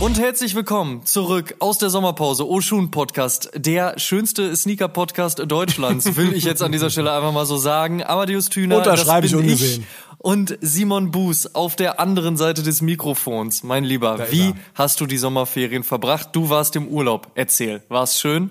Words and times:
Und 0.00 0.18
herzlich 0.18 0.54
willkommen 0.54 1.04
zurück 1.04 1.56
aus 1.58 1.76
der 1.76 1.90
Sommerpause. 1.90 2.48
Oshun 2.48 2.90
Podcast, 2.90 3.50
der 3.54 3.98
schönste 3.98 4.56
Sneaker 4.56 4.88
Podcast 4.88 5.42
Deutschlands, 5.46 6.16
will 6.16 6.32
ich 6.32 6.44
jetzt 6.44 6.62
an 6.62 6.72
dieser 6.72 6.88
Stelle 6.88 7.12
einfach 7.12 7.32
mal 7.32 7.44
so 7.44 7.58
sagen. 7.58 8.02
Amadeus 8.02 8.48
Thüner, 8.48 8.78
Unterschreibe 8.78 9.26
ich 9.26 9.34
ungesehen. 9.34 9.82
Ich 9.82 9.86
und 10.16 10.56
Simon 10.62 11.10
Buß 11.10 11.54
auf 11.54 11.76
der 11.76 12.00
anderen 12.00 12.38
Seite 12.38 12.62
des 12.62 12.80
Mikrofons. 12.80 13.62
Mein 13.62 13.84
Lieber, 13.84 14.16
Da 14.16 14.32
wie 14.32 14.54
hast 14.74 15.02
du 15.02 15.06
die 15.06 15.18
Sommerferien 15.18 15.84
verbracht? 15.84 16.30
Du 16.32 16.48
warst 16.48 16.76
im 16.76 16.88
Urlaub. 16.88 17.28
Erzähl, 17.34 17.82
war's 17.88 18.18
schön? 18.18 18.50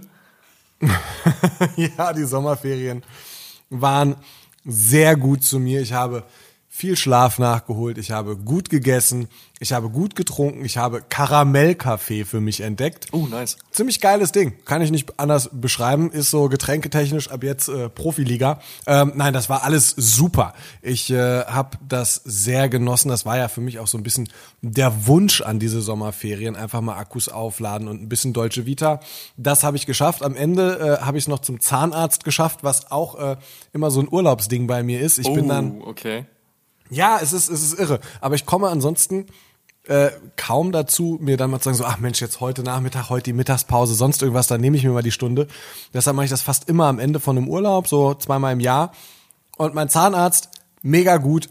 Ja, 1.76 2.14
die 2.14 2.26
Sommerferien 2.26 3.04
waren 3.70 4.16
sehr 4.66 5.16
gut 5.16 5.44
zu 5.44 5.60
mir. 5.60 5.82
Ich 5.82 5.94
habe 5.94 6.24
viel 6.80 6.96
Schlaf 6.96 7.40
nachgeholt, 7.40 7.98
ich 7.98 8.12
habe 8.12 8.38
gut 8.38 8.70
gegessen, 8.70 9.28
ich 9.60 9.74
habe 9.74 9.90
gut 9.90 10.16
getrunken, 10.16 10.64
ich 10.64 10.78
habe 10.78 11.02
Karamellkaffee 11.02 12.24
für 12.24 12.40
mich 12.40 12.62
entdeckt. 12.62 13.08
Oh, 13.12 13.28
nice. 13.28 13.58
Ziemlich 13.72 14.00
geiles 14.00 14.32
Ding, 14.32 14.54
kann 14.64 14.82
ich 14.82 14.90
nicht 14.90 15.20
anders 15.20 15.50
beschreiben. 15.52 16.10
Ist 16.10 16.32
so 16.32 16.48
getränketechnisch 16.48 17.30
ab 17.32 17.44
jetzt 17.44 17.68
äh, 17.68 17.90
Profiliga. 17.90 18.62
Ähm, 18.88 19.12
nein, 19.16 19.34
das 19.34 19.50
war 19.50 19.64
alles 19.64 19.90
super. 19.90 20.54
Ich 20.82 21.12
äh, 21.12 21.44
habe 21.44 21.78
das 21.86 22.22
sehr 22.24 22.70
genossen. 22.70 23.10
Das 23.10 23.26
war 23.26 23.38
ja 23.38 23.50
für 23.50 23.60
mich 23.60 23.80
auch 23.80 23.88
so 23.88 23.98
ein 23.98 24.04
bisschen 24.04 24.30
der 24.62 25.06
Wunsch 25.06 25.42
an 25.42 25.60
diese 25.60 25.82
Sommerferien. 25.82 26.56
Einfach 26.56 26.80
mal 26.80 26.96
Akkus 26.96 27.28
aufladen 27.28 27.90
und 27.90 28.02
ein 28.02 28.08
bisschen 28.08 28.32
Deutsche 28.32 28.66
Vita. 28.66 29.02
Das 29.36 29.66
habe 29.66 29.76
ich 29.76 29.86
geschafft. 29.86 30.24
Am 30.24 30.38
Ende 30.38 31.00
äh, 31.02 31.06
habe 31.06 31.18
ich 31.18 31.26
es 31.26 31.28
noch 31.28 31.40
zum 31.40 31.60
Zahnarzt 31.60 32.24
geschafft, 32.24 32.64
was 32.64 32.90
auch 32.90 33.20
äh, 33.20 33.36
immer 33.74 33.92
so 33.92 34.00
ein 34.00 34.08
Urlaubsding 34.10 34.66
bei 34.66 34.82
mir 34.82 35.02
ist. 35.02 35.18
Ich 35.18 35.28
oh, 35.28 35.34
bin 35.34 35.50
dann 35.50 35.82
okay. 35.82 36.26
Ja, 36.90 37.20
es 37.22 37.34
ist, 37.34 37.50
es 37.50 37.64
ist 37.64 37.80
irre. 37.80 38.00
Aber 38.22 38.36
ich 38.36 38.46
komme 38.46 38.70
ansonsten 38.70 39.28
äh, 39.90 40.12
kaum 40.36 40.72
dazu, 40.72 41.18
mir 41.20 41.38
dann 41.38 41.50
mal 41.50 41.60
zu 41.60 41.66
sagen, 41.66 41.78
so, 41.78 41.86
ach 41.86 41.98
Mensch, 41.98 42.22
jetzt 42.22 42.40
heute 42.40 42.64
Nachmittag, 42.64 43.10
heute 43.10 43.26
die 43.26 43.34
Mittagspause, 43.34 43.96
sonst 43.96 44.22
irgendwas, 44.22 44.48
dann 44.48 44.62
nehme 44.62 44.78
ich 44.78 44.84
mir 44.84 44.92
mal 44.92 45.02
die 45.02 45.12
Stunde. 45.12 45.48
Deshalb 45.94 46.16
mache 46.16 46.26
ich 46.26 46.32
das 46.32 46.42
fast 46.42 46.70
immer 46.70 46.86
am 46.86 47.00
Ende 47.00 47.20
von 47.20 47.38
einem 47.38 47.48
Urlaub, 47.48 47.88
so 47.88 48.14
zweimal 48.14 48.54
im 48.54 48.60
Jahr. 48.60 48.92
Und 49.58 49.74
mein 49.74 49.90
Zahnarzt, 49.90 50.50
mega 50.82 51.18
gut. 51.18 51.50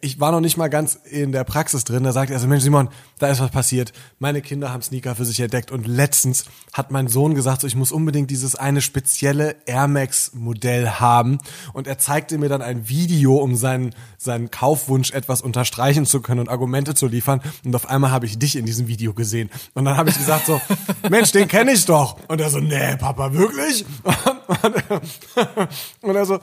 Ich 0.00 0.18
war 0.18 0.32
noch 0.32 0.40
nicht 0.40 0.56
mal 0.56 0.68
ganz 0.68 0.98
in 1.04 1.30
der 1.30 1.44
Praxis 1.44 1.84
drin. 1.84 2.02
Da 2.02 2.12
sagt 2.12 2.30
er 2.30 2.40
so, 2.40 2.48
Mensch 2.48 2.64
Simon, 2.64 2.88
da 3.18 3.28
ist 3.28 3.40
was 3.40 3.50
passiert. 3.50 3.92
Meine 4.18 4.42
Kinder 4.42 4.72
haben 4.72 4.82
Sneaker 4.82 5.14
für 5.14 5.24
sich 5.24 5.38
entdeckt 5.38 5.70
und 5.70 5.86
letztens 5.86 6.44
hat 6.72 6.90
mein 6.90 7.06
Sohn 7.06 7.34
gesagt, 7.34 7.60
so, 7.60 7.66
ich 7.66 7.76
muss 7.76 7.92
unbedingt 7.92 8.30
dieses 8.30 8.56
eine 8.56 8.80
spezielle 8.80 9.56
Air 9.66 9.86
Max 9.86 10.32
Modell 10.34 10.88
haben. 10.88 11.38
Und 11.72 11.86
er 11.86 11.98
zeigte 11.98 12.36
mir 12.38 12.48
dann 12.48 12.62
ein 12.62 12.88
Video, 12.88 13.36
um 13.36 13.54
seinen, 13.54 13.94
seinen 14.18 14.50
Kaufwunsch 14.50 15.12
etwas 15.12 15.40
unterstreichen 15.40 16.04
zu 16.04 16.20
können 16.20 16.40
und 16.40 16.48
Argumente 16.48 16.94
zu 16.94 17.06
liefern. 17.06 17.40
Und 17.64 17.74
auf 17.76 17.88
einmal 17.88 18.10
habe 18.10 18.26
ich 18.26 18.38
dich 18.38 18.56
in 18.56 18.66
diesem 18.66 18.88
Video 18.88 19.14
gesehen. 19.14 19.50
Und 19.74 19.84
dann 19.84 19.96
habe 19.96 20.10
ich 20.10 20.18
gesagt 20.18 20.46
so, 20.46 20.60
Mensch, 21.10 21.30
den 21.32 21.46
kenne 21.46 21.72
ich 21.72 21.84
doch. 21.84 22.16
Und 22.28 22.40
er 22.40 22.50
so, 22.50 22.58
nee, 22.58 22.96
Papa, 22.96 23.32
wirklich? 23.32 23.84
Und 26.00 26.16
er 26.16 26.26
so, 26.26 26.40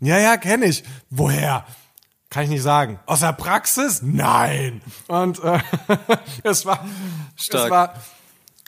ja, 0.00 0.18
ja, 0.18 0.36
kenne 0.36 0.66
ich. 0.66 0.82
Woher? 1.10 1.64
Kann 2.36 2.44
ich 2.44 2.50
nicht 2.50 2.62
sagen. 2.62 3.00
Aus 3.06 3.20
der 3.20 3.32
Praxis? 3.32 4.02
Nein. 4.02 4.82
Und 5.08 5.42
äh, 5.42 5.58
es 6.42 6.66
war, 6.66 6.84
Stark. 7.34 7.64
es 7.64 7.70
war 7.70 7.94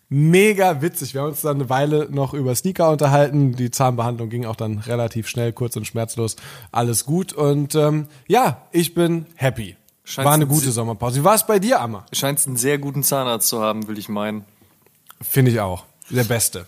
mega 0.09 0.81
witzig. 0.81 1.13
Wir 1.13 1.21
haben 1.21 1.29
uns 1.29 1.43
dann 1.43 1.57
eine 1.57 1.69
Weile 1.69 2.09
noch 2.11 2.33
über 2.33 2.55
Sneaker 2.55 2.89
unterhalten. 2.89 3.55
Die 3.57 3.71
Zahnbehandlung 3.71 4.31
ging 4.31 4.47
auch 4.47 4.57
dann 4.57 4.79
relativ 4.79 5.29
schnell, 5.29 5.53
kurz 5.53 5.77
und 5.77 5.87
schmerzlos. 5.87 6.37
Alles 6.73 7.05
gut. 7.05 7.35
Und 7.35 7.75
ähm, 7.75 8.09
ja, 8.27 8.63
ich 8.73 8.95
bin 8.95 9.27
happy. 9.35 9.77
Scheint's 10.03 10.25
war 10.27 10.33
eine 10.33 10.47
ein 10.47 10.49
gute 10.49 10.65
Se- 10.65 10.73
Sommerpause. 10.73 11.21
Wie 11.21 11.25
war 11.25 11.35
es 11.35 11.47
bei 11.47 11.59
dir, 11.59 11.83
Amma? 11.83 12.07
Scheinst 12.13 12.47
einen 12.47 12.57
sehr 12.57 12.79
guten 12.79 13.03
Zahnarzt 13.03 13.49
zu 13.49 13.61
haben, 13.61 13.87
will 13.87 13.99
ich 13.99 14.09
meinen. 14.09 14.47
Finde 15.21 15.51
ich 15.51 15.61
auch. 15.61 15.85
Der 16.09 16.25
Beste. 16.25 16.67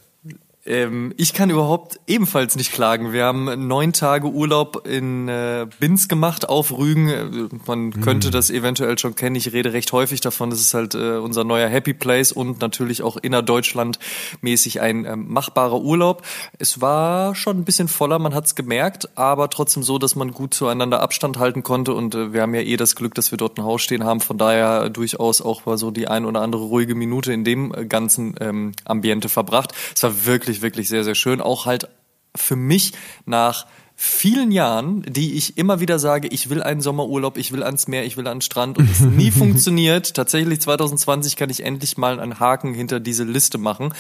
Ähm, 0.67 1.15
ich 1.17 1.33
kann 1.33 1.49
überhaupt 1.49 2.01
ebenfalls 2.07 2.55
nicht 2.55 2.73
klagen. 2.73 3.13
Wir 3.13 3.25
haben 3.25 3.67
neun 3.67 3.95
Tage 3.95 4.29
Urlaub 4.29 4.87
in 4.87 5.27
äh, 5.29 5.67
Binz 5.79 6.07
gemacht 6.07 6.49
auf 6.49 6.77
Rügen. 6.77 7.09
Äh, 7.09 7.49
Man 7.67 8.03
könnte 8.03 8.31
das 8.31 8.51
eventuell 8.51 8.99
schon 8.99 9.15
kennen. 9.15 9.37
Ich 9.37 9.53
rede 9.53 9.73
recht 9.73 9.91
häufig 9.93 10.21
davon. 10.21 10.51
Das 10.51 10.61
ist 10.61 10.75
halt 10.75 10.95
äh, 10.95 11.17
unser 11.17 11.45
neuer 11.45 11.69
Happy 11.69 11.95
Place 11.95 12.33
und 12.33 12.61
natürlich 12.61 13.03
auch 13.03 13.17
innerdeutschland 13.17 13.99
mäßig 14.43 14.83
ein 14.83 15.07
ähm, 15.07 15.33
machbarer 15.33 15.81
Urlaub. 15.81 16.23
Es 16.59 16.83
war 16.83 17.35
schon 17.35 17.59
ein 17.59 17.65
bisschen 17.65 17.89
voller, 17.89 18.19
man 18.19 18.35
hat's 18.35 18.55
gemerkt, 18.55 19.17
aber 19.17 19.49
trotzdem 19.49 19.83
so, 19.83 19.99
dass 19.99 20.15
man 20.15 20.33
gut 20.33 20.53
zueinander 20.53 21.01
Abstand 21.01 21.39
halten 21.39 21.63
konnte. 21.63 21.95
Und 21.95 22.15
äh, 22.15 22.35
wir 22.35 22.43
haben 22.43 22.55
ja 22.55 22.61
eh 22.61 22.77
das 22.77 22.97
Glück, 22.97 23.15
dass 23.15 23.31
wir 23.31 23.39
dort 23.39 23.57
ein 23.59 23.65
Haus 23.65 23.81
stehen 23.81 24.05
haben. 24.05 24.21
Von 24.21 24.37
daher 24.37 24.91
durchaus 24.91 25.41
auch 25.41 25.65
mal 25.65 25.79
so 25.79 25.91
die 25.91 26.07
ein 26.07 26.27
oder 26.27 26.43
andere 26.43 26.65
ruhige 26.65 26.95
Minute 26.95 27.33
in 27.33 27.45
dem 27.45 27.73
äh, 27.75 27.87
ganzen 27.87 28.35
ähm, 28.41 28.73
Ambiente 28.85 29.31
verbracht. 29.31 29.73
Es 29.95 30.03
war 30.03 30.27
wirklich, 30.27 30.50
wirklich 30.63 30.89
sehr, 30.89 31.05
sehr 31.05 31.15
schön. 31.15 31.41
Auch 31.41 31.67
halt 31.67 31.89
für 32.35 32.57
mich 32.57 32.93
nach 33.27 33.67
vielen 34.03 34.51
Jahren, 34.51 35.03
die 35.03 35.35
ich 35.35 35.59
immer 35.59 35.79
wieder 35.81 35.99
sage, 35.99 36.27
ich 36.29 36.49
will 36.49 36.63
einen 36.63 36.81
Sommerurlaub, 36.81 37.37
ich 37.37 37.53
will 37.53 37.63
ans 37.63 37.87
Meer, 37.87 38.07
ich 38.07 38.17
will 38.17 38.27
an 38.29 38.37
den 38.37 38.41
Strand 38.41 38.79
und 38.79 38.91
es 38.91 39.01
nie 39.01 39.31
funktioniert. 39.43 40.15
Tatsächlich 40.15 40.59
2020 40.63 41.37
kann 41.37 41.51
ich 41.51 41.63
endlich 41.63 41.99
mal 41.99 42.19
einen 42.19 42.41
Haken 42.41 42.73
hinter 42.73 42.99
diese 42.99 43.25
Liste 43.25 43.59
machen 43.59 43.93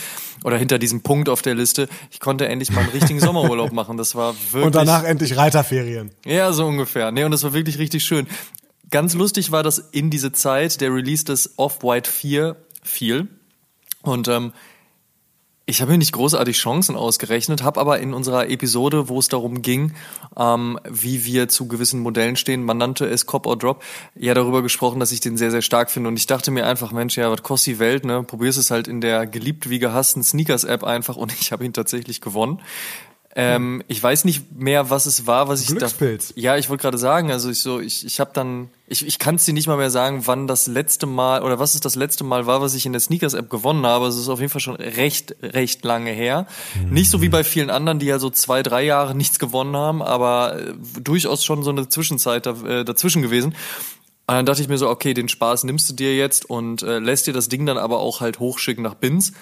oder 0.42 0.56
hinter 0.56 0.78
diesem 0.78 1.02
Punkt 1.02 1.28
auf 1.28 1.42
der 1.42 1.54
Liste. 1.54 1.86
Ich 2.10 2.18
konnte 2.18 2.48
endlich 2.48 2.70
mal 2.70 2.80
einen 2.80 2.92
richtigen 2.92 3.20
Sommerurlaub 3.20 3.72
machen. 3.72 3.98
Das 3.98 4.14
war 4.14 4.34
wirklich 4.52 4.64
Und 4.64 4.74
danach 4.74 5.04
endlich 5.04 5.36
Reiterferien. 5.36 6.12
ja, 6.24 6.50
so 6.54 6.64
ungefähr. 6.66 7.12
Nee, 7.12 7.24
und 7.24 7.30
das 7.30 7.42
war 7.42 7.52
wirklich 7.52 7.78
richtig 7.78 8.02
schön. 8.02 8.26
Ganz 8.90 9.12
lustig 9.12 9.52
war, 9.52 9.62
dass 9.62 9.78
in 9.78 10.08
diese 10.08 10.32
Zeit 10.32 10.80
der 10.80 10.94
Release 10.94 11.24
des 11.26 11.58
Off-White 11.58 12.10
4 12.10 12.56
fiel. 12.82 13.28
Und 14.00 14.28
ähm, 14.28 14.52
ich 15.70 15.81
habe 15.81 15.92
mir 15.92 15.98
nicht 15.98 16.12
großartig 16.12 16.56
Chancen 16.58 16.97
ausgerechnet, 16.97 17.62
habe 17.62 17.81
aber 17.81 18.00
in 18.00 18.12
unserer 18.12 18.50
Episode, 18.50 19.08
wo 19.08 19.20
es 19.20 19.28
darum 19.28 19.62
ging, 19.62 19.94
ähm, 20.36 20.81
wie 20.88 21.25
wir 21.25 21.48
zu 21.48 21.69
gewissen 21.69 22.00
Modellen 22.00 22.34
stehen, 22.34 22.64
man 22.64 22.76
nannte 22.76 23.06
es 23.06 23.25
Cop 23.25 23.47
or 23.47 23.56
Drop, 23.56 23.82
ja 24.16 24.34
darüber 24.34 24.62
gesprochen, 24.62 24.98
dass 24.98 25.12
ich 25.12 25.20
den 25.20 25.36
sehr, 25.36 25.53
sehr 25.53 25.62
stark 25.62 25.91
finde. 25.91 26.09
Und 26.09 26.16
ich 26.16 26.26
dachte 26.26 26.50
mir 26.50 26.66
einfach, 26.66 26.91
Mensch, 26.91 27.16
ja, 27.16 27.30
was 27.30 27.44
kostet 27.44 27.75
die 27.75 27.78
Welt, 27.78 28.04
ne? 28.04 28.25
Probier's 28.25 28.56
es 28.56 28.72
halt 28.72 28.88
in 28.88 29.00
der 29.00 29.26
geliebt 29.26 29.70
wie 29.70 29.78
gehassten 29.78 30.25
Sneakers-App 30.25 30.82
einfach 30.82 31.16
und 31.16 31.32
ich 31.41 31.53
habe 31.53 31.64
ihn 31.64 31.72
tatsächlich 31.72 32.20
gewonnen. 32.20 32.60
Ähm, 33.36 33.84
ich 33.86 34.02
weiß 34.02 34.24
nicht 34.24 34.50
mehr, 34.58 34.91
was 34.91 35.06
es 35.06 35.28
war, 35.28 35.48
was 35.48 35.62
ich 35.62 35.68
Glückspilz. 35.68 36.28
da. 36.34 36.41
Ja, 36.41 36.56
ich 36.56 36.68
wollte 36.68 36.82
gerade 36.82 36.98
sagen, 36.98 37.30
also 37.30 37.48
ich 37.48 37.60
so, 37.60 37.78
ich, 37.78 38.04
ich 38.04 38.18
habe 38.18 38.32
dann, 38.34 38.70
ich, 38.88 39.06
ich 39.06 39.20
kann 39.20 39.36
es 39.36 39.44
dir 39.44 39.54
nicht 39.54 39.68
mal 39.68 39.76
mehr 39.76 39.91
sagen, 39.91 40.22
wann 40.26 40.48
das 40.48 40.66
letzte 40.66 41.06
Mal 41.06 41.44
oder 41.44 41.60
was 41.60 41.74
es 41.76 41.80
das 41.80 41.94
letzte 41.94 42.24
Mal 42.24 42.46
war, 42.46 42.60
was 42.60 42.74
ich 42.74 42.86
in 42.86 42.92
der 42.92 43.00
Sneakers-App 43.00 43.48
gewonnen 43.48 43.86
habe. 43.86 44.08
Es 44.08 44.16
ist 44.16 44.28
auf 44.28 44.41
jeden 44.41 44.50
Fall 44.50 44.60
schon 44.60 44.74
recht, 44.74 45.36
recht 45.42 45.84
lange 45.84 46.10
her. 46.10 46.47
Nicht 46.91 47.09
so 47.09 47.22
wie 47.22 47.28
bei 47.28 47.44
vielen 47.44 47.71
anderen, 47.71 48.00
die 48.00 48.06
ja 48.06 48.18
so 48.18 48.30
zwei, 48.30 48.65
drei 48.65 48.82
Jahre 48.82 49.15
nichts 49.15 49.38
gewonnen 49.38 49.77
haben, 49.77 50.03
aber 50.03 50.59
äh, 50.59 50.74
durchaus 51.00 51.44
schon 51.44 51.62
so 51.62 51.71
eine 51.71 51.88
Zwischenzeit 51.88 52.47
da, 52.47 52.56
äh, 52.66 52.84
dazwischen 52.84 53.22
gewesen. 53.22 53.54
Und 54.30 54.36
dann 54.36 54.47
dachte 54.47 54.62
ich 54.62 54.68
mir 54.68 54.78
so, 54.78 54.88
okay, 54.88 55.12
den 55.12 55.28
Spaß 55.28 55.65
nimmst 55.65 55.91
du 55.91 55.94
dir 55.94 56.16
jetzt 56.16 56.48
und 56.48 56.82
äh, 56.82 57.00
lässt 57.00 57.27
dir 57.27 57.32
das 57.32 57.48
Ding 57.48 57.66
dann 57.66 57.78
aber 57.78 57.98
auch 57.98 58.21
halt 58.21 58.38
hochschicken 58.38 58.82
nach 58.82 58.94
Bins. 58.94 59.32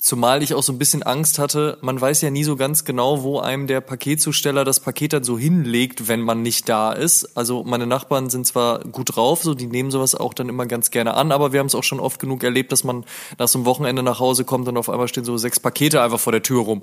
Zumal 0.00 0.44
ich 0.44 0.54
auch 0.54 0.62
so 0.62 0.72
ein 0.72 0.78
bisschen 0.78 1.02
Angst 1.02 1.40
hatte, 1.40 1.76
man 1.80 2.00
weiß 2.00 2.22
ja 2.22 2.30
nie 2.30 2.44
so 2.44 2.54
ganz 2.54 2.84
genau, 2.84 3.24
wo 3.24 3.40
einem 3.40 3.66
der 3.66 3.80
Paketzusteller 3.80 4.64
das 4.64 4.78
Paket 4.78 5.12
dann 5.12 5.24
so 5.24 5.36
hinlegt, 5.36 6.06
wenn 6.06 6.20
man 6.20 6.40
nicht 6.40 6.68
da 6.68 6.92
ist. 6.92 7.36
Also 7.36 7.64
meine 7.64 7.84
Nachbarn 7.84 8.30
sind 8.30 8.46
zwar 8.46 8.78
gut 8.84 9.16
drauf, 9.16 9.42
so 9.42 9.54
die 9.54 9.66
nehmen 9.66 9.90
sowas 9.90 10.14
auch 10.14 10.34
dann 10.34 10.48
immer 10.48 10.66
ganz 10.66 10.92
gerne 10.92 11.14
an, 11.14 11.32
aber 11.32 11.52
wir 11.52 11.58
haben 11.58 11.66
es 11.66 11.74
auch 11.74 11.82
schon 11.82 11.98
oft 11.98 12.20
genug 12.20 12.44
erlebt, 12.44 12.70
dass 12.70 12.84
man 12.84 13.04
nach 13.38 13.48
so 13.48 13.58
einem 13.58 13.66
Wochenende 13.66 14.04
nach 14.04 14.20
Hause 14.20 14.44
kommt 14.44 14.68
und 14.68 14.76
auf 14.76 14.88
einmal 14.88 15.08
stehen 15.08 15.24
so 15.24 15.36
sechs 15.36 15.58
Pakete 15.58 16.00
einfach 16.00 16.20
vor 16.20 16.32
der 16.32 16.44
Tür 16.44 16.62
rum. 16.62 16.82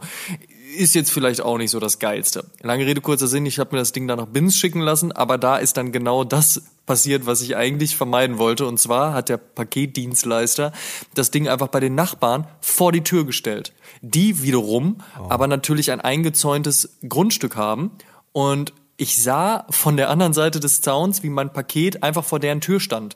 Ist 0.78 0.94
jetzt 0.94 1.10
vielleicht 1.10 1.40
auch 1.40 1.58
nicht 1.58 1.72
so 1.72 1.80
das 1.80 2.00
Geilste. 2.00 2.44
Lange 2.64 2.86
Rede, 2.86 3.00
kurzer 3.00 3.28
Sinn, 3.28 3.46
ich 3.46 3.60
habe 3.60 3.78
mir 3.78 3.80
das 3.80 3.94
Ding 3.94 4.10
dann 4.10 4.20
nach 4.20 4.26
Bins 4.26 4.58
schicken 4.58 4.82
lassen, 4.82 5.14
aber 5.14 5.38
da 5.38 5.56
ist 5.56 5.78
dann 5.78 5.94
genau 5.94 6.26
das 6.26 6.64
passiert, 6.86 7.26
was 7.26 7.42
ich 7.42 7.56
eigentlich 7.56 7.96
vermeiden 7.96 8.38
wollte. 8.38 8.66
Und 8.66 8.80
zwar 8.80 9.14
hat 9.14 9.30
der 9.30 9.38
Paketdienstleister 9.38 10.72
das 11.14 11.32
Ding 11.32 11.48
einfach 11.48 11.68
bei 11.68 11.80
den 11.80 11.96
Nachbarn 11.96 12.48
vor 12.62 12.92
die 12.92 13.04
Tür 13.04 13.26
gestellt. 13.26 13.74
Die 14.02 14.42
wiederum 14.42 14.98
aber 15.30 15.48
natürlich 15.48 15.92
ein 15.92 16.02
eingezäuntes 16.02 16.98
Grundstück 17.08 17.56
haben. 17.56 17.92
Und 18.32 18.74
ich 18.98 19.22
sah 19.22 19.66
von 19.70 19.98
der 19.98 20.10
anderen 20.10 20.34
Seite 20.34 20.60
des 20.60 20.82
Zauns, 20.82 21.24
wie 21.24 21.30
mein 21.30 21.52
Paket 21.52 22.04
einfach 22.04 22.24
vor 22.24 22.40
deren 22.40 22.62
Tür 22.62 22.80
stand. 22.80 23.16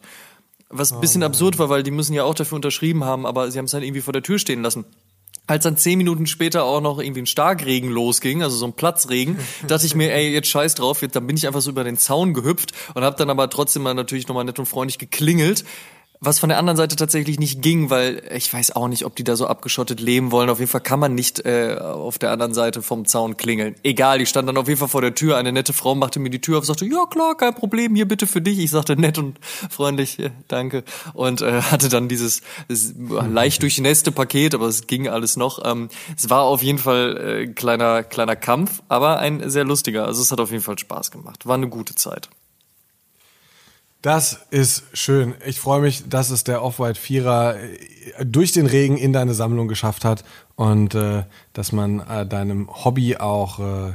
Was 0.70 0.92
ein 0.92 1.02
bisschen 1.02 1.24
absurd 1.24 1.58
war, 1.58 1.70
weil 1.70 1.82
die 1.82 1.92
müssen 1.92 2.14
ja 2.14 2.24
auch 2.24 2.36
dafür 2.36 2.56
unterschrieben 2.58 3.04
haben, 3.04 3.26
aber 3.26 3.50
sie 3.50 3.58
haben 3.58 3.66
es 3.66 3.72
dann 3.72 3.82
irgendwie 3.82 4.02
vor 4.02 4.14
der 4.14 4.22
Tür 4.22 4.38
stehen 4.38 4.62
lassen. 4.62 4.86
Als 5.48 5.64
dann 5.64 5.78
zehn 5.78 5.98
Minuten 5.98 6.28
später 6.28 6.64
auch 6.64 6.80
noch 6.80 7.00
irgendwie 7.00 7.22
ein 7.22 7.26
Starkregen 7.26 7.90
losging, 7.90 8.44
also 8.44 8.56
so 8.56 8.66
ein 8.66 8.74
Platzregen, 8.74 9.38
dachte 9.68 9.88
ich 9.88 9.96
mir, 9.96 10.14
ey, 10.14 10.32
jetzt 10.32 10.48
scheiß 10.48 10.76
drauf, 10.76 11.02
jetzt, 11.02 11.16
dann 11.16 11.26
bin 11.26 11.36
ich 11.38 11.48
einfach 11.48 11.62
so 11.62 11.72
über 11.72 11.84
den 11.84 11.98
Zaun 11.98 12.34
gehüpft 12.36 12.74
und 12.94 13.04
habe 13.04 13.16
dann 13.16 13.32
aber 13.32 13.50
trotzdem 13.50 13.82
mal 13.82 13.96
natürlich 13.96 14.28
nochmal 14.28 14.44
nett 14.44 14.60
und 14.60 14.68
freundlich 14.68 15.00
geklingelt 15.00 15.66
was 16.22 16.40
von 16.40 16.50
der 16.50 16.58
anderen 16.58 16.76
Seite 16.76 16.98
tatsächlich 16.98 17.40
nicht 17.40 17.62
ging, 17.62 17.90
weil 17.90 18.22
ich 18.36 18.54
weiß 18.54 18.76
auch 18.76 18.90
nicht, 18.90 19.06
ob 19.06 19.16
die 19.16 19.24
da 19.24 19.38
so 19.38 19.48
abgeschottet 19.48 20.02
leben 20.02 20.32
wollen. 20.32 20.50
Auf 20.50 20.60
jeden 20.60 20.70
Fall 20.70 20.82
kann 20.82 21.00
man 21.00 21.16
nicht 21.16 21.46
äh, 21.46 21.78
auf 21.80 22.20
der 22.20 22.32
anderen 22.32 22.54
Seite 22.54 22.82
vom 22.82 23.06
Zaun 23.06 23.38
klingeln. 23.38 23.76
Egal, 23.84 24.20
die 24.20 24.26
stand 24.26 24.50
dann 24.50 24.58
auf 24.58 24.68
jeden 24.68 24.80
Fall 24.80 24.90
vor 24.90 25.02
der 25.02 25.16
Tür. 25.16 25.38
Eine 25.38 25.54
nette 25.54 25.72
Frau 25.72 25.96
machte 25.96 26.20
mir 26.20 26.30
die 26.30 26.42
Tür 26.42 26.58
auf, 26.58 26.66
sagte, 26.66 26.86
ja 26.86 27.06
klar, 27.06 27.38
kein 27.38 27.56
Problem, 27.56 27.96
hier 27.96 28.08
bitte 28.08 28.28
für 28.28 28.42
dich. 28.42 28.60
Ich 28.60 28.72
sagte 28.72 28.98
nett 28.98 29.18
und 29.18 29.40
freundlich, 29.70 30.18
danke. 30.50 30.84
Und 31.14 31.42
äh, 31.42 31.62
hatte 31.62 31.88
dann 31.88 32.10
dieses, 32.10 32.42
dieses 32.68 32.96
leicht 32.98 33.62
durchnässte 33.62 34.12
Paket, 34.12 34.54
aber 34.56 34.68
es 34.68 34.88
ging 34.88 35.08
alles 35.08 35.38
noch. 35.38 35.64
Ähm, 35.64 35.88
es 36.18 36.30
war 36.30 36.44
auf 36.44 36.62
jeden 36.62 36.80
Fall 36.80 37.18
äh, 37.18 37.48
kleiner 37.48 38.04
kleiner 38.04 38.36
Kampf, 38.36 38.82
aber 38.90 39.20
ein 39.20 39.50
sehr 39.50 39.64
lustiger. 39.64 40.06
Also 40.06 40.22
es 40.22 40.32
hat 40.32 40.42
auf 40.42 40.52
jeden 40.52 40.64
Fall 40.64 40.78
Spaß 40.78 41.12
gemacht. 41.12 41.46
War 41.46 41.56
eine 41.56 41.70
gute 41.70 41.96
Zeit. 41.96 42.30
Das 44.02 44.40
ist 44.50 44.84
schön. 44.94 45.36
Ich 45.46 45.60
freue 45.60 45.82
mich, 45.82 46.08
dass 46.08 46.30
es 46.30 46.46
der 46.46 46.64
Off-White 46.64 47.00
Vierer 47.00 47.58
äh, 47.58 48.26
durch 48.26 48.54
den 48.54 48.66
Regen 48.66 48.98
in 48.98 49.12
deine 49.12 49.34
Sammlung 49.34 49.68
geschafft 49.68 50.06
hat 50.06 50.24
und 50.56 50.96
äh, 50.96 51.24
dass 51.52 51.74
man 51.74 52.00
äh, 52.00 52.26
deinem 52.26 52.70
Hobby 52.86 53.18
auch 53.18 53.60
äh, 53.60 53.94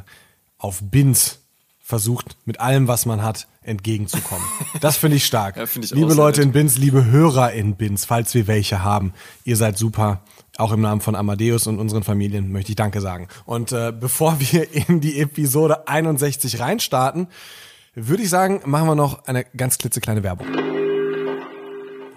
auf 0.58 0.80
Bins 0.82 1.40
versucht, 1.80 2.36
mit 2.44 2.60
allem, 2.60 2.88
was 2.88 3.06
man 3.06 3.22
hat, 3.22 3.46
entgegenzukommen. 3.62 4.44
Das 4.80 4.96
finde 4.96 5.16
ich 5.16 5.24
stark. 5.24 5.56
Ja, 5.56 5.66
find 5.66 5.86
ich 5.86 5.92
liebe 5.92 6.12
Leute 6.12 6.40
nett. 6.40 6.48
in 6.48 6.52
Bins, 6.52 6.76
liebe 6.76 7.06
Hörer 7.06 7.52
in 7.52 7.76
Bins, 7.76 8.04
falls 8.04 8.34
wir 8.34 8.46
welche 8.46 8.82
haben, 8.82 9.14
ihr 9.44 9.56
seid 9.56 9.78
super. 9.78 10.20
Auch 10.56 10.72
im 10.72 10.80
Namen 10.80 11.00
von 11.00 11.14
Amadeus 11.14 11.66
und 11.66 11.78
unseren 11.78 12.02
Familien 12.02 12.52
möchte 12.52 12.72
ich 12.72 12.76
Danke 12.76 13.00
sagen. 13.00 13.28
Und 13.44 13.72
äh, 13.72 13.92
bevor 13.98 14.38
wir 14.40 14.72
in 14.88 15.00
die 15.00 15.20
Episode 15.20 15.88
61 15.88 16.60
reinstarten, 16.60 17.28
würde 17.94 18.22
ich 18.22 18.30
sagen, 18.30 18.60
machen 18.64 18.88
wir 18.88 18.94
noch 18.94 19.26
eine 19.26 19.44
ganz 19.56 19.78
klitzekleine 19.78 20.22
Werbung. 20.22 20.48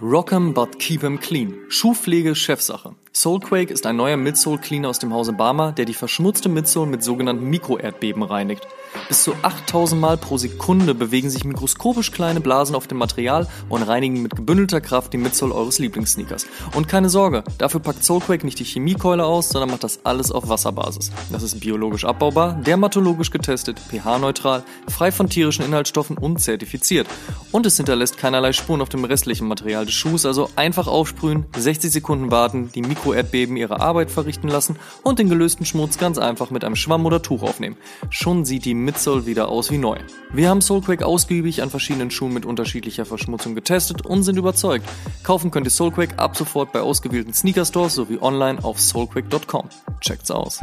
Rock'em 0.02 0.54
but 0.54 0.80
keep 0.80 1.04
'em 1.04 1.20
clean. 1.20 1.56
Schuhpflege 1.70 2.36
Chefsache. 2.36 2.96
Soulquake 3.20 3.74
ist 3.74 3.88
ein 3.88 3.96
neuer 3.96 4.16
Midsole 4.16 4.60
Cleaner 4.60 4.90
aus 4.90 5.00
dem 5.00 5.12
Hause 5.12 5.34
Barmer, 5.34 5.72
der 5.72 5.86
die 5.86 5.96
verschmutzte 5.96 6.50
Midsole 6.50 6.88
mit 6.88 7.02
sogenannten 7.02 7.46
Mikroerdbeben 7.46 8.22
reinigt. 8.22 8.68
Bis 9.08 9.24
zu 9.24 9.34
8000 9.42 10.00
Mal 10.00 10.18
pro 10.18 10.38
Sekunde 10.38 10.94
bewegen 10.94 11.32
sich 11.32 11.44
mikroskopisch 11.44 12.12
kleine 12.12 12.42
Blasen 12.42 12.76
auf 12.76 12.86
dem 12.86 13.00
Material 13.00 13.48
und 13.70 13.82
reinigen 13.82 14.22
mit 14.22 14.36
gebündelter 14.36 14.82
Kraft 14.82 15.14
die 15.14 15.18
Midsole 15.18 15.56
eures 15.56 15.80
Lieblingssneakers. 15.80 16.46
Und 16.76 16.88
keine 16.88 17.10
Sorge, 17.10 17.44
dafür 17.58 17.80
packt 17.80 18.04
Soulquake 18.04 18.46
nicht 18.46 18.60
die 18.60 18.66
Chemiekeule 18.66 19.26
aus, 19.26 19.50
sondern 19.50 19.72
macht 19.72 19.84
das 19.84 20.02
alles 20.04 20.32
auf 20.32 20.48
Wasserbasis. 20.48 21.12
Das 21.32 21.42
ist 21.42 21.60
biologisch 21.60 22.06
abbaubar, 22.06 22.54
dermatologisch 22.54 23.32
getestet, 23.32 23.80
pH-neutral, 23.80 24.64
frei 24.90 25.12
von 25.12 25.28
tierischen 25.28 25.66
Inhaltsstoffen 25.66 26.20
und 26.20 26.40
zertifiziert. 26.40 27.08
Und 27.52 27.66
es 27.66 27.78
hinterlässt 27.78 28.20
keinerlei 28.20 28.54
Spuren 28.54 28.82
auf 28.82 28.90
dem 28.90 29.06
restlichen 29.06 29.48
Material 29.48 29.86
des 29.86 29.96
Schuhs, 29.96 30.24
also 30.24 30.52
einfach 30.56 30.86
aufsprühen, 30.86 31.48
60 31.58 31.92
Sekunden 31.92 32.30
warten, 32.30 32.70
die 32.76 32.84
Mikroerdbeben 33.08 33.56
ihre 33.56 33.80
Arbeit 33.80 34.12
verrichten 34.12 34.50
lassen 34.50 34.78
und 35.04 35.20
den 35.20 35.30
gelösten 35.30 35.66
Schmutz 35.66 35.98
ganz 35.98 36.18
einfach 36.18 36.52
mit 36.52 36.64
einem 36.64 36.76
Schwamm 36.76 37.06
oder 37.06 37.22
Tuch 37.22 37.42
aufnehmen. 37.42 37.78
Schon 38.10 38.44
sieht 38.44 38.66
die 38.66 38.74
Midsole 38.74 39.26
wieder 39.26 39.48
aus 39.50 39.72
wie 39.72 39.78
neu. 39.78 39.98
Wir 40.34 40.50
haben 40.50 40.62
Soulquake 40.62 41.06
ausgiebig 41.06 41.62
an 41.62 41.70
verschiedenen 41.70 42.12
Schuhen 42.12 42.34
mit 42.34 42.46
unterschiedlicher 42.46 43.06
Verschmutzung 43.06 43.56
getestet 43.56 44.06
und 44.06 44.24
sind 44.24 44.38
überzeugt. 44.38 44.86
Kaufen 45.24 45.52
könnt 45.52 45.68
ihr 45.68 45.72
Soulquake 45.72 46.20
ab 46.20 46.36
sofort 46.36 46.74
bei 46.74 46.82
ausgewählten 46.82 47.34
Sneaker-Stores 47.34 47.96
sowie 47.96 48.20
online 48.20 48.64
auf 48.64 48.80
soulquake.com. 48.80 49.70
Checkt's 50.02 50.32
aus. 50.32 50.60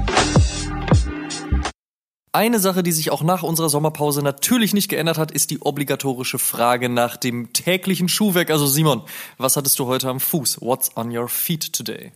Eine 2.32 2.58
Sache, 2.58 2.82
die 2.82 2.90
sich 2.90 3.12
auch 3.12 3.22
nach 3.22 3.44
unserer 3.44 3.68
Sommerpause 3.68 4.20
natürlich 4.20 4.74
nicht 4.74 4.88
geändert 4.88 5.18
hat, 5.18 5.30
ist 5.30 5.50
die 5.50 5.62
obligatorische 5.62 6.40
Frage 6.40 6.88
nach 6.88 7.16
dem 7.16 7.52
täglichen 7.52 8.08
Schuhwerk. 8.08 8.50
Also 8.50 8.66
Simon, 8.66 9.02
was 9.38 9.56
hattest 9.56 9.78
du 9.78 9.86
heute 9.86 10.08
am 10.08 10.18
Fuß? 10.18 10.60
What's 10.60 10.96
on 10.96 11.16
your 11.16 11.28
feet 11.28 11.72
today? 11.72 12.10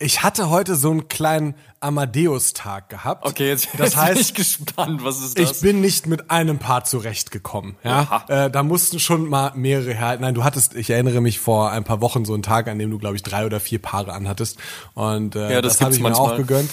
Ich 0.00 0.24
hatte 0.24 0.50
heute 0.50 0.74
so 0.74 0.90
einen 0.90 1.06
kleinen 1.06 1.54
Amadeus-Tag 1.78 2.88
gehabt. 2.88 3.24
Okay, 3.24 3.48
jetzt, 3.48 3.68
das 3.74 3.80
jetzt 3.80 3.94
bin 3.94 4.02
heißt, 4.02 4.20
ich 4.20 4.34
gespannt. 4.34 5.04
Was 5.04 5.20
ist 5.20 5.38
das? 5.38 5.50
Ich 5.52 5.60
bin 5.60 5.80
nicht 5.80 6.06
mit 6.08 6.30
einem 6.32 6.58
Paar 6.58 6.84
zurechtgekommen. 6.84 7.76
Ja, 7.84 8.24
äh, 8.28 8.50
da 8.50 8.64
mussten 8.64 8.98
schon 8.98 9.28
mal 9.28 9.52
mehrere 9.54 9.94
her. 9.94 10.18
Nein, 10.20 10.34
du 10.34 10.42
hattest, 10.42 10.74
ich 10.74 10.90
erinnere 10.90 11.20
mich 11.20 11.38
vor 11.38 11.70
ein 11.70 11.84
paar 11.84 12.00
Wochen 12.00 12.24
so 12.24 12.34
einen 12.34 12.42
Tag, 12.42 12.66
an 12.66 12.78
dem 12.78 12.90
du 12.90 12.98
glaube 12.98 13.14
ich 13.14 13.22
drei 13.22 13.46
oder 13.46 13.60
vier 13.60 13.80
Paare 13.80 14.12
anhattest 14.12 14.58
und 14.94 15.36
äh, 15.36 15.52
Ja, 15.52 15.62
das 15.62 15.74
das, 15.74 15.82
habe 15.82 15.92
ich 15.94 16.00
mir 16.00 16.08
manchmal. 16.10 16.32
auch 16.32 16.36
gegönnt. 16.36 16.70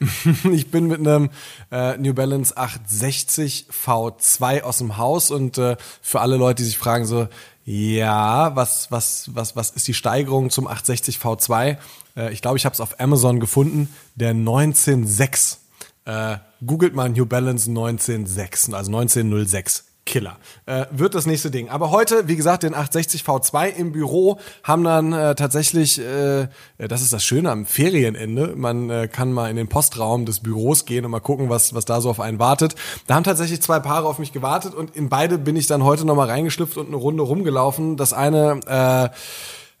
ich 0.50 0.70
bin 0.70 0.86
mit 0.86 1.00
einem 1.00 1.28
äh, 1.70 1.98
New 1.98 2.14
Balance 2.14 2.56
860 2.56 3.66
V2 3.70 4.62
aus 4.62 4.78
dem 4.78 4.96
Haus 4.96 5.30
und 5.30 5.58
äh, 5.58 5.76
für 6.00 6.20
alle 6.20 6.36
Leute, 6.36 6.62
die 6.62 6.68
sich 6.68 6.78
fragen 6.78 7.04
so, 7.04 7.28
ja, 7.64 8.56
was 8.56 8.90
was 8.90 9.30
was 9.34 9.56
was 9.56 9.70
ist 9.70 9.86
die 9.86 9.94
Steigerung 9.94 10.50
zum 10.50 10.66
860 10.66 11.18
V2? 11.18 11.76
Äh, 12.16 12.32
ich 12.32 12.42
glaube, 12.42 12.56
ich 12.56 12.64
habe 12.64 12.72
es 12.72 12.80
auf 12.80 12.98
Amazon 13.00 13.40
gefunden, 13.40 13.94
der 14.14 14.30
196 14.30 15.58
äh, 16.04 16.38
googelt 16.64 16.94
mal 16.94 17.08
New 17.10 17.26
Balance 17.26 17.68
1906, 17.68 18.72
also 18.72 18.90
1906. 18.96 19.84
Killer. 20.10 20.38
Äh, 20.66 20.86
wird 20.90 21.14
das 21.14 21.24
nächste 21.24 21.52
Ding. 21.52 21.68
Aber 21.68 21.92
heute, 21.92 22.26
wie 22.26 22.34
gesagt, 22.34 22.64
den 22.64 22.74
860 22.74 23.22
V2 23.22 23.68
im 23.68 23.92
Büro 23.92 24.40
haben 24.64 24.82
dann 24.82 25.12
äh, 25.12 25.36
tatsächlich, 25.36 26.00
äh, 26.00 26.48
das 26.78 27.02
ist 27.02 27.12
das 27.12 27.22
Schöne 27.24 27.48
am 27.48 27.64
Ferienende, 27.64 28.54
man 28.56 28.90
äh, 28.90 29.06
kann 29.06 29.32
mal 29.32 29.48
in 29.50 29.56
den 29.56 29.68
Postraum 29.68 30.26
des 30.26 30.40
Büros 30.40 30.84
gehen 30.84 31.04
und 31.04 31.12
mal 31.12 31.20
gucken, 31.20 31.48
was, 31.48 31.74
was 31.74 31.84
da 31.84 32.00
so 32.00 32.10
auf 32.10 32.18
einen 32.18 32.40
wartet. 32.40 32.74
Da 33.06 33.14
haben 33.14 33.22
tatsächlich 33.22 33.62
zwei 33.62 33.78
Paare 33.78 34.08
auf 34.08 34.18
mich 34.18 34.32
gewartet 34.32 34.74
und 34.74 34.96
in 34.96 35.08
beide 35.08 35.38
bin 35.38 35.54
ich 35.54 35.68
dann 35.68 35.84
heute 35.84 36.04
nochmal 36.04 36.28
reingeschlüpft 36.28 36.76
und 36.76 36.88
eine 36.88 36.96
Runde 36.96 37.22
rumgelaufen. 37.22 37.96
Das 37.96 38.12
eine, 38.12 38.58
äh, 38.66 39.16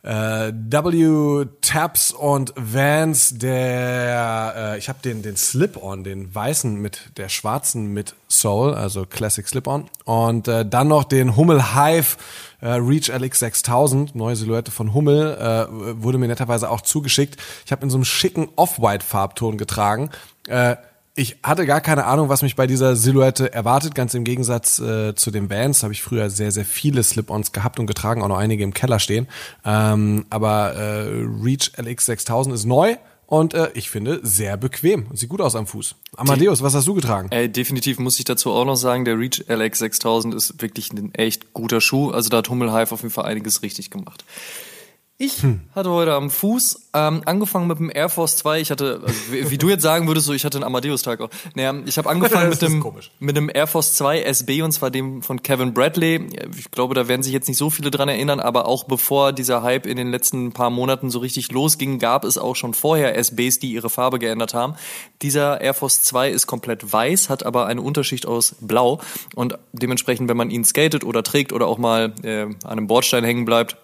äh, 0.02 0.52
W 0.52 1.46
Taps 1.60 2.10
und 2.10 2.52
Vans, 2.56 3.38
der 3.38 4.54
äh, 4.56 4.78
ich 4.78 4.88
habe 4.88 4.98
den 5.02 5.22
den 5.22 5.36
Slip-on, 5.36 6.04
den 6.04 6.34
weißen 6.34 6.74
mit 6.74 7.10
der 7.16 7.28
schwarzen 7.28 7.92
mit 7.92 8.14
Soul, 8.28 8.74
also 8.74 9.04
Classic 9.06 9.46
Slip-on 9.46 9.90
und 10.04 10.48
äh, 10.48 10.64
dann 10.64 10.88
noch 10.88 11.04
den 11.04 11.36
Hummel 11.36 11.74
Hive 11.74 12.16
äh, 12.60 12.68
Reach 12.72 13.08
LX 13.08 13.38
6000, 13.38 14.14
neue 14.14 14.36
Silhouette 14.36 14.70
von 14.70 14.94
Hummel, 14.94 15.36
äh, 15.36 16.02
wurde 16.02 16.18
mir 16.18 16.28
netterweise 16.28 16.70
auch 16.70 16.82
zugeschickt. 16.82 17.36
Ich 17.64 17.72
habe 17.72 17.82
in 17.82 17.90
so 17.90 17.96
einem 17.96 18.04
schicken 18.04 18.48
Off-White 18.56 19.04
Farbton 19.04 19.58
getragen. 19.58 20.10
Äh, 20.46 20.76
ich 21.20 21.36
hatte 21.42 21.66
gar 21.66 21.82
keine 21.82 22.06
Ahnung, 22.06 22.30
was 22.30 22.40
mich 22.40 22.56
bei 22.56 22.66
dieser 22.66 22.96
Silhouette 22.96 23.52
erwartet. 23.52 23.94
Ganz 23.94 24.14
im 24.14 24.24
Gegensatz 24.24 24.78
äh, 24.78 25.14
zu 25.14 25.30
den 25.30 25.50
Vans 25.50 25.82
habe 25.82 25.92
ich 25.92 26.02
früher 26.02 26.30
sehr, 26.30 26.50
sehr 26.50 26.64
viele 26.64 27.02
Slip-Ons 27.02 27.52
gehabt 27.52 27.78
und 27.78 27.86
getragen, 27.86 28.22
auch 28.22 28.28
noch 28.28 28.38
einige 28.38 28.64
im 28.64 28.72
Keller 28.72 28.98
stehen. 28.98 29.28
Ähm, 29.62 30.24
aber 30.30 30.72
äh, 30.72 31.08
Reach 31.42 31.72
LX 31.76 32.06
6000 32.06 32.54
ist 32.54 32.64
neu 32.64 32.96
und 33.26 33.52
äh, 33.52 33.70
ich 33.74 33.90
finde 33.90 34.20
sehr 34.22 34.56
bequem. 34.56 35.08
Sieht 35.12 35.28
gut 35.28 35.42
aus 35.42 35.56
am 35.56 35.66
Fuß. 35.66 35.94
Amadeus, 36.16 36.62
was 36.62 36.74
hast 36.74 36.88
du 36.88 36.94
getragen? 36.94 37.28
Ey, 37.30 37.50
definitiv 37.50 37.98
muss 37.98 38.18
ich 38.18 38.24
dazu 38.24 38.50
auch 38.52 38.64
noch 38.64 38.76
sagen, 38.76 39.04
der 39.04 39.18
Reach 39.18 39.44
LX 39.46 39.78
6000 39.78 40.34
ist 40.34 40.62
wirklich 40.62 40.90
ein 40.90 41.14
echt 41.14 41.52
guter 41.52 41.82
Schuh. 41.82 42.12
Also 42.12 42.30
da 42.30 42.38
hat 42.38 42.48
Hummel 42.48 42.72
Hive 42.72 42.92
auf 42.92 43.02
jeden 43.02 43.12
Fall 43.12 43.26
einiges 43.26 43.62
richtig 43.62 43.90
gemacht. 43.90 44.24
Ich 45.22 45.42
hatte 45.74 45.90
heute 45.90 46.14
am 46.14 46.30
Fuß 46.30 46.88
ähm, 46.94 47.20
angefangen 47.26 47.66
mit 47.66 47.78
dem 47.78 47.90
Air 47.94 48.08
Force 48.08 48.36
2. 48.36 48.62
Ich 48.62 48.70
hatte, 48.70 49.02
also 49.02 49.14
wie, 49.30 49.50
wie 49.50 49.58
du 49.58 49.68
jetzt 49.68 49.82
sagen 49.82 50.08
würdest, 50.08 50.24
so 50.24 50.32
ich 50.32 50.46
hatte 50.46 50.56
einen 50.56 50.64
Amadeus-Tag 50.64 51.20
auch. 51.20 51.28
Naja, 51.54 51.74
ich 51.84 51.98
habe 51.98 52.08
angefangen 52.08 52.48
mit 52.48 52.62
dem 52.62 52.80
komisch. 52.80 53.10
mit 53.18 53.36
dem 53.36 53.50
Air 53.52 53.66
Force 53.66 53.92
2 53.96 54.22
SB 54.22 54.62
und 54.62 54.72
zwar 54.72 54.90
dem 54.90 55.20
von 55.20 55.42
Kevin 55.42 55.74
Bradley. 55.74 56.26
Ich 56.56 56.70
glaube, 56.70 56.94
da 56.94 57.06
werden 57.06 57.22
sich 57.22 57.34
jetzt 57.34 57.48
nicht 57.48 57.58
so 57.58 57.68
viele 57.68 57.90
dran 57.90 58.08
erinnern, 58.08 58.40
aber 58.40 58.66
auch 58.66 58.84
bevor 58.84 59.34
dieser 59.34 59.62
Hype 59.62 59.84
in 59.84 59.98
den 59.98 60.10
letzten 60.10 60.52
paar 60.52 60.70
Monaten 60.70 61.10
so 61.10 61.18
richtig 61.18 61.52
losging, 61.52 61.98
gab 61.98 62.24
es 62.24 62.38
auch 62.38 62.56
schon 62.56 62.72
vorher 62.72 63.14
SBs, 63.18 63.58
die 63.58 63.72
ihre 63.72 63.90
Farbe 63.90 64.18
geändert 64.18 64.54
haben. 64.54 64.72
Dieser 65.20 65.60
Air 65.60 65.74
Force 65.74 66.00
2 66.00 66.30
ist 66.30 66.46
komplett 66.46 66.94
weiß, 66.94 67.28
hat 67.28 67.44
aber 67.44 67.66
eine 67.66 67.82
Unterschicht 67.82 68.24
aus 68.24 68.56
blau 68.62 69.02
und 69.34 69.58
dementsprechend, 69.74 70.30
wenn 70.30 70.38
man 70.38 70.48
ihn 70.48 70.64
skatet 70.64 71.04
oder 71.04 71.22
trägt 71.22 71.52
oder 71.52 71.66
auch 71.66 71.76
mal 71.76 72.14
äh, 72.22 72.44
an 72.44 72.56
einem 72.64 72.86
Bordstein 72.86 73.22
hängen 73.22 73.44
bleibt, 73.44 73.76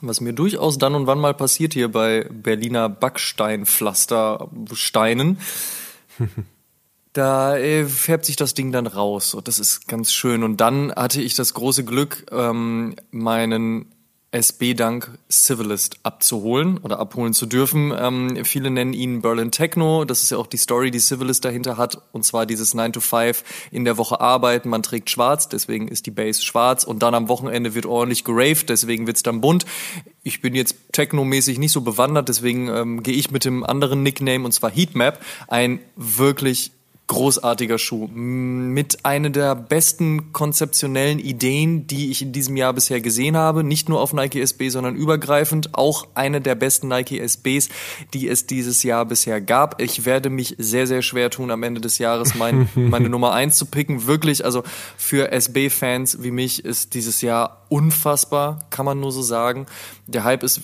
was 0.00 0.20
mir 0.20 0.32
durchaus 0.32 0.78
dann 0.78 0.94
und 0.94 1.06
wann 1.06 1.18
mal 1.18 1.34
passiert 1.34 1.74
hier 1.74 1.90
bei 1.90 2.28
Berliner 2.30 2.88
Backsteinpflastersteinen, 2.88 5.38
da 7.12 7.56
äh, 7.56 7.86
färbt 7.86 8.24
sich 8.24 8.36
das 8.36 8.54
Ding 8.54 8.72
dann 8.72 8.86
raus 8.86 9.34
und 9.34 9.48
das 9.48 9.58
ist 9.58 9.88
ganz 9.88 10.12
schön. 10.12 10.42
Und 10.42 10.60
dann 10.60 10.92
hatte 10.94 11.22
ich 11.22 11.34
das 11.34 11.54
große 11.54 11.84
Glück, 11.84 12.26
ähm, 12.30 12.94
meinen 13.10 13.86
SB 14.32 14.74
Dank 14.74 15.18
Civilist 15.30 15.98
abzuholen 16.02 16.78
oder 16.78 16.98
abholen 16.98 17.32
zu 17.32 17.46
dürfen. 17.46 17.92
Ähm, 17.96 18.44
viele 18.44 18.70
nennen 18.70 18.92
ihn 18.92 19.22
Berlin 19.22 19.50
Techno. 19.50 20.04
Das 20.04 20.22
ist 20.22 20.30
ja 20.30 20.36
auch 20.36 20.46
die 20.46 20.56
Story, 20.56 20.90
die 20.90 20.98
Civilist 20.98 21.44
dahinter 21.44 21.76
hat. 21.76 22.02
Und 22.12 22.24
zwar 22.24 22.44
dieses 22.44 22.74
9 22.74 22.92
to 22.92 23.00
5 23.00 23.42
in 23.70 23.84
der 23.84 23.96
Woche 23.96 24.20
arbeiten. 24.20 24.68
Man 24.68 24.82
trägt 24.82 25.10
schwarz, 25.10 25.48
deswegen 25.48 25.88
ist 25.88 26.06
die 26.06 26.10
Base 26.10 26.42
schwarz. 26.42 26.84
Und 26.84 27.02
dann 27.02 27.14
am 27.14 27.28
Wochenende 27.28 27.74
wird 27.74 27.86
ordentlich 27.86 28.24
geraved, 28.24 28.68
deswegen 28.68 29.06
wird's 29.06 29.22
dann 29.22 29.40
bunt. 29.40 29.64
Ich 30.22 30.42
bin 30.42 30.54
jetzt 30.54 30.76
technomäßig 30.92 31.58
nicht 31.58 31.72
so 31.72 31.80
bewandert, 31.80 32.28
deswegen 32.28 32.68
ähm, 32.68 33.02
gehe 33.02 33.14
ich 33.14 33.30
mit 33.30 33.44
dem 33.44 33.64
anderen 33.64 34.02
Nickname 34.02 34.44
und 34.44 34.52
zwar 34.52 34.70
Heatmap. 34.70 35.20
Ein 35.46 35.78
wirklich 35.94 36.72
großartiger 37.06 37.78
Schuh. 37.78 38.08
Mit 38.08 39.04
einer 39.04 39.30
der 39.30 39.54
besten 39.54 40.32
konzeptionellen 40.32 41.18
Ideen, 41.18 41.86
die 41.86 42.10
ich 42.10 42.22
in 42.22 42.32
diesem 42.32 42.56
Jahr 42.56 42.72
bisher 42.72 43.00
gesehen 43.00 43.36
habe. 43.36 43.62
Nicht 43.62 43.88
nur 43.88 44.00
auf 44.00 44.12
Nike 44.12 44.40
SB, 44.40 44.70
sondern 44.70 44.96
übergreifend. 44.96 45.74
Auch 45.74 46.08
eine 46.14 46.40
der 46.40 46.56
besten 46.56 46.88
Nike 46.88 47.20
SBs, 47.20 47.68
die 48.12 48.28
es 48.28 48.46
dieses 48.46 48.82
Jahr 48.82 49.04
bisher 49.04 49.40
gab. 49.40 49.80
Ich 49.80 50.04
werde 50.04 50.30
mich 50.30 50.56
sehr, 50.58 50.86
sehr 50.86 51.02
schwer 51.02 51.30
tun, 51.30 51.50
am 51.50 51.62
Ende 51.62 51.80
des 51.80 51.98
Jahres 51.98 52.34
mein, 52.34 52.68
meine 52.74 53.08
Nummer 53.08 53.32
eins 53.32 53.56
zu 53.56 53.66
picken. 53.66 54.06
Wirklich, 54.06 54.44
also 54.44 54.64
für 54.96 55.30
SB-Fans 55.30 56.22
wie 56.22 56.32
mich 56.32 56.64
ist 56.64 56.94
dieses 56.94 57.20
Jahr 57.20 57.66
unfassbar, 57.68 58.60
kann 58.70 58.86
man 58.86 58.98
nur 58.98 59.12
so 59.12 59.22
sagen. 59.22 59.66
Der 60.06 60.24
Hype 60.24 60.42
ist 60.42 60.60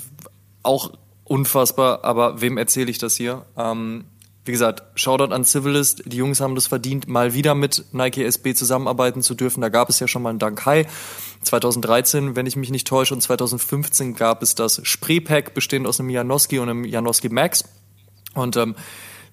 auch 0.63 0.93
unfassbar, 1.25 2.05
aber 2.05 2.41
wem 2.41 2.59
erzähle 2.59 2.91
ich 2.91 2.99
das 2.99 3.17
hier? 3.17 3.47
Ähm, 3.57 4.05
wie 4.45 4.53
gesagt, 4.53 4.83
Shoutout 4.97 5.33
an 5.33 5.45
Civilist. 5.45 6.03
Die 6.07 6.17
Jungs 6.17 6.41
haben 6.41 6.55
das 6.55 6.67
verdient, 6.67 7.07
mal 7.07 7.33
wieder 7.33 7.55
mit 7.55 7.85
Nike 7.93 8.25
SB 8.25 8.55
zusammenarbeiten 8.55 9.23
zu 9.23 9.35
dürfen. 9.35 9.61
Da 9.61 9.69
gab 9.69 9.89
es 9.89 10.01
ja 10.01 10.09
schon 10.09 10.23
mal 10.23 10.31
einen 10.31 10.41
Dank 10.41 10.67
High. 10.67 10.87
2013, 11.43 12.35
wenn 12.35 12.47
ich 12.47 12.57
mich 12.57 12.71
nicht 12.71 12.87
täusche, 12.87 13.15
und 13.15 13.21
2015 13.21 14.15
gab 14.15 14.43
es 14.43 14.55
das 14.55 14.81
Spraypack, 14.83 15.55
bestehend 15.55 15.87
aus 15.87 16.01
einem 16.01 16.11
Janowski 16.11 16.59
und 16.59 16.69
einem 16.69 16.85
Janowski 16.85 17.29
Max. 17.29 17.65
Und 18.35 18.57
ähm, 18.57 18.75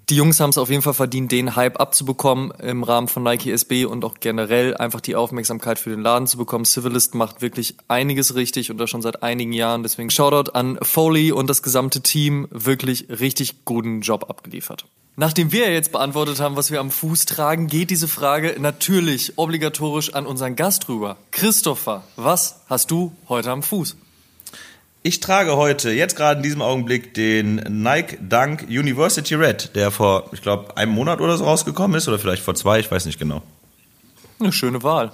die 0.09 0.15
Jungs 0.15 0.39
haben 0.39 0.49
es 0.49 0.57
auf 0.57 0.71
jeden 0.71 0.81
Fall 0.81 0.95
verdient, 0.95 1.31
den 1.31 1.55
Hype 1.55 1.79
abzubekommen 1.79 2.51
im 2.59 2.83
Rahmen 2.83 3.07
von 3.07 3.21
Nike 3.21 3.51
SB 3.51 3.85
und 3.85 4.03
auch 4.03 4.15
generell 4.19 4.75
einfach 4.75 5.01
die 5.01 5.15
Aufmerksamkeit 5.15 5.77
für 5.77 5.91
den 5.91 6.01
Laden 6.01 6.25
zu 6.25 6.37
bekommen. 6.37 6.65
Civilist 6.65 7.13
macht 7.13 7.43
wirklich 7.43 7.75
einiges 7.87 8.33
richtig 8.33 8.71
und 8.71 8.79
das 8.79 8.89
schon 8.89 9.03
seit 9.03 9.21
einigen 9.21 9.53
Jahren. 9.53 9.83
Deswegen 9.83 10.09
Shoutout 10.09 10.51
an 10.53 10.79
Foley 10.81 11.31
und 11.31 11.47
das 11.47 11.61
gesamte 11.61 12.01
Team. 12.01 12.47
Wirklich 12.49 13.07
richtig 13.09 13.65
guten 13.65 14.01
Job 14.01 14.29
abgeliefert. 14.29 14.85
Nachdem 15.19 15.51
wir 15.51 15.69
jetzt 15.73 15.91
beantwortet 15.91 16.39
haben, 16.39 16.55
was 16.55 16.71
wir 16.71 16.79
am 16.79 16.91
Fuß 16.91 17.25
tragen, 17.25 17.67
geht 17.67 17.89
diese 17.89 18.07
Frage 18.07 18.55
natürlich 18.57 19.33
obligatorisch 19.38 20.13
an 20.13 20.25
unseren 20.25 20.55
Gast 20.55 20.88
rüber. 20.88 21.17
Christopher, 21.31 22.05
was 22.15 22.61
hast 22.69 22.89
du 22.89 23.11
heute 23.27 23.51
am 23.51 23.61
Fuß? 23.61 23.97
Ich 25.03 25.19
trage 25.19 25.57
heute, 25.57 25.91
jetzt 25.91 26.15
gerade 26.15 26.38
in 26.38 26.43
diesem 26.43 26.61
Augenblick, 26.61 27.13
den 27.15 27.55
Nike 27.55 28.17
Dunk 28.21 28.67
University 28.69 29.35
Red, 29.35 29.75
der 29.75 29.91
vor, 29.91 30.29
ich 30.31 30.41
glaube, 30.41 30.77
einem 30.77 30.93
Monat 30.93 31.19
oder 31.19 31.35
so 31.35 31.43
rausgekommen 31.43 31.97
ist, 31.97 32.07
oder 32.07 32.17
vielleicht 32.17 32.43
vor 32.43 32.55
zwei, 32.55 32.79
ich 32.79 32.89
weiß 32.89 33.03
nicht 33.03 33.19
genau. 33.19 33.41
Eine 34.39 34.53
schöne 34.53 34.83
Wahl. 34.83 35.11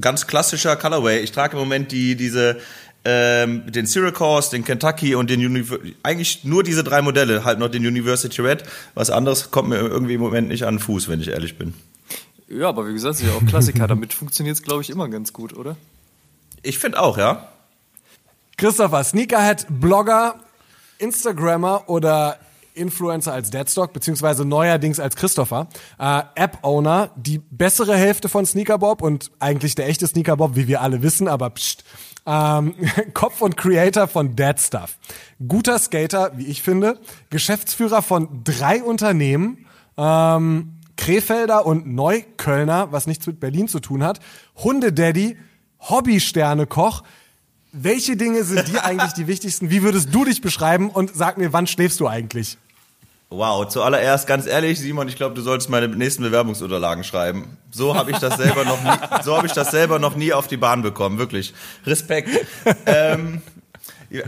Ganz 0.00 0.26
klassischer 0.26 0.74
Colorway. 0.74 1.20
Ich 1.20 1.30
trage 1.30 1.52
im 1.52 1.60
Moment 1.60 1.92
die, 1.92 2.16
diese 2.16 2.58
ähm, 3.04 3.70
den 3.70 3.86
Syracuse, 3.86 4.50
den 4.50 4.64
Kentucky 4.64 5.14
und 5.14 5.28
den 5.30 5.44
Univ 5.44 5.78
eigentlich 6.02 6.44
nur 6.44 6.62
diese 6.62 6.82
drei 6.82 7.02
Modelle, 7.02 7.44
halt 7.44 7.58
noch 7.58 7.68
den 7.68 7.86
University 7.86 8.40
Red. 8.40 8.64
Was 8.94 9.10
anderes 9.10 9.50
kommt 9.50 9.68
mir 9.68 9.78
irgendwie 9.78 10.14
im 10.14 10.20
Moment 10.20 10.48
nicht 10.48 10.64
an 10.64 10.76
den 10.76 10.80
Fuß, 10.80 11.08
wenn 11.08 11.20
ich 11.20 11.28
ehrlich 11.28 11.58
bin. 11.58 11.74
Ja, 12.48 12.68
aber 12.68 12.88
wie 12.88 12.92
gesagt, 12.92 13.16
ist 13.16 13.22
ja 13.22 13.32
auch 13.32 13.44
Klassiker. 13.46 13.86
Damit 13.86 14.12
funktioniert 14.12 14.56
es, 14.56 14.62
glaube 14.62 14.82
ich, 14.82 14.90
immer 14.90 15.08
ganz 15.08 15.32
gut, 15.32 15.54
oder? 15.54 15.76
Ich 16.62 16.78
finde 16.78 17.00
auch, 17.00 17.18
ja. 17.18 17.48
Christopher, 18.56 19.02
Sneakerhead, 19.02 19.66
Blogger, 19.68 20.36
Instagrammer 20.98 21.88
oder 21.88 22.38
Influencer 22.74 23.32
als 23.32 23.50
Deadstock, 23.50 23.92
beziehungsweise 23.92 24.44
neuerdings 24.44 25.00
als 25.00 25.16
Christopher, 25.16 25.68
äh, 25.98 26.22
App-Owner, 26.34 27.10
die 27.16 27.38
bessere 27.38 27.96
Hälfte 27.96 28.28
von 28.28 28.44
Sneakerbob 28.44 29.00
und 29.00 29.30
eigentlich 29.38 29.74
der 29.74 29.88
echte 29.88 30.06
Sneakerbob, 30.06 30.56
wie 30.56 30.68
wir 30.68 30.82
alle 30.82 31.02
wissen, 31.02 31.28
aber 31.28 31.50
pst, 31.50 31.84
ähm, 32.26 32.74
Kopf 33.14 33.40
und 33.40 33.56
Creator 33.56 34.08
von 34.08 34.36
Dead 34.36 34.58
Stuff. 34.58 34.98
Guter 35.46 35.78
Skater, 35.78 36.32
wie 36.36 36.46
ich 36.46 36.62
finde. 36.62 36.98
Geschäftsführer 37.30 38.02
von 38.02 38.42
drei 38.44 38.82
Unternehmen. 38.82 39.66
Ähm, 39.96 40.74
Krefelder 40.96 41.66
und 41.66 41.86
Neuköllner, 41.86 42.92
was 42.92 43.06
nichts 43.06 43.26
mit 43.26 43.40
Berlin 43.40 43.68
zu 43.68 43.80
tun 43.80 44.04
hat. 44.04 44.20
Hundedaddy, 44.56 45.36
Hobby-Sterne-Koch. 45.80 47.02
Welche 47.72 48.16
Dinge 48.16 48.44
sind 48.44 48.68
dir 48.68 48.84
eigentlich 48.84 49.12
die 49.12 49.26
wichtigsten? 49.26 49.70
Wie 49.70 49.82
würdest 49.82 50.14
du 50.14 50.24
dich 50.24 50.40
beschreiben? 50.40 50.90
Und 50.90 51.14
sag 51.14 51.36
mir, 51.36 51.52
wann 51.52 51.66
schläfst 51.66 52.00
du 52.00 52.08
eigentlich? 52.08 52.58
Wow, 53.30 53.66
zuallererst 53.66 54.26
ganz 54.26 54.46
ehrlich, 54.46 54.78
Simon, 54.78 55.08
ich 55.08 55.16
glaube, 55.16 55.34
du 55.34 55.42
solltest 55.42 55.68
meine 55.68 55.88
nächsten 55.88 56.22
Bewerbungsunterlagen 56.22 57.02
schreiben. 57.02 57.56
So 57.70 57.96
habe 57.96 58.12
ich 58.12 58.18
das 58.18 58.36
selber 58.36 58.64
noch 58.64 58.82
nie, 58.82 59.22
so 59.24 59.36
habe 59.36 59.46
ich 59.46 59.52
das 59.52 59.70
selber 59.70 59.98
noch 59.98 60.14
nie 60.14 60.32
auf 60.32 60.46
die 60.46 60.56
Bahn 60.56 60.82
bekommen, 60.82 61.18
wirklich. 61.18 61.52
Respekt. 61.84 62.28
ähm, 62.86 63.42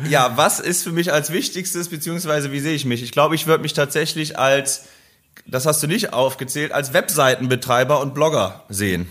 ja, 0.09 0.37
was 0.37 0.59
ist 0.59 0.83
für 0.83 0.93
mich 0.93 1.13
als 1.13 1.33
wichtigstes, 1.33 1.89
beziehungsweise 1.89 2.51
wie 2.51 2.61
sehe 2.61 2.75
ich 2.75 2.85
mich? 2.85 3.03
Ich 3.03 3.13
glaube, 3.13 3.35
ich 3.35 3.47
würde 3.47 3.63
mich 3.63 3.75
tatsächlich 3.75 4.39
als, 4.39 4.87
das 5.47 5.67
hast 5.67 5.83
du 5.83 5.87
nicht 5.87 6.13
aufgezählt, 6.13 6.73
als 6.73 6.93
Webseitenbetreiber 6.93 8.01
und 8.01 8.15
Blogger 8.15 8.65
sehen. 8.69 9.09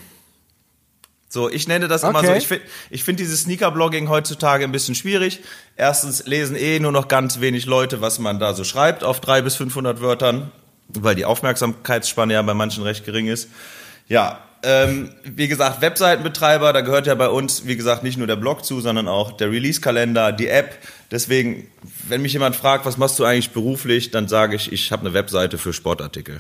So, 1.36 1.50
ich 1.50 1.68
nenne 1.68 1.90
das 1.90 2.06
okay. 2.06 2.12
immer 2.12 2.26
so, 2.26 2.34
ich 2.34 2.48
finde 2.48 2.66
ich 2.90 3.04
find 3.04 3.20
dieses 3.20 3.42
Sneaker-Blogging 3.42 4.08
heutzutage 4.08 4.64
ein 4.64 4.72
bisschen 4.72 4.96
schwierig. 4.96 5.42
Erstens 5.76 6.26
lesen 6.26 6.56
eh 6.56 6.80
nur 6.80 6.94
noch 6.94 7.10
ganz 7.10 7.42
wenig 7.42 7.66
Leute, 7.66 8.00
was 8.00 8.20
man 8.20 8.40
da 8.40 8.54
so 8.54 8.64
schreibt, 8.64 9.04
auf 9.04 9.20
drei 9.20 9.42
bis 9.42 9.58
500 9.58 10.00
Wörtern, 10.00 10.54
weil 10.88 11.14
die 11.14 11.26
Aufmerksamkeitsspanne 11.26 12.36
ja 12.36 12.42
bei 12.42 12.54
manchen 12.54 12.84
recht 12.84 13.04
gering 13.04 13.28
ist. 13.28 13.50
Ja, 14.08 14.46
ähm, 14.64 15.10
wie 15.26 15.50
gesagt, 15.50 15.82
Webseitenbetreiber, 15.82 16.72
da 16.72 16.80
gehört 16.80 17.06
ja 17.06 17.16
bei 17.16 17.28
uns, 17.28 17.68
wie 17.68 17.76
gesagt, 17.76 18.02
nicht 18.02 18.18
nur 18.18 18.28
der 18.28 18.38
Blog 18.38 18.64
zu, 18.64 18.80
sondern 18.80 19.10
auch 19.10 19.34
der 19.34 19.52
Release-Kalender, 19.52 20.32
die 20.32 20.48
App. 20.48 20.78
Deswegen, 21.12 21.68
wenn 22.08 22.22
mich 22.22 22.32
jemand 22.32 22.56
fragt, 22.56 22.86
was 22.86 22.96
machst 22.96 23.20
du 23.20 23.26
eigentlich 23.26 23.52
beruflich, 23.52 24.10
dann 24.10 24.30
sage 24.30 24.56
ich, 24.56 24.72
ich 24.72 24.94
habe 24.94 25.02
eine 25.02 25.14
Webseite 25.14 25.58
für 25.58 25.74
Sportartikel. 25.74 26.40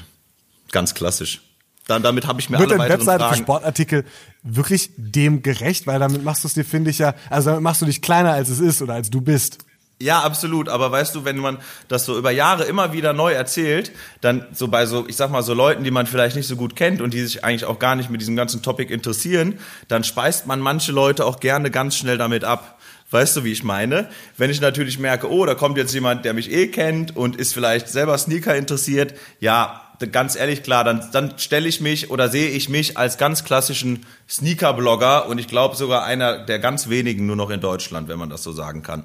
Ganz 0.72 0.94
klassisch. 0.94 1.42
Dann, 1.88 2.02
damit 2.02 2.26
habe 2.26 2.40
ich 2.40 2.50
mir 2.50 2.58
Wird 2.58 2.72
alle 2.72 2.80
weiteren 2.80 3.00
Webseite 3.00 3.20
Fragen. 3.20 3.36
für 3.36 3.42
Sportartikel 3.44 4.06
wirklich 4.42 4.90
dem 4.98 5.44
gerecht? 5.44 5.86
Weil 5.86 6.00
damit 6.00 6.24
machst 6.24 6.44
du 6.44 6.48
es 6.48 6.56
dir, 6.56 6.66
finde 6.66 6.90
ich 6.90 6.98
ja, 6.98 7.14
also 7.30 7.52
damit 7.52 7.64
machst 7.64 7.82
du 7.82 7.86
dich 7.86 8.02
kleiner 8.02 8.32
als 8.32 8.50
es 8.50 8.60
ist 8.60 8.82
oder 8.82 8.96
als 8.96 9.10
du 9.10 9.22
bist. 9.22 9.60
Ja, 10.02 10.22
absolut. 10.24 10.68
Aber 10.68 10.92
weißt 10.92 11.16
du, 11.16 11.24
wenn 11.24 11.38
man 11.38 11.58
das 11.88 12.06
so 12.06 12.18
über 12.18 12.32
Jahre 12.32 12.66
immer 12.66 12.92
wieder 12.92 13.14
neu 13.14 13.32
erzählt, 13.32 13.92
dann 14.20 14.46
so 14.52 14.68
bei 14.68 14.86
so, 14.86 15.08
ich 15.08 15.16
sag 15.16 15.32
mal, 15.32 15.42
so 15.42 15.54
Leuten, 15.54 15.84
die 15.86 15.92
man 15.92 16.06
vielleicht 16.06 16.36
nicht 16.36 16.48
so 16.48 16.58
gut 16.58 16.76
kennt 16.76 17.02
und 17.02 17.14
die 17.14 17.24
sich 17.24 17.46
eigentlich 17.46 17.66
auch 17.66 17.80
gar 17.80 17.96
nicht 17.96 18.10
mit 18.10 18.20
diesem 18.20 18.36
ganzen 18.36 18.62
Topic 18.62 18.94
interessieren, 18.94 19.60
dann 19.88 20.04
speist 20.04 20.48
man 20.48 20.60
manche 20.60 20.92
Leute 20.92 21.26
auch 21.26 21.40
gerne 21.40 21.72
ganz 21.72 21.96
schnell 21.96 22.18
damit 22.18 22.44
ab. 22.44 22.78
Weißt 23.12 23.38
du, 23.38 23.44
wie 23.46 23.52
ich 23.52 23.64
meine? 23.64 24.10
Wenn 24.36 24.50
ich 24.50 24.60
natürlich 24.60 25.00
merke, 25.00 25.32
oh, 25.32 25.46
da 25.46 25.56
kommt 25.56 25.78
jetzt 25.78 25.94
jemand, 25.94 26.26
der 26.26 26.34
mich 26.34 26.52
eh 26.52 26.68
kennt 26.68 27.16
und 27.16 27.38
ist 27.38 27.54
vielleicht 27.54 27.88
selber 27.88 28.18
Sneaker 28.18 28.56
interessiert, 28.56 29.14
ja, 29.40 29.85
ganz 30.12 30.36
ehrlich 30.36 30.64
klar, 30.64 30.84
dann, 30.84 31.10
dann 31.12 31.38
stelle 31.38 31.68
ich 31.68 31.82
mich 31.82 32.10
oder 32.10 32.30
sehe 32.30 32.50
ich 32.50 32.70
mich 32.70 32.98
als 32.98 33.18
ganz 33.18 33.44
klassischen 33.44 34.06
Sneaker-Blogger 34.30 35.28
und 35.28 35.38
ich 35.38 35.48
glaube 35.48 35.76
sogar 35.76 36.04
einer 36.04 36.40
der 36.40 36.60
ganz 36.60 36.90
wenigen 36.90 37.26
nur 37.26 37.36
noch 37.36 37.50
in 37.50 37.62
Deutschland, 37.62 38.08
wenn 38.08 38.20
man 38.20 38.30
das 38.30 38.44
so 38.44 38.52
sagen 38.52 38.84
kann. 38.84 39.04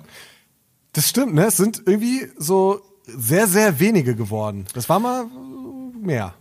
Das 0.92 1.08
stimmt, 1.08 1.34
ne? 1.34 1.46
Es 1.46 1.56
sind 1.56 1.82
irgendwie 1.86 2.28
so 2.36 2.80
sehr, 3.06 3.46
sehr 3.46 3.78
wenige 3.78 4.14
geworden. 4.14 4.66
Das 4.74 4.88
war 4.88 4.98
mal 4.98 5.26
mehr. 6.00 6.34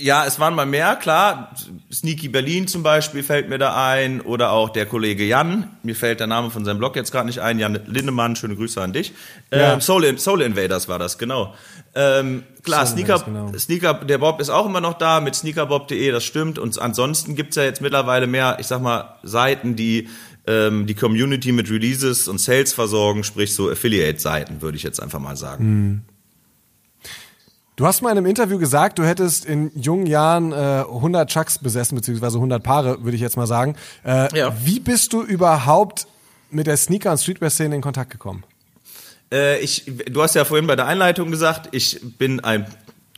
Ja, 0.00 0.24
es 0.24 0.40
waren 0.40 0.54
mal 0.54 0.66
mehr, 0.66 0.96
klar. 0.96 1.54
Sneaky 1.92 2.28
Berlin 2.28 2.66
zum 2.66 2.82
Beispiel 2.82 3.22
fällt 3.22 3.48
mir 3.48 3.58
da 3.58 3.74
ein 3.86 4.20
oder 4.20 4.52
auch 4.52 4.70
der 4.70 4.86
Kollege 4.86 5.24
Jan. 5.24 5.68
Mir 5.82 5.94
fällt 5.94 6.20
der 6.20 6.26
Name 6.26 6.50
von 6.50 6.64
seinem 6.64 6.78
Blog 6.78 6.96
jetzt 6.96 7.12
gerade 7.12 7.26
nicht 7.26 7.40
ein. 7.40 7.58
Jan 7.58 7.78
Lindemann, 7.86 8.36
schöne 8.36 8.56
Grüße 8.56 8.80
an 8.80 8.92
dich. 8.92 9.12
Ja. 9.52 9.74
Ähm, 9.74 9.80
Soul, 9.80 10.18
Soul 10.18 10.42
Invaders 10.42 10.88
war 10.88 10.98
das, 10.98 11.18
genau. 11.18 11.54
Ähm, 11.94 12.44
klar, 12.62 12.86
Soul 12.86 12.98
Sneaker, 12.98 13.22
genau. 13.24 13.52
Sneaker, 13.58 13.94
der 13.94 14.18
Bob 14.18 14.40
ist 14.40 14.50
auch 14.50 14.66
immer 14.66 14.80
noch 14.80 14.94
da 14.94 15.20
mit 15.20 15.34
sneakerbob.de, 15.34 16.10
das 16.10 16.24
stimmt. 16.24 16.58
Und 16.58 16.80
ansonsten 16.80 17.34
gibt's 17.34 17.56
ja 17.56 17.64
jetzt 17.64 17.80
mittlerweile 17.80 18.26
mehr, 18.26 18.56
ich 18.60 18.66
sag 18.66 18.80
mal, 18.80 19.18
Seiten, 19.22 19.76
die 19.76 20.08
ähm, 20.46 20.86
die 20.86 20.94
Community 20.94 21.52
mit 21.52 21.70
Releases 21.70 22.28
und 22.28 22.38
Sales 22.38 22.72
versorgen, 22.72 23.24
sprich 23.24 23.54
so 23.54 23.70
Affiliate-Seiten, 23.70 24.62
würde 24.62 24.76
ich 24.76 24.82
jetzt 24.82 25.02
einfach 25.02 25.18
mal 25.18 25.36
sagen. 25.36 25.64
Mhm. 25.64 26.00
Du 27.80 27.86
hast 27.86 28.02
mal 28.02 28.10
in 28.10 28.18
einem 28.18 28.26
Interview 28.26 28.58
gesagt, 28.58 28.98
du 28.98 29.04
hättest 29.04 29.46
in 29.46 29.72
jungen 29.74 30.04
Jahren 30.04 30.52
äh, 30.52 30.84
100 30.86 31.30
Chucks 31.30 31.58
besessen, 31.58 31.96
beziehungsweise 31.96 32.36
100 32.36 32.62
Paare, 32.62 33.04
würde 33.04 33.14
ich 33.14 33.22
jetzt 33.22 33.38
mal 33.38 33.46
sagen. 33.46 33.74
Äh, 34.04 34.36
ja. 34.36 34.54
Wie 34.62 34.80
bist 34.80 35.14
du 35.14 35.22
überhaupt 35.22 36.06
mit 36.50 36.66
der 36.66 36.76
Sneaker- 36.76 37.12
und 37.12 37.16
Streetwear-Szene 37.16 37.74
in 37.74 37.80
Kontakt 37.80 38.10
gekommen? 38.10 38.44
Äh, 39.32 39.60
ich, 39.60 39.90
du 40.10 40.22
hast 40.22 40.34
ja 40.34 40.44
vorhin 40.44 40.66
bei 40.66 40.76
der 40.76 40.88
Einleitung 40.88 41.30
gesagt, 41.30 41.70
ich 41.72 41.98
bin 42.18 42.40
ein 42.40 42.66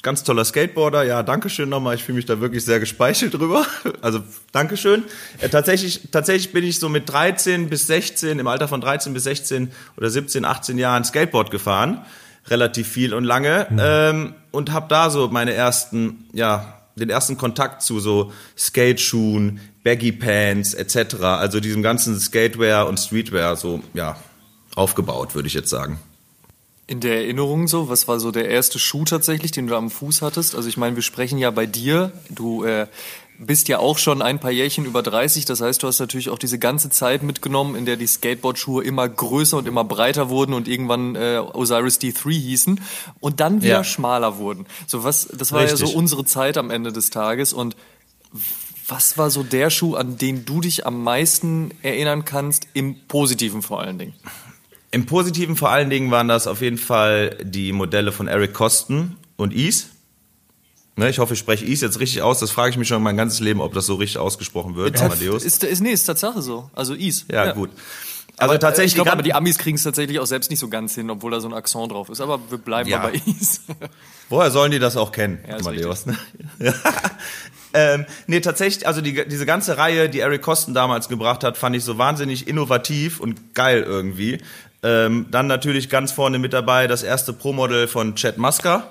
ganz 0.00 0.23
toller 0.23 0.45
Skateboarder. 0.45 1.02
Ja, 1.02 1.25
Dankeschön 1.25 1.69
nochmal. 1.69 1.97
Ich 1.97 2.04
fühle 2.04 2.14
mich 2.14 2.26
da 2.26 2.40
wirklich 2.40 2.64
sehr 2.64 2.78
gespeichelt 2.78 3.35
drüber. 3.35 3.66
Also 4.00 4.21
Dankeschön. 4.52 5.02
Äh, 5.40 5.49
tatsächlich, 5.49 6.02
tatsächlich 6.12 6.52
bin 6.52 6.62
ich 6.62 6.78
so 6.78 6.88
mit 6.88 7.09
13 7.09 7.69
bis 7.69 7.88
16, 7.88 8.38
im 8.38 8.47
Alter 8.47 8.69
von 8.69 8.81
13 8.81 9.12
bis 9.12 9.25
16 9.25 9.73
oder 9.97 10.09
17, 10.09 10.45
18 10.45 10.78
Jahren 10.78 11.02
Skateboard 11.02 11.50
gefahren. 11.50 12.07
Relativ 12.49 12.88
viel 12.88 13.14
und 13.14 13.25
lange. 13.25 13.66
Mhm. 13.70 13.80
Ähm, 13.80 14.34
und 14.50 14.72
habe 14.72 14.87
da 14.88 15.11
so 15.11 15.28
meine 15.28 15.54
ersten, 15.54 16.28
ja, 16.32 16.82
den 16.96 17.11
ersten 17.11 17.38
Kontakt 17.38 17.82
zu 17.82 18.00
so 18.00 18.32
Skateschuhen, 18.56 19.61
Baggy 19.82 20.12
Pants 20.12 20.75
etc. 20.75 21.22
Also 21.22 21.61
diesem 21.61 21.82
ganzen 21.82 22.18
Skatewear 22.18 22.87
und 22.87 22.99
Streetwear 22.99 23.56
so, 23.56 23.82
ja, 23.94 24.16
aufgebaut, 24.75 25.34
würde 25.34 25.49
ich 25.49 25.54
jetzt 25.54 25.70
sagen. 25.70 25.99
In 26.87 27.00
der 27.00 27.16
Erinnerung 27.16 27.68
so, 27.68 27.88
was 27.88 28.08
war 28.08 28.20
so 28.20 28.30
der 28.30 28.49
erste 28.49 28.78
Schuh 28.78 29.04
tatsächlich, 29.04 29.50
den 29.52 29.66
du 29.66 29.76
am 29.76 29.90
Fuß 29.90 30.20
hattest? 30.20 30.54
Also 30.54 30.68
ich 30.68 30.76
meine, 30.76 30.96
wir 30.96 31.02
sprechen 31.02 31.38
ja 31.38 31.50
bei 31.50 31.64
dir, 31.64 32.12
du 32.28 32.64
äh, 32.64 32.87
bist 33.46 33.68
ja 33.68 33.78
auch 33.78 33.99
schon 33.99 34.22
ein 34.22 34.38
paar 34.38 34.50
Jährchen 34.50 34.84
über 34.84 35.02
30, 35.02 35.44
das 35.44 35.61
heißt, 35.61 35.82
du 35.82 35.87
hast 35.87 35.99
natürlich 35.99 36.30
auch 36.30 36.38
diese 36.38 36.58
ganze 36.58 36.90
Zeit 36.90 37.22
mitgenommen, 37.22 37.75
in 37.75 37.87
der 37.87 37.96
die 37.96 38.06
Skateboard-Schuhe 38.06 38.84
immer 38.84 39.08
größer 39.08 39.56
und 39.56 39.66
immer 39.66 39.84
breiter 39.84 40.28
wurden 40.28 40.54
und 40.54 40.68
irgendwann 40.68 41.16
äh, 41.16 41.42
Osiris 41.52 42.00
D3 42.00 42.32
hießen 42.32 42.80
und 43.20 43.40
dann 43.40 43.62
wieder 43.62 43.75
ja. 43.75 43.84
schmaler 43.84 44.38
wurden. 44.38 44.66
So 44.87 45.04
was, 45.04 45.28
das 45.28 45.52
war 45.52 45.62
Richtig. 45.62 45.80
ja 45.80 45.87
so 45.87 45.96
unsere 45.96 46.25
Zeit 46.25 46.56
am 46.56 46.70
Ende 46.70 46.92
des 46.92 47.11
Tages 47.11 47.52
und 47.52 47.76
was 48.88 49.16
war 49.18 49.30
so 49.30 49.42
der 49.42 49.70
Schuh, 49.70 49.94
an 49.94 50.18
den 50.18 50.44
du 50.44 50.61
dich 50.61 50.87
am 50.87 51.02
meisten 51.02 51.72
erinnern 51.82 52.25
kannst, 52.25 52.66
im 52.75 53.06
Positiven 53.06 53.62
vor 53.62 53.80
allen 53.80 53.99
Dingen? 53.99 54.14
Im 54.90 55.06
Positiven 55.06 55.56
vor 55.56 55.70
allen 55.70 55.88
Dingen 55.88 56.11
waren 56.11 56.28
das 56.28 56.46
auf 56.46 56.61
jeden 56.61 56.78
Fall 56.78 57.38
die 57.42 57.72
Modelle 57.72 58.12
von 58.12 58.28
Eric 58.28 58.52
Kosten 58.52 59.16
und 59.37 59.54
Ease. 59.54 59.87
Ne, 60.94 61.08
ich 61.08 61.18
hoffe, 61.18 61.32
ich 61.32 61.38
spreche 61.38 61.64
Ease 61.64 61.87
jetzt 61.87 62.00
richtig 62.00 62.20
aus. 62.20 62.38
Das 62.38 62.50
frage 62.50 62.70
ich 62.70 62.76
mich 62.76 62.88
schon 62.88 63.02
mein 63.02 63.16
ganzes 63.16 63.40
Leben, 63.40 63.62
ob 63.62 63.72
das 63.72 63.87
so 63.87 63.94
richtig 63.94 64.18
ausgesprochen 64.18 64.76
wird. 64.76 64.99
Ja, 64.99 65.06
Amadeus. 65.06 65.42
Ist, 65.42 65.64
ist, 65.64 65.80
nee, 65.80 65.92
ist 65.92 66.04
Tatsache 66.04 66.42
so. 66.42 66.70
Also 66.75 66.94
Ease. 66.94 67.25
Ja, 67.30 67.46
ja. 67.46 67.52
gut. 67.52 67.70
Also 68.37 68.52
aber, 68.52 68.61
tatsächlich. 68.61 68.92
Ich 68.92 68.94
glaube, 68.96 69.12
aber 69.12 69.22
die 69.22 69.34
Amis 69.34 69.56
kriegen 69.56 69.76
es 69.76 69.82
tatsächlich 69.82 70.18
auch 70.18 70.26
selbst 70.26 70.50
nicht 70.50 70.58
so 70.58 70.68
ganz 70.68 70.94
hin, 70.94 71.08
obwohl 71.11 71.30
da 71.30 71.40
so 71.40 71.49
ein 71.49 71.54
Akzent 71.54 71.92
drauf 71.92 72.08
ist. 72.11 72.20
Aber 72.20 72.40
wir 72.50 72.58
bleiben 72.58 72.90
ja. 72.90 72.99
mal 72.99 73.12
bei 73.12 73.22
Ease. 73.26 73.61
Woher 74.28 74.50
sollen 74.50 74.70
die 74.70 74.78
das 74.78 74.96
auch 74.96 75.12
kennen, 75.12 75.38
ja, 75.49 75.56
Amadeus? 75.56 76.06
Ne? 76.06 76.16
ähm, 77.75 78.06
nee, 78.26 78.40
tatsächlich, 78.40 78.87
also 78.87 79.00
die, 79.00 79.26
diese 79.28 79.46
ganze 79.46 79.78
Reihe, 79.78 80.08
die 80.08 80.20
Eric 80.20 80.42
Kosten 80.42 80.75
damals 80.75 81.08
gebracht 81.08 81.44
hat, 81.44 81.56
fand 81.56 81.76
ich 81.76 81.84
so 81.84 81.99
wahnsinnig 81.99 82.49
innovativ 82.49 83.20
und 83.20 83.54
geil 83.54 83.82
irgendwie. 83.82 84.40
Ähm, 84.82 85.26
dann 85.30 85.46
natürlich 85.46 85.88
ganz 85.88 86.12
vorne 86.12 86.38
mit 86.38 86.52
dabei 86.52 86.87
das 86.87 87.02
erste 87.02 87.32
Pro-Model 87.32 87.87
von 87.88 88.16
Chad 88.16 88.38
Musker. 88.38 88.84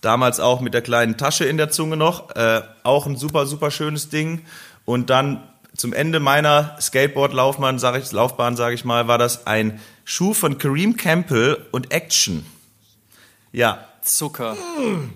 Damals 0.00 0.40
auch 0.40 0.60
mit 0.60 0.74
der 0.74 0.82
kleinen 0.82 1.16
Tasche 1.16 1.44
in 1.44 1.56
der 1.56 1.70
Zunge 1.70 1.96
noch. 1.96 2.34
Äh, 2.34 2.62
auch 2.82 3.06
ein 3.06 3.16
super, 3.16 3.46
super 3.46 3.70
schönes 3.70 4.08
Ding. 4.08 4.44
Und 4.84 5.10
dann 5.10 5.42
zum 5.76 5.92
Ende 5.92 6.20
meiner 6.20 6.76
Skateboard-Laufbahn, 6.80 7.78
sage 7.78 7.98
ich, 7.98 8.10
Laufbahn, 8.12 8.56
sage 8.56 8.74
ich 8.74 8.84
mal, 8.84 9.08
war 9.08 9.18
das 9.18 9.46
ein 9.46 9.80
Schuh 10.04 10.34
von 10.34 10.58
Kareem 10.58 10.96
Campbell 10.96 11.66
und 11.70 11.92
Action. 11.92 12.44
Ja, 13.52 13.86
Zucker. 14.02 14.56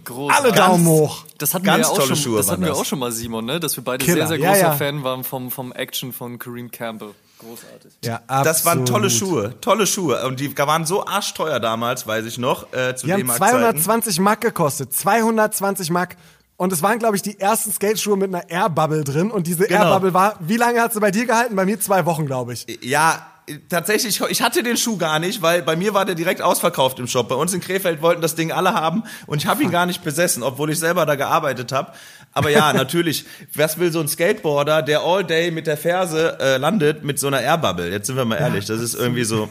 Großartig. 0.05 0.45
Alle 0.45 0.55
Daumen 0.55 0.87
hoch. 0.87 1.25
Das 1.39 1.55
hatten, 1.55 1.65
Ganz 1.65 1.89
wir, 1.89 1.95
ja 1.97 2.03
auch 2.03 2.07
schon, 2.07 2.17
Schuhe 2.17 2.37
das 2.37 2.51
hatten 2.51 2.65
wir 2.65 2.75
auch 2.75 2.85
schon 2.85 2.99
mal, 2.99 3.13
Simon, 3.13 3.45
ne? 3.45 3.61
dass 3.61 3.77
wir 3.77 3.85
beide 3.85 4.05
Killer. 4.05 4.27
sehr, 4.27 4.39
sehr 4.39 4.39
großer 4.39 4.61
ja, 4.61 4.69
ja. 4.69 4.73
Fan 4.73 5.03
waren 5.03 5.25
vom, 5.25 5.51
vom 5.51 5.73
Action 5.73 6.13
von 6.13 6.39
Kareem 6.39 6.71
Campbell. 6.71 7.15
Großartig. 7.45 7.93
Ja, 8.05 8.21
absolut. 8.27 8.47
Das 8.47 8.65
waren 8.65 8.87
tolle 8.87 9.11
Schuhe, 9.11 9.61
tolle 9.61 9.87
Schuhe. 9.87 10.27
Und 10.27 10.41
die 10.41 10.57
waren 10.57 10.87
so 10.87 11.07
arschteuer 11.07 11.61
damals, 11.61 12.07
weiß 12.07 12.25
ich 12.25 12.39
noch. 12.39 12.73
Äh, 12.73 12.97
zu 12.97 13.07
die 13.07 13.13
haben 13.13 13.29
220 13.29 14.21
Mark 14.21 14.41
gekostet. 14.41 14.93
220 14.93 15.91
Mark. 15.91 16.17
Und 16.57 16.73
es 16.73 16.83
waren, 16.83 16.99
glaube 16.99 17.17
ich, 17.17 17.23
die 17.23 17.39
ersten 17.39 17.73
Skateschuhe 17.73 18.17
mit 18.17 18.35
einer 18.35 18.49
Airbubble 18.49 19.05
drin. 19.05 19.31
Und 19.31 19.47
diese 19.47 19.67
genau. 19.67 19.85
Airbubble 19.85 20.15
war, 20.15 20.37
wie 20.41 20.57
lange 20.57 20.81
hat 20.81 20.93
sie 20.93 21.01
bei 21.01 21.11
dir 21.11 21.27
gehalten? 21.27 21.57
Bei 21.57 21.65
mir 21.65 21.81
zwei 21.81 22.07
Wochen, 22.07 22.27
glaube 22.27 22.53
ich. 22.53 22.67
Ja, 22.81 23.27
tatsächlich, 23.69 24.21
ich 24.21 24.43
hatte 24.43 24.63
den 24.63 24.77
Schuh 24.77 24.97
gar 24.97 25.19
nicht, 25.19 25.43
weil 25.43 25.63
bei 25.63 25.77
mir 25.77 25.95
war 25.95 26.05
der 26.05 26.15
direkt 26.15 26.43
ausverkauft 26.43 26.99
im 26.99 27.07
Shop. 27.07 27.29
Bei 27.29 27.35
uns 27.35 27.53
in 27.53 27.61
Krefeld 27.61 28.03
wollten 28.03 28.23
das 28.23 28.35
Ding 28.35 28.53
alle 28.53 28.75
haben 28.75 29.05
und 29.27 29.43
ich 29.43 29.47
habe 29.47 29.63
ihn 29.63 29.71
gar 29.71 29.87
nicht 29.87 30.03
besessen, 30.03 30.43
obwohl 30.43 30.71
ich 30.71 30.79
selber 30.79 31.07
da 31.07 31.15
gearbeitet 31.15 31.73
habe. 31.73 31.93
Aber 32.35 32.51
ja, 32.51 32.73
natürlich, 32.73 33.25
was 33.55 33.79
will 33.79 33.93
so 33.93 34.01
ein 34.01 34.09
Skateboarder, 34.09 34.83
der 34.83 35.01
all 35.01 35.25
day 35.25 35.51
mit 35.51 35.67
der 35.67 35.77
Ferse 35.77 36.37
äh, 36.41 36.57
landet 36.57 37.05
mit 37.05 37.19
so 37.19 37.29
einer 37.29 37.41
Airbubble? 37.41 37.91
Jetzt 37.91 38.09
sind 38.09 38.17
wir 38.17 38.25
mal 38.25 38.37
ehrlich, 38.37 38.67
das 38.67 38.81
ist 38.81 38.95
irgendwie 38.95 39.25
so, 39.25 39.49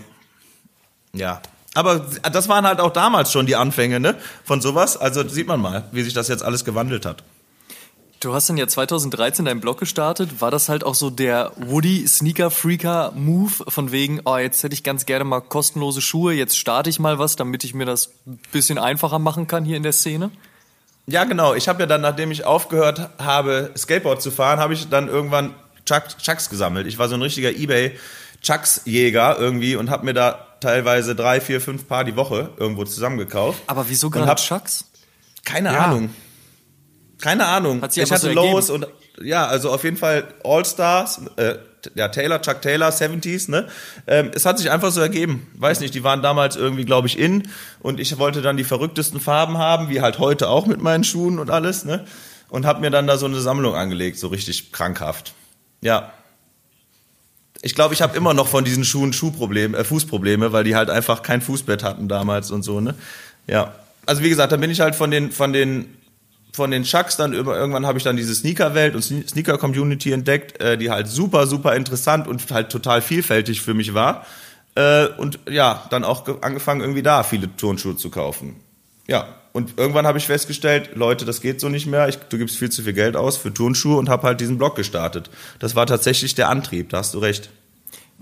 ja. 1.13 1.41
Aber 1.76 2.06
das 2.32 2.50
waren 2.50 2.67
halt 2.67 2.80
auch 2.80 2.91
damals 2.91 3.32
schon 3.32 3.48
die 3.48 3.56
Anfänge 3.56 4.00
ne, 4.00 4.15
von 4.43 4.62
sowas. 4.62 4.96
Also 4.96 5.28
sieht 5.28 5.48
man 5.48 5.60
mal, 5.60 5.86
wie 5.91 6.04
sich 6.04 6.13
das 6.13 6.28
jetzt 6.28 6.43
alles 6.43 6.65
gewandelt 6.65 7.06
hat. 7.06 7.24
Du 8.19 8.34
hast 8.34 8.48
dann 8.48 8.58
ja 8.58 8.67
2013 8.67 9.46
deinen 9.46 9.60
Blog 9.60 9.80
gestartet. 9.80 10.39
War 10.39 10.52
das 10.52 10.69
halt 10.69 10.84
auch 10.86 10.96
so 10.96 11.10
der 11.10 11.52
Woody 11.58 12.08
Sneaker 12.08 12.52
Freaker 12.52 13.12
Move 13.15 13.52
von 13.67 13.91
wegen, 13.91 14.22
oh, 14.24 14.38
jetzt 14.38 14.63
hätte 14.63 14.74
ich 14.74 14.84
ganz 14.84 15.06
gerne 15.06 15.26
mal 15.26 15.41
kostenlose 15.41 16.00
Schuhe, 16.00 16.34
jetzt 16.34 16.58
starte 16.58 16.89
ich 16.89 17.00
mal 17.00 17.19
was, 17.19 17.36
damit 17.36 17.63
ich 17.63 17.74
mir 17.74 17.86
das 17.86 18.12
ein 18.26 18.39
bisschen 18.52 18.78
einfacher 18.78 19.19
machen 19.19 19.48
kann 19.48 19.65
hier 19.65 19.76
in 19.76 19.84
der 19.84 19.91
Szene? 19.91 20.32
Ja, 21.06 21.26
genau. 21.26 21.54
Ich 21.54 21.68
habe 21.68 21.82
ja 21.82 21.86
dann, 21.86 22.02
nachdem 22.02 22.32
ich 22.32 22.46
aufgehört 22.46 23.10
habe, 23.18 23.72
Skateboard 23.78 24.22
zu 24.22 24.32
fahren, 24.32 24.60
habe 24.60 24.74
ich 24.74 24.89
dann 24.89 25.08
irgendwann 25.08 25.54
Chuck, 25.86 26.18
Chucks 26.18 26.50
gesammelt. 26.50 26.88
Ich 26.88 26.98
war 26.98 27.10
so 27.10 27.16
ein 27.16 27.22
richtiger 27.22 27.50
eBay 27.50 27.98
Chucks 28.42 28.82
Jäger 28.86 29.38
irgendwie 29.39 29.76
und 29.76 29.89
habe 29.89 30.06
mir 30.06 30.13
da 30.13 30.48
teilweise 30.60 31.16
drei, 31.16 31.42
vier, 31.42 31.60
fünf 31.62 31.88
Paar 31.88 32.04
die 32.04 32.16
Woche 32.16 32.52
irgendwo 32.58 32.86
zusammengekauft. 32.86 33.62
Aber 33.68 33.89
wieso 33.89 34.10
gerade 34.10 34.42
Chucks? 34.42 34.86
Keine 35.44 35.74
ja. 35.74 35.86
Ahnung. 35.86 36.10
Keine 37.20 37.46
Ahnung. 37.46 37.82
Ich 37.94 38.12
hatte 38.12 38.18
so 38.20 38.32
Lows 38.32 38.70
und 38.70 38.88
ja, 39.22 39.46
also 39.46 39.72
auf 39.72 39.84
jeden 39.84 39.98
Fall 39.98 40.34
All-Stars, 40.44 41.22
äh, 41.38 41.56
ja, 41.96 42.08
Taylor, 42.08 42.41
Chuck 42.41 42.62
Taylor, 42.62 42.89
70s, 42.89 43.50
ne? 43.50 43.67
Ähm, 44.08 44.32
es 44.34 44.46
hat 44.46 44.58
sich 44.58 44.72
einfach 44.72 44.91
so 44.91 45.02
ergeben. 45.02 45.48
Weiß 45.56 45.80
nicht, 45.80 45.93
die 45.93 46.04
waren 46.04 46.22
damals 46.22 46.56
irgendwie, 46.56 46.86
glaube 46.86 47.08
ich, 47.08 47.17
in 47.19 47.43
und 47.82 48.00
ich 48.00 48.17
wollte 48.17 48.41
dann 48.41 48.58
die 48.58 48.63
verrücktesten 48.63 49.19
Farben 49.19 49.58
haben, 49.58 49.89
wie 49.89 50.02
halt 50.02 50.19
heute 50.19 50.50
auch 50.50 50.65
mit 50.65 50.82
meinen 50.82 51.04
Schuhen 51.04 51.39
und 51.39 51.50
alles, 51.50 51.86
ne? 51.86 52.06
Und 52.50 52.65
habe 52.65 52.82
mir 52.82 52.91
dann 52.91 53.08
da 53.08 53.17
so 53.17 53.26
eine 53.26 53.39
Sammlung 53.39 53.76
angelegt, 53.76 54.19
so 54.19 54.28
richtig 54.28 54.72
krankhaft. 54.72 55.34
Ja. 55.82 56.13
Ich 57.62 57.76
glaube, 57.76 57.93
ich 57.93 58.02
habe 58.02 58.15
immer 58.15 58.34
noch 58.34 58.48
von 58.48 58.63
diesen 58.63 58.84
Schuhen 58.84 59.13
Schuhprobleme, 59.13 59.78
äh, 59.78 59.84
Fußprobleme, 59.84 60.52
weil 60.52 60.63
die 60.63 60.76
halt 60.76 60.89
einfach 60.89 61.24
kein 61.24 61.41
Fußbett 61.41 61.84
hatten 61.84 62.08
damals 62.08 62.52
und 62.52 62.63
so, 62.63 62.80
ne? 62.80 62.96
Ja. 63.48 63.74
Also 64.06 64.22
wie 64.22 64.30
gesagt, 64.30 64.52
da 64.52 64.58
bin 64.58 64.69
ich 64.69 64.82
halt 64.82 64.96
von 64.96 65.12
den 65.12 65.32
von 65.32 65.54
den 65.54 65.96
von 66.54 66.72
den 66.72 66.84
Chucks 66.84 67.18
dann 67.18 67.34
über, 67.34 67.58
irgendwann 67.58 67.86
habe 67.86 67.98
ich 67.98 68.04
dann 68.04 68.16
diese 68.16 68.34
Sneaker-Welt 68.34 68.96
und 68.96 69.02
Sneaker-Community 69.02 70.12
entdeckt, 70.12 70.62
äh, 70.62 70.78
die 70.78 70.92
halt 70.92 71.08
super, 71.08 71.48
super 71.48 71.76
interessant 71.76 72.28
und 72.28 72.50
halt 72.52 72.70
total 72.70 73.02
vielfältig 73.02 73.62
für 73.62 73.74
mich 73.74 73.94
war. 73.94 74.26
Äh, 74.76 75.08
und 75.18 75.39
ja, 75.50 75.86
dann 75.89 76.04
auch 76.04 76.28
angefangen, 76.42 76.82
irgendwie 76.82 77.04
da 77.04 77.24
viele 77.24 77.56
Turnschuhe 77.56 77.98
zu 77.98 78.10
kaufen. 78.10 78.56
Ja, 79.08 79.28
und 79.52 79.78
irgendwann 79.78 80.08
habe 80.08 80.18
ich 80.18 80.26
festgestellt, 80.26 80.92
Leute, 80.96 81.26
das 81.26 81.42
geht 81.42 81.60
so 81.60 81.70
nicht 81.70 81.86
mehr. 81.86 82.08
Ich, 82.08 82.18
du 82.18 82.38
gibst 82.38 82.58
viel 82.58 82.72
zu 82.72 82.84
viel 82.84 82.94
Geld 82.94 83.16
aus 83.16 83.38
für 83.38 83.54
Turnschuhe 83.54 83.98
und 83.98 84.10
habe 84.10 84.28
halt 84.28 84.39
diesen 84.39 84.58
Blog 84.58 84.76
gestartet. 84.76 85.30
Das 85.60 85.76
war 85.76 85.86
tatsächlich 85.86 86.36
der 86.36 86.50
Antrieb, 86.50 86.89
da 86.89 86.98
hast 87.00 87.13
du 87.13 87.20
recht. 87.20 87.50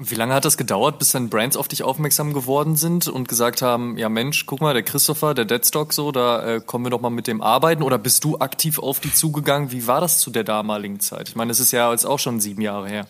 Wie 0.03 0.15
lange 0.15 0.33
hat 0.33 0.45
das 0.45 0.57
gedauert, 0.57 0.97
bis 0.97 1.11
dann 1.11 1.29
Brands 1.29 1.55
auf 1.55 1.67
dich 1.67 1.83
aufmerksam 1.83 2.33
geworden 2.33 2.75
sind 2.75 3.07
und 3.07 3.27
gesagt 3.27 3.61
haben, 3.61 3.99
ja 3.99 4.09
Mensch, 4.09 4.47
guck 4.47 4.59
mal, 4.59 4.73
der 4.73 4.81
Christopher, 4.81 5.35
der 5.35 5.45
Deadstock 5.45 5.93
so, 5.93 6.11
da 6.11 6.55
äh, 6.55 6.59
kommen 6.59 6.85
wir 6.85 6.89
doch 6.89 7.01
mal 7.01 7.11
mit 7.11 7.27
dem 7.27 7.39
arbeiten 7.41 7.83
oder 7.83 7.99
bist 7.99 8.23
du 8.23 8.39
aktiv 8.39 8.79
auf 8.79 8.99
die 8.99 9.13
zugegangen? 9.13 9.71
Wie 9.71 9.85
war 9.85 10.01
das 10.01 10.17
zu 10.17 10.31
der 10.31 10.43
damaligen 10.43 10.99
Zeit? 10.99 11.29
Ich 11.29 11.35
meine, 11.35 11.51
es 11.51 11.59
ist 11.59 11.71
ja 11.71 11.91
jetzt 11.91 12.05
auch 12.05 12.17
schon 12.17 12.39
sieben 12.39 12.63
Jahre 12.63 12.89
her. 12.89 13.05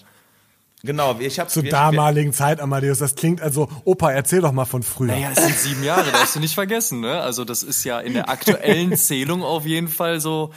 Genau, 0.84 1.16
ich 1.20 1.40
habe 1.40 1.50
zur 1.50 1.64
damaligen 1.64 2.34
Zeit, 2.34 2.60
Amadeus. 2.60 2.98
Das 2.98 3.16
klingt 3.16 3.42
also, 3.42 3.70
Opa, 3.86 4.12
erzähl 4.12 4.42
doch 4.42 4.52
mal 4.52 4.66
von 4.66 4.84
früher. 4.84 5.08
Naja, 5.14 5.30
es 5.34 5.44
sind 5.44 5.58
sieben 5.58 5.84
Jahre, 5.84 6.12
darfst 6.12 6.36
du 6.36 6.42
nicht 6.42 6.56
vergessen. 6.56 7.00
Ne? 7.00 7.22
Also 7.22 7.46
das 7.46 7.64
ist 7.64 7.84
ja 7.86 8.00
in 8.00 8.14
der 8.14 8.30
aktuellen 8.30 8.96
Zählung 8.98 9.44
auf 9.44 9.66
jeden 9.66 9.88
Fall 9.88 10.20
so 10.20 10.52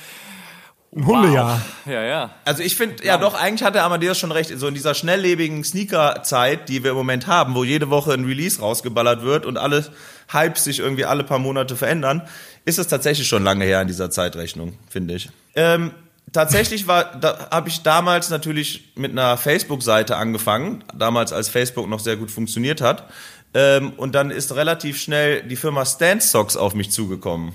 ein 0.97 1.07
Hundejahr. 1.07 1.61
Wow. 1.85 1.93
Ja, 1.93 2.03
ja. 2.03 2.31
Also 2.45 2.63
ich 2.63 2.77
finde, 2.77 3.05
ja 3.05 3.19
doch, 3.19 3.35
eigentlich 3.35 3.65
hat 3.65 3.75
der 3.75 3.85
Amadeus 3.85 4.19
schon 4.19 4.33
recht. 4.33 4.53
So 4.57 4.69
in 4.69 4.75
dieser 4.75 4.95
schnelllebigen 4.95 5.65
Sneaker-Zeit, 5.65 6.69
die 6.69 6.85
wir 6.85 6.93
im 6.93 6.97
Moment 6.97 7.27
haben, 7.27 7.55
wo 7.55 7.65
jede 7.65 7.91
Woche 7.91 8.13
ein 8.13 8.25
Release 8.25 8.61
rausgeballert 8.61 9.23
wird 9.23 9.47
und 9.47 9.57
alle 9.57 9.85
Hypes 10.29 10.65
sich 10.65 10.79
irgendwie 10.79 11.05
alle 11.05 11.25
paar 11.25 11.39
Monate 11.39 11.77
verändern, 11.77 12.23
ist 12.65 12.79
es 12.79 12.87
tatsächlich 12.87 13.29
schon 13.29 13.43
lange 13.43 13.65
her 13.65 13.83
in 13.83 13.89
dieser 13.89 14.11
Zeitrechnung, 14.11 14.79
finde 14.89 15.15
ich. 15.15 15.29
Ähm, 15.55 15.91
tatsächlich 16.33 16.87
war, 16.87 17.17
da 17.17 17.49
habe 17.51 17.69
ich 17.69 17.83
damals 17.83 18.31
natürlich 18.31 18.93
mit 18.95 19.13
einer 19.13 19.37
Facebook-Seite 19.37 20.17
angefangen, 20.17 20.85
damals 20.95 21.33
als 21.33 21.49
Facebook 21.49 21.89
noch 21.89 22.01
sehr 22.01 22.17
gut 22.17 22.31
funktioniert 22.31 22.81
hat. 22.81 23.05
Ähm, 23.53 23.93
und 23.97 24.15
dann 24.15 24.31
ist 24.31 24.55
relativ 24.55 25.01
schnell 25.01 25.43
die 25.43 25.57
Firma 25.57 25.85
Stance 25.85 26.29
Socks 26.29 26.57
auf 26.57 26.75
mich 26.75 26.91
zugekommen 26.91 27.53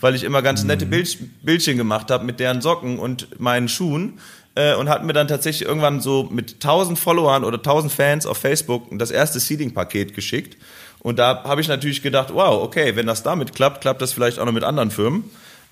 weil 0.00 0.14
ich 0.14 0.24
immer 0.24 0.42
ganz 0.42 0.64
nette 0.64 0.86
mhm. 0.86 0.90
Bild, 0.90 1.18
Bildchen 1.44 1.76
gemacht 1.76 2.10
habe 2.10 2.24
mit 2.24 2.40
deren 2.40 2.60
Socken 2.60 2.98
und 2.98 3.40
meinen 3.40 3.68
Schuhen 3.68 4.18
äh, 4.54 4.74
und 4.74 4.88
hat 4.88 5.04
mir 5.04 5.12
dann 5.12 5.28
tatsächlich 5.28 5.68
irgendwann 5.68 6.00
so 6.00 6.28
mit 6.30 6.54
1000 6.54 6.98
Followern 6.98 7.44
oder 7.44 7.58
1000 7.58 7.92
Fans 7.92 8.26
auf 8.26 8.38
Facebook 8.38 8.86
das 8.98 9.10
erste 9.10 9.40
Seeding-Paket 9.40 10.14
geschickt 10.14 10.56
Und 11.00 11.18
da 11.18 11.44
habe 11.44 11.60
ich 11.60 11.68
natürlich 11.68 12.02
gedacht, 12.02 12.30
wow, 12.32 12.62
okay, 12.62 12.96
wenn 12.96 13.06
das 13.06 13.22
damit 13.22 13.54
klappt, 13.54 13.80
klappt 13.80 14.02
das 14.02 14.12
vielleicht 14.12 14.38
auch 14.38 14.44
noch 14.44 14.52
mit 14.52 14.64
anderen 14.64 14.90
Firmen. 14.90 15.24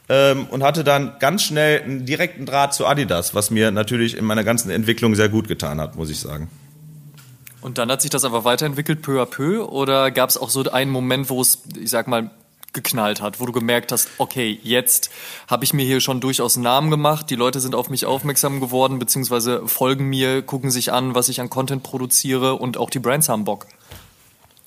Ähm, 0.08 0.46
und 0.46 0.62
hatte 0.62 0.84
dann 0.84 1.14
ganz 1.18 1.42
schnell 1.42 1.82
einen 1.82 2.06
direkten 2.06 2.46
Draht 2.46 2.74
zu 2.74 2.86
Adidas, 2.86 3.34
was 3.34 3.50
mir 3.50 3.72
natürlich 3.72 4.16
in 4.16 4.24
meiner 4.24 4.44
ganzen 4.44 4.70
Entwicklung 4.70 5.16
sehr 5.16 5.28
gut 5.28 5.48
getan 5.48 5.80
hat, 5.80 5.96
muss 5.96 6.10
ich 6.10 6.20
sagen. 6.20 6.48
Und 7.60 7.78
dann 7.78 7.90
hat 7.90 8.02
sich 8.02 8.10
das 8.10 8.24
aber 8.24 8.44
weiterentwickelt 8.44 9.02
peu 9.02 9.20
à 9.20 9.26
peu 9.26 9.64
oder 9.64 10.12
gab 10.12 10.30
es 10.30 10.36
auch 10.36 10.50
so 10.50 10.62
einen 10.70 10.92
Moment, 10.92 11.28
wo 11.28 11.40
es, 11.40 11.64
ich 11.76 11.90
sag 11.90 12.06
mal, 12.06 12.30
geknallt 12.76 13.20
hat, 13.20 13.40
wo 13.40 13.46
du 13.46 13.52
gemerkt 13.52 13.90
hast, 13.90 14.08
okay, 14.18 14.60
jetzt 14.62 15.10
habe 15.48 15.64
ich 15.64 15.72
mir 15.72 15.84
hier 15.84 16.00
schon 16.00 16.20
durchaus 16.20 16.56
Namen 16.56 16.92
gemacht, 16.92 17.28
die 17.30 17.34
Leute 17.34 17.58
sind 17.58 17.74
auf 17.74 17.90
mich 17.90 18.06
aufmerksam 18.06 18.60
geworden, 18.60 19.00
beziehungsweise 19.00 19.66
folgen 19.66 20.08
mir, 20.08 20.42
gucken 20.42 20.70
sich 20.70 20.92
an, 20.92 21.16
was 21.16 21.28
ich 21.28 21.40
an 21.40 21.50
Content 21.50 21.82
produziere 21.82 22.54
und 22.54 22.76
auch 22.76 22.90
die 22.90 23.00
Brands 23.00 23.28
haben 23.28 23.44
Bock. 23.44 23.66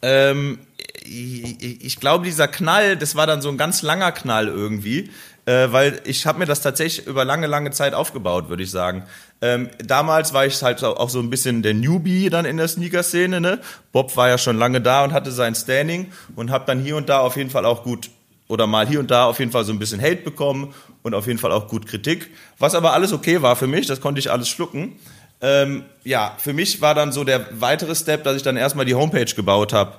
Ähm, 0.02 0.60
ich, 1.06 1.86
ich 1.86 2.00
glaube, 2.00 2.26
dieser 2.26 2.48
Knall, 2.48 2.98
das 2.98 3.16
war 3.16 3.28
dann 3.28 3.42
so 3.42 3.50
ein 3.50 3.58
ganz 3.58 3.82
langer 3.82 4.12
Knall 4.12 4.48
irgendwie, 4.48 5.10
äh, 5.46 5.72
weil 5.72 6.02
ich 6.06 6.26
habe 6.26 6.40
mir 6.40 6.46
das 6.46 6.62
tatsächlich 6.62 7.08
über 7.08 7.26
lange, 7.26 7.48
lange 7.48 7.72
Zeit 7.72 7.94
aufgebaut, 7.94 8.50
würde 8.50 8.64
ich 8.64 8.72
sagen. 8.72 9.06
Ähm, 9.42 9.70
damals 9.84 10.34
war 10.34 10.46
ich 10.46 10.62
halt 10.62 10.84
auch 10.84 11.10
so 11.10 11.20
ein 11.20 11.30
bisschen 11.30 11.62
der 11.62 11.74
Newbie 11.74 12.30
dann 12.30 12.46
in 12.46 12.58
der 12.58 12.68
Sneaker-Szene. 12.68 13.40
Ne? 13.40 13.60
Bob 13.92 14.16
war 14.18 14.28
ja 14.28 14.38
schon 14.38 14.58
lange 14.58 14.82
da 14.82 15.04
und 15.04 15.14
hatte 15.14 15.32
sein 15.32 15.56
Standing 15.56 16.12
und 16.36 16.52
habe 16.52 16.66
dann 16.66 16.82
hier 16.82 16.98
und 16.98 17.08
da 17.08 17.20
auf 17.20 17.38
jeden 17.38 17.50
Fall 17.50 17.66
auch 17.66 17.84
gut 17.84 18.10
oder 18.50 18.68
mal 18.68 18.88
hier 18.88 19.00
und 19.00 19.12
da 19.12 19.26
auf 19.26 19.40
jeden 19.40 19.52
Fall 19.52 19.64
so 19.64 19.72
ein 19.72 19.80
bisschen 19.80 20.02
Hate 20.02 20.24
bekommen 20.24 20.74
und 21.04 21.14
auf 21.14 21.28
jeden 21.28 21.40
Fall 21.40 21.52
auch 21.52 21.68
gut 21.68 21.88
Kritik, 21.88 22.32
was 22.58 22.76
aber 22.76 22.94
alles 22.94 23.14
okay 23.14 23.42
war 23.42 23.56
für 23.56 23.68
mich, 23.68 23.86
das 23.88 24.02
konnte 24.02 24.20
ich 24.20 24.32
alles 24.32 24.50
schlucken. 24.50 24.96
Ähm, 25.42 25.86
ja, 26.04 26.36
für 26.38 26.52
mich 26.52 26.82
war 26.82 26.96
dann 26.96 27.14
so 27.14 27.24
der 27.24 27.46
weitere 27.62 27.96
Step, 27.96 28.24
dass 28.26 28.36
ich 28.36 28.44
dann 28.44 28.58
erstmal 28.58 28.86
die 28.86 28.96
Homepage 28.96 29.34
gebaut 29.34 29.72
habe, 29.72 29.94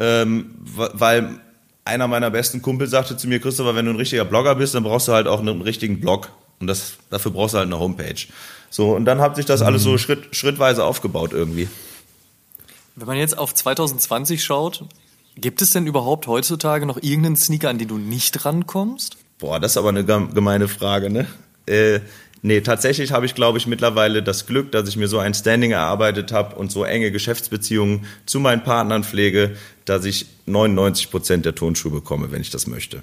ähm, 0.00 0.54
weil 0.64 1.40
einer 1.84 2.08
meiner 2.08 2.30
besten 2.30 2.62
Kumpel 2.62 2.88
sagte 2.88 3.16
zu 3.16 3.28
mir, 3.28 3.38
Christopher, 3.38 3.76
wenn 3.76 3.84
du 3.84 3.92
ein 3.92 3.96
richtiger 3.96 4.24
Blogger 4.24 4.54
bist, 4.54 4.74
dann 4.74 4.82
brauchst 4.82 5.06
du 5.06 5.12
halt 5.12 5.28
auch 5.28 5.40
einen 5.40 5.60
richtigen 5.60 6.00
Blog 6.00 6.30
und 6.58 6.66
das, 6.66 6.94
dafür 7.10 7.30
brauchst 7.30 7.54
du 7.54 7.58
halt 7.58 7.66
eine 7.66 7.78
Homepage. 7.78 8.26
So, 8.70 8.94
und 8.94 9.04
dann 9.04 9.20
hat 9.20 9.36
sich 9.36 9.46
das 9.46 9.62
alles 9.62 9.82
so 9.82 9.98
Schritt, 9.98 10.34
schrittweise 10.34 10.84
aufgebaut 10.84 11.32
irgendwie. 11.32 11.68
Wenn 12.94 13.06
man 13.06 13.16
jetzt 13.16 13.36
auf 13.36 13.52
2020 13.52 14.42
schaut, 14.42 14.84
gibt 15.36 15.60
es 15.60 15.70
denn 15.70 15.86
überhaupt 15.86 16.28
heutzutage 16.28 16.86
noch 16.86 17.02
irgendeinen 17.02 17.36
Sneaker, 17.36 17.68
an 17.68 17.78
den 17.78 17.88
du 17.88 17.98
nicht 17.98 18.44
rankommst? 18.44 19.16
Boah, 19.38 19.58
das 19.58 19.72
ist 19.72 19.76
aber 19.76 19.88
eine 19.88 20.04
gemeine 20.04 20.68
Frage, 20.68 21.10
ne? 21.10 21.26
Äh, 21.66 22.00
nee, 22.42 22.60
tatsächlich 22.60 23.10
habe 23.12 23.26
ich, 23.26 23.34
glaube 23.34 23.58
ich, 23.58 23.66
mittlerweile 23.66 24.22
das 24.22 24.46
Glück, 24.46 24.70
dass 24.70 24.88
ich 24.88 24.96
mir 24.96 25.08
so 25.08 25.18
ein 25.18 25.34
Standing 25.34 25.72
erarbeitet 25.72 26.30
habe 26.30 26.56
und 26.56 26.70
so 26.70 26.84
enge 26.84 27.10
Geschäftsbeziehungen 27.10 28.06
zu 28.26 28.38
meinen 28.38 28.62
Partnern 28.62 29.02
pflege, 29.02 29.56
dass 29.84 30.04
ich 30.04 30.26
99 30.46 31.10
Prozent 31.10 31.44
der 31.44 31.54
Tonschuhe 31.54 31.90
bekomme, 31.90 32.30
wenn 32.30 32.42
ich 32.42 32.50
das 32.50 32.66
möchte. 32.66 33.02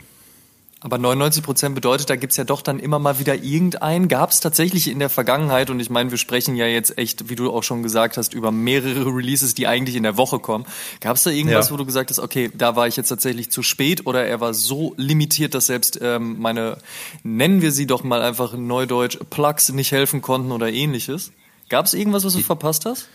Aber 0.82 1.00
99 1.00 1.44
Prozent 1.44 1.74
bedeutet, 1.74 2.08
da 2.12 2.16
gibt's 2.16 2.38
ja 2.38 2.44
doch 2.44 2.62
dann 2.62 2.80
immer 2.80 3.00
mal 3.00 3.18
wieder 3.18 3.34
irgendeinen. 3.34 4.08
Gab 4.08 4.30
es 4.30 4.42
tatsächlich 4.42 4.88
in 4.88 5.00
der 5.00 5.10
Vergangenheit, 5.10 5.72
und 5.72 5.80
ich 5.80 5.90
meine, 5.90 6.12
wir 6.12 6.20
sprechen 6.20 6.56
ja 6.56 6.68
jetzt 6.68 7.00
echt, 7.00 7.30
wie 7.30 7.36
du 7.36 7.52
auch 7.52 7.64
schon 7.64 7.82
gesagt 7.82 8.16
hast, 8.18 8.36
über 8.36 8.52
mehrere 8.52 9.08
Releases, 9.08 9.56
die 9.56 9.66
eigentlich 9.66 9.96
in 9.96 10.04
der 10.04 10.18
Woche 10.18 10.38
kommen. 10.38 10.66
Gab 11.02 11.16
es 11.16 11.24
da 11.24 11.32
irgendwas, 11.32 11.68
ja. 11.68 11.74
wo 11.74 11.78
du 11.78 11.86
gesagt 11.86 12.12
hast, 12.12 12.20
okay, 12.20 12.52
da 12.54 12.76
war 12.76 12.88
ich 12.88 12.96
jetzt 12.96 13.10
tatsächlich 13.10 13.50
zu 13.50 13.64
spät 13.64 14.06
oder 14.06 14.26
er 14.26 14.40
war 14.40 14.54
so 14.54 14.94
limitiert, 14.98 15.56
dass 15.56 15.66
selbst 15.66 15.98
ähm, 16.00 16.40
meine, 16.40 16.78
nennen 17.24 17.64
wir 17.64 17.72
sie 17.72 17.88
doch 17.88 18.04
mal 18.04 18.22
einfach 18.22 18.54
neudeutsch, 18.54 19.18
Plugs 19.32 19.70
nicht 19.70 19.92
helfen 19.92 20.22
konnten 20.22 20.52
oder 20.52 20.70
ähnliches? 20.72 21.32
Gab 21.70 21.86
es 21.86 21.96
irgendwas, 21.96 22.24
was 22.24 22.34
du 22.34 22.40
verpasst 22.40 22.86
hast? 22.86 23.10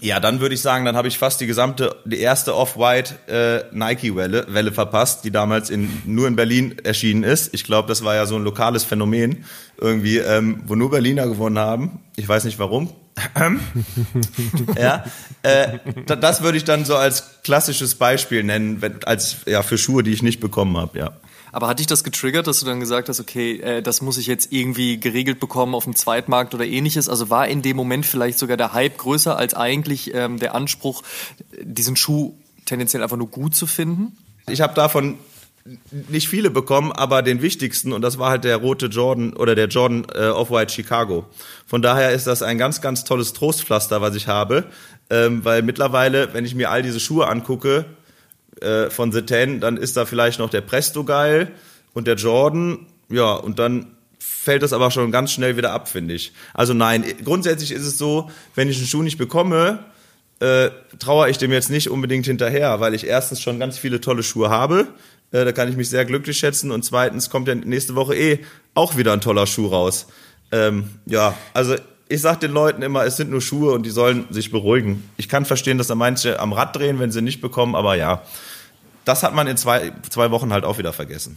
Ja, 0.00 0.20
dann 0.20 0.40
würde 0.40 0.54
ich 0.54 0.60
sagen, 0.60 0.84
dann 0.84 0.96
habe 0.96 1.08
ich 1.08 1.18
fast 1.18 1.40
die 1.40 1.46
gesamte, 1.46 1.96
die 2.04 2.20
erste 2.20 2.54
Off-White 2.54 3.14
äh, 3.26 3.76
Nike-Welle 3.76 4.46
Welle 4.48 4.70
verpasst, 4.72 5.24
die 5.24 5.32
damals 5.32 5.70
in, 5.70 5.90
nur 6.04 6.28
in 6.28 6.36
Berlin 6.36 6.76
erschienen 6.84 7.24
ist. 7.24 7.52
Ich 7.52 7.64
glaube, 7.64 7.88
das 7.88 8.04
war 8.04 8.14
ja 8.14 8.26
so 8.26 8.36
ein 8.36 8.44
lokales 8.44 8.84
Phänomen, 8.84 9.44
irgendwie, 9.76 10.18
ähm, 10.18 10.62
wo 10.66 10.76
nur 10.76 10.90
Berliner 10.90 11.26
gewonnen 11.26 11.58
haben. 11.58 12.00
Ich 12.14 12.28
weiß 12.28 12.44
nicht 12.44 12.60
warum. 12.60 12.92
ja, 14.78 15.04
äh, 15.42 15.78
das 16.06 16.42
würde 16.42 16.58
ich 16.58 16.64
dann 16.64 16.84
so 16.84 16.96
als 16.96 17.42
klassisches 17.42 17.96
Beispiel 17.96 18.44
nennen, 18.44 18.80
als 19.04 19.38
ja 19.46 19.62
für 19.62 19.78
Schuhe, 19.78 20.04
die 20.04 20.12
ich 20.12 20.22
nicht 20.22 20.38
bekommen 20.38 20.76
habe. 20.76 20.96
Ja. 20.96 21.12
Aber 21.52 21.68
hat 21.68 21.78
dich 21.78 21.86
das 21.86 22.04
getriggert, 22.04 22.46
dass 22.46 22.60
du 22.60 22.66
dann 22.66 22.80
gesagt 22.80 23.08
hast, 23.08 23.20
okay, 23.20 23.60
äh, 23.60 23.82
das 23.82 24.02
muss 24.02 24.18
ich 24.18 24.26
jetzt 24.26 24.52
irgendwie 24.52 24.98
geregelt 24.98 25.40
bekommen 25.40 25.74
auf 25.74 25.84
dem 25.84 25.94
Zweitmarkt 25.94 26.54
oder 26.54 26.66
ähnliches? 26.66 27.08
Also 27.08 27.30
war 27.30 27.48
in 27.48 27.62
dem 27.62 27.76
Moment 27.76 28.06
vielleicht 28.06 28.38
sogar 28.38 28.56
der 28.56 28.72
Hype 28.72 28.98
größer 28.98 29.36
als 29.36 29.54
eigentlich 29.54 30.14
ähm, 30.14 30.38
der 30.38 30.54
Anspruch, 30.54 31.02
diesen 31.60 31.96
Schuh 31.96 32.34
tendenziell 32.64 33.02
einfach 33.02 33.16
nur 33.16 33.28
gut 33.28 33.54
zu 33.54 33.66
finden? 33.66 34.16
Ich 34.46 34.60
habe 34.60 34.74
davon 34.74 35.18
nicht 35.90 36.28
viele 36.28 36.50
bekommen, 36.50 36.92
aber 36.92 37.22
den 37.22 37.42
wichtigsten 37.42 37.92
und 37.92 38.02
das 38.02 38.18
war 38.18 38.30
halt 38.30 38.44
der 38.44 38.56
rote 38.56 38.86
Jordan 38.86 39.34
oder 39.34 39.54
der 39.54 39.68
Jordan 39.68 40.06
äh, 40.14 40.28
Off-White 40.28 40.72
Chicago. 40.72 41.26
Von 41.66 41.82
daher 41.82 42.12
ist 42.12 42.26
das 42.26 42.42
ein 42.42 42.58
ganz, 42.58 42.80
ganz 42.80 43.04
tolles 43.04 43.32
Trostpflaster, 43.32 44.00
was 44.00 44.14
ich 44.14 44.28
habe, 44.28 44.64
ähm, 45.10 45.44
weil 45.44 45.62
mittlerweile, 45.62 46.32
wenn 46.32 46.44
ich 46.44 46.54
mir 46.54 46.70
all 46.70 46.82
diese 46.82 47.00
Schuhe 47.00 47.26
angucke, 47.26 47.84
äh, 48.62 48.90
von 48.90 49.12
The 49.12 49.22
Ten, 49.22 49.60
dann 49.60 49.76
ist 49.76 49.96
da 49.96 50.04
vielleicht 50.04 50.38
noch 50.38 50.50
der 50.50 50.60
Presto 50.60 51.04
geil 51.04 51.52
und 51.94 52.06
der 52.06 52.16
Jordan, 52.16 52.86
ja, 53.08 53.32
und 53.32 53.58
dann 53.58 53.96
fällt 54.18 54.62
das 54.62 54.72
aber 54.72 54.90
schon 54.90 55.10
ganz 55.10 55.32
schnell 55.32 55.56
wieder 55.56 55.72
ab, 55.72 55.88
finde 55.88 56.14
ich. 56.14 56.32
Also 56.54 56.74
nein, 56.74 57.04
grundsätzlich 57.24 57.72
ist 57.72 57.86
es 57.86 57.98
so, 57.98 58.30
wenn 58.54 58.68
ich 58.68 58.78
einen 58.78 58.86
Schuh 58.86 59.02
nicht 59.02 59.18
bekomme, 59.18 59.84
äh, 60.40 60.70
trauere 60.98 61.28
ich 61.28 61.38
dem 61.38 61.52
jetzt 61.52 61.70
nicht 61.70 61.90
unbedingt 61.90 62.26
hinterher, 62.26 62.80
weil 62.80 62.94
ich 62.94 63.06
erstens 63.06 63.40
schon 63.40 63.58
ganz 63.58 63.78
viele 63.78 64.00
tolle 64.00 64.22
Schuhe 64.22 64.50
habe, 64.50 64.88
äh, 65.32 65.44
da 65.44 65.52
kann 65.52 65.68
ich 65.68 65.76
mich 65.76 65.90
sehr 65.90 66.04
glücklich 66.04 66.38
schätzen 66.38 66.70
und 66.70 66.84
zweitens 66.84 67.30
kommt 67.30 67.48
ja 67.48 67.54
nächste 67.54 67.94
Woche 67.94 68.16
eh 68.16 68.38
auch 68.74 68.96
wieder 68.96 69.12
ein 69.12 69.20
toller 69.20 69.46
Schuh 69.46 69.66
raus. 69.66 70.06
Ähm, 70.50 70.90
ja, 71.06 71.36
also 71.52 71.74
ich 72.08 72.22
sag 72.22 72.40
den 72.40 72.52
Leuten 72.52 72.82
immer, 72.82 73.04
es 73.04 73.16
sind 73.16 73.30
nur 73.30 73.40
Schuhe 73.40 73.72
und 73.72 73.84
die 73.84 73.90
sollen 73.90 74.26
sich 74.30 74.50
beruhigen. 74.50 75.08
Ich 75.16 75.28
kann 75.28 75.44
verstehen, 75.44 75.78
dass 75.78 75.88
da 75.88 75.94
manche 75.94 76.40
am 76.40 76.52
Rad 76.52 76.74
drehen, 76.74 76.98
wenn 76.98 77.12
sie 77.12 77.22
nicht 77.22 77.40
bekommen, 77.40 77.74
aber 77.74 77.96
ja, 77.96 78.22
das 79.04 79.22
hat 79.22 79.34
man 79.34 79.46
in 79.46 79.56
zwei, 79.56 79.92
zwei 80.08 80.30
Wochen 80.30 80.52
halt 80.52 80.64
auch 80.64 80.78
wieder 80.78 80.92
vergessen. 80.92 81.36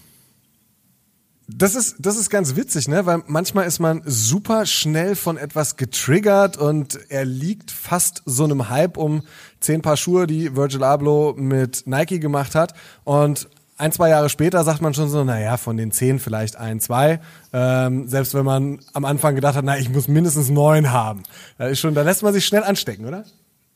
Das 1.53 1.75
ist, 1.75 1.97
das 1.99 2.15
ist 2.15 2.29
ganz 2.29 2.55
witzig, 2.55 2.87
ne? 2.87 3.05
Weil 3.05 3.23
manchmal 3.27 3.67
ist 3.67 3.79
man 3.79 4.01
super 4.05 4.65
schnell 4.65 5.15
von 5.15 5.37
etwas 5.37 5.75
getriggert 5.75 6.55
und 6.55 6.99
er 7.09 7.25
liegt 7.25 7.71
fast 7.71 8.23
so 8.25 8.45
einem 8.45 8.69
Hype 8.69 8.95
um 8.95 9.23
zehn 9.59 9.81
Paar 9.81 9.97
Schuhe, 9.97 10.27
die 10.27 10.55
Virgil 10.55 10.83
Abloh 10.83 11.33
mit 11.33 11.87
Nike 11.87 12.19
gemacht 12.19 12.55
hat. 12.55 12.73
Und 13.03 13.49
ein, 13.81 13.91
zwei 13.91 14.09
Jahre 14.09 14.29
später 14.29 14.63
sagt 14.63 14.81
man 14.81 14.93
schon 14.93 15.09
so, 15.09 15.23
naja, 15.23 15.57
von 15.57 15.75
den 15.75 15.91
zehn 15.91 16.19
vielleicht 16.19 16.55
ein, 16.55 16.79
zwei. 16.79 17.19
Ähm, 17.51 18.07
selbst 18.07 18.33
wenn 18.33 18.45
man 18.45 18.79
am 18.93 19.05
Anfang 19.05 19.35
gedacht 19.35 19.55
hat, 19.55 19.65
na, 19.65 19.77
ich 19.77 19.89
muss 19.89 20.07
mindestens 20.07 20.49
neun 20.49 20.91
haben. 20.91 21.23
Da 21.57 21.67
ist 21.67 21.79
schon, 21.79 21.95
da 21.95 22.03
lässt 22.03 22.23
man 22.23 22.33
sich 22.33 22.45
schnell 22.45 22.63
anstecken, 22.63 23.05
oder? 23.05 23.25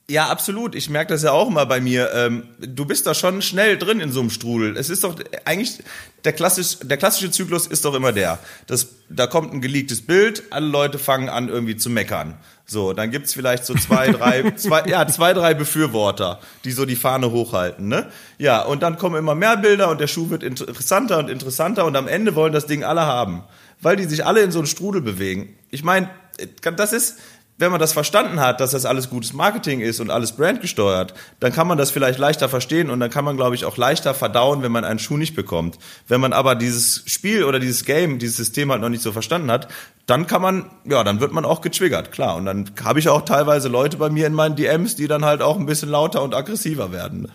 Ja, 0.08 0.28
absolut. 0.28 0.76
Ich 0.76 0.88
merke 0.88 1.12
das 1.13 1.24
ja 1.24 1.32
auch 1.32 1.48
immer 1.48 1.65
bei 1.65 1.82
mir. 1.82 2.12
Ähm, 2.13 2.44
du 2.60 2.86
bist 2.86 3.08
da 3.08 3.15
schon 3.15 3.41
schnell 3.41 3.78
drin 3.80 4.00
in 4.00 4.12
so 4.12 4.20
einem 4.20 4.30
Strudel. 4.30 4.78
Es 4.78 4.91
ist 4.91 5.04
doch 5.04 5.15
eigentlich 5.46 5.80
der 6.24 6.34
klassisch, 6.34 6.78
der 6.84 6.98
klassische 6.98 7.32
Zyklus 7.32 7.65
ist 7.65 7.86
doch 7.86 7.96
immer 7.96 8.12
der. 8.12 8.38
Das, 8.68 8.88
da 9.10 9.26
kommt 9.26 9.52
ein 9.52 9.62
geleaktes 9.62 10.06
Bild, 10.06 10.44
alle 10.52 10.68
Leute 10.68 11.00
fangen 11.00 11.28
an 11.28 11.50
irgendwie 11.50 11.76
zu 11.76 11.89
meckern. 11.89 12.38
So, 12.67 12.93
dann 12.93 13.12
gibt's 13.12 13.34
vielleicht 13.34 13.65
so 13.65 13.75
zwei, 13.75 14.12
drei, 14.12 14.51
zwei, 14.56 14.86
ja, 14.88 15.08
zwei, 15.08 15.34
drei 15.34 15.54
Befürworter, 15.54 16.39
die 16.63 16.71
so 16.71 16.86
die 16.86 16.95
Fahne 16.95 17.32
hochhalten, 17.32 17.88
ne? 17.88 18.08
Ja, 18.39 18.63
und 18.63 18.82
dann 18.82 18.97
kommen 18.97 19.17
immer 19.17 19.36
mehr 19.36 19.58
Bilder 19.58 19.89
und 19.89 20.01
der 20.01 20.08
Schuh 20.08 20.32
wird 20.32 20.41
interessanter 20.41 21.19
und 21.19 21.30
interessanter 21.30 21.86
und 21.86 21.95
am 21.95 22.08
Ende 22.08 22.34
wollen 22.34 22.54
das 22.54 22.65
Ding 22.65 22.84
alle 22.84 23.01
haben, 23.01 23.43
weil 23.82 23.95
die 23.95 24.06
sich 24.06 24.25
alle 24.25 24.41
in 24.41 24.51
so 24.51 24.60
einen 24.60 24.67
Strudel 24.67 25.01
bewegen. 25.01 25.56
Ich 25.69 25.84
meine, 25.84 26.10
das 26.75 26.91
ist, 26.91 27.19
wenn 27.58 27.72
man 27.72 27.80
das 27.80 27.94
verstanden 27.94 28.41
hat, 28.41 28.60
dass 28.60 28.72
das 28.72 28.86
alles 28.86 29.10
gutes 29.10 29.32
Marketing 29.32 29.80
ist 29.80 30.02
und 30.02 30.10
alles 30.10 30.34
brandgesteuert, 30.34 31.13
dann 31.39 31.54
kann 31.54 31.68
man 31.68 31.78
das 31.78 31.89
vielleicht 31.89 32.20
leichter 32.20 32.50
verstehen 32.50 32.89
und 32.89 33.00
dann 33.00 33.10
kann 33.10 33.24
man, 33.24 33.38
glaube 33.38 33.56
ich, 33.56 33.63
auch 33.63 33.78
leichter 33.78 34.13
verdauen, 34.13 34.62
wenn 34.62 34.74
man 34.74 34.84
einen 34.84 35.00
Schuh 35.00 35.15
nicht 35.15 35.36
bekommt. 35.36 35.78
Wenn 36.08 36.20
man 36.20 36.34
aber 36.34 36.56
dieses 36.56 37.04
Spiel 37.06 37.46
oder 37.46 37.60
dieses 37.60 37.86
Game, 37.86 38.20
dieses 38.20 38.36
System 38.36 38.72
halt 38.72 38.82
noch 38.82 38.89
nicht 38.89 39.04
so 39.04 39.13
verstanden 39.13 39.50
hat, 39.52 39.70
dann 40.06 40.28
kann 40.28 40.41
man, 40.41 40.70
ja, 40.84 41.04
dann 41.06 41.22
wird 41.22 41.32
man 41.32 41.46
auch 41.46 41.62
getriggert, 41.62 42.12
klar. 42.12 42.36
Und 42.36 42.46
dann 42.46 42.70
habe 42.84 43.00
ich 43.00 43.08
auch 43.08 43.22
teilweise 43.22 43.70
Leute 43.70 43.98
bei 43.98 44.10
mir 44.10 44.28
in 44.28 44.34
meinen 44.34 44.58
DMs, 44.58 44.98
die 44.98 45.08
dann 45.08 45.24
halt 45.24 45.41
auch 45.41 45.58
ein 45.58 45.65
bisschen 45.65 45.89
lauter 45.89 46.24
und 46.24 46.36
aggressiver 46.36 46.91
werden. 46.91 47.32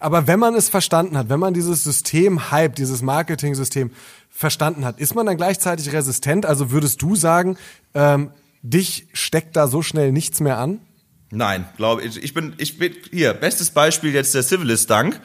Aber 0.00 0.26
wenn 0.26 0.38
man 0.40 0.54
es 0.54 0.68
verstanden 0.68 1.16
hat, 1.16 1.28
wenn 1.28 1.40
man 1.40 1.54
dieses 1.54 1.84
System 1.84 2.50
Hype, 2.50 2.74
dieses 2.74 3.02
Marketing-System 3.02 3.92
verstanden 4.30 4.84
hat, 4.84 4.98
ist 4.98 5.14
man 5.14 5.26
dann 5.26 5.36
gleichzeitig 5.36 5.92
resistent? 5.92 6.44
Also 6.44 6.70
würdest 6.72 7.00
du 7.02 7.14
sagen, 7.14 7.56
ähm, 7.94 8.30
Dich 8.66 9.08
steckt 9.12 9.56
da 9.56 9.68
so 9.68 9.82
schnell 9.82 10.10
nichts 10.10 10.40
mehr 10.40 10.56
an? 10.56 10.80
Nein, 11.30 11.68
glaube 11.76 12.02
ich. 12.02 12.16
Ich 12.22 12.32
bin, 12.32 12.54
ich 12.56 12.78
bin 12.78 12.96
hier. 13.10 13.34
Bestes 13.34 13.70
Beispiel 13.70 14.14
jetzt 14.14 14.34
der 14.34 14.42
Civilist 14.42 14.88
Dank, 14.88 15.20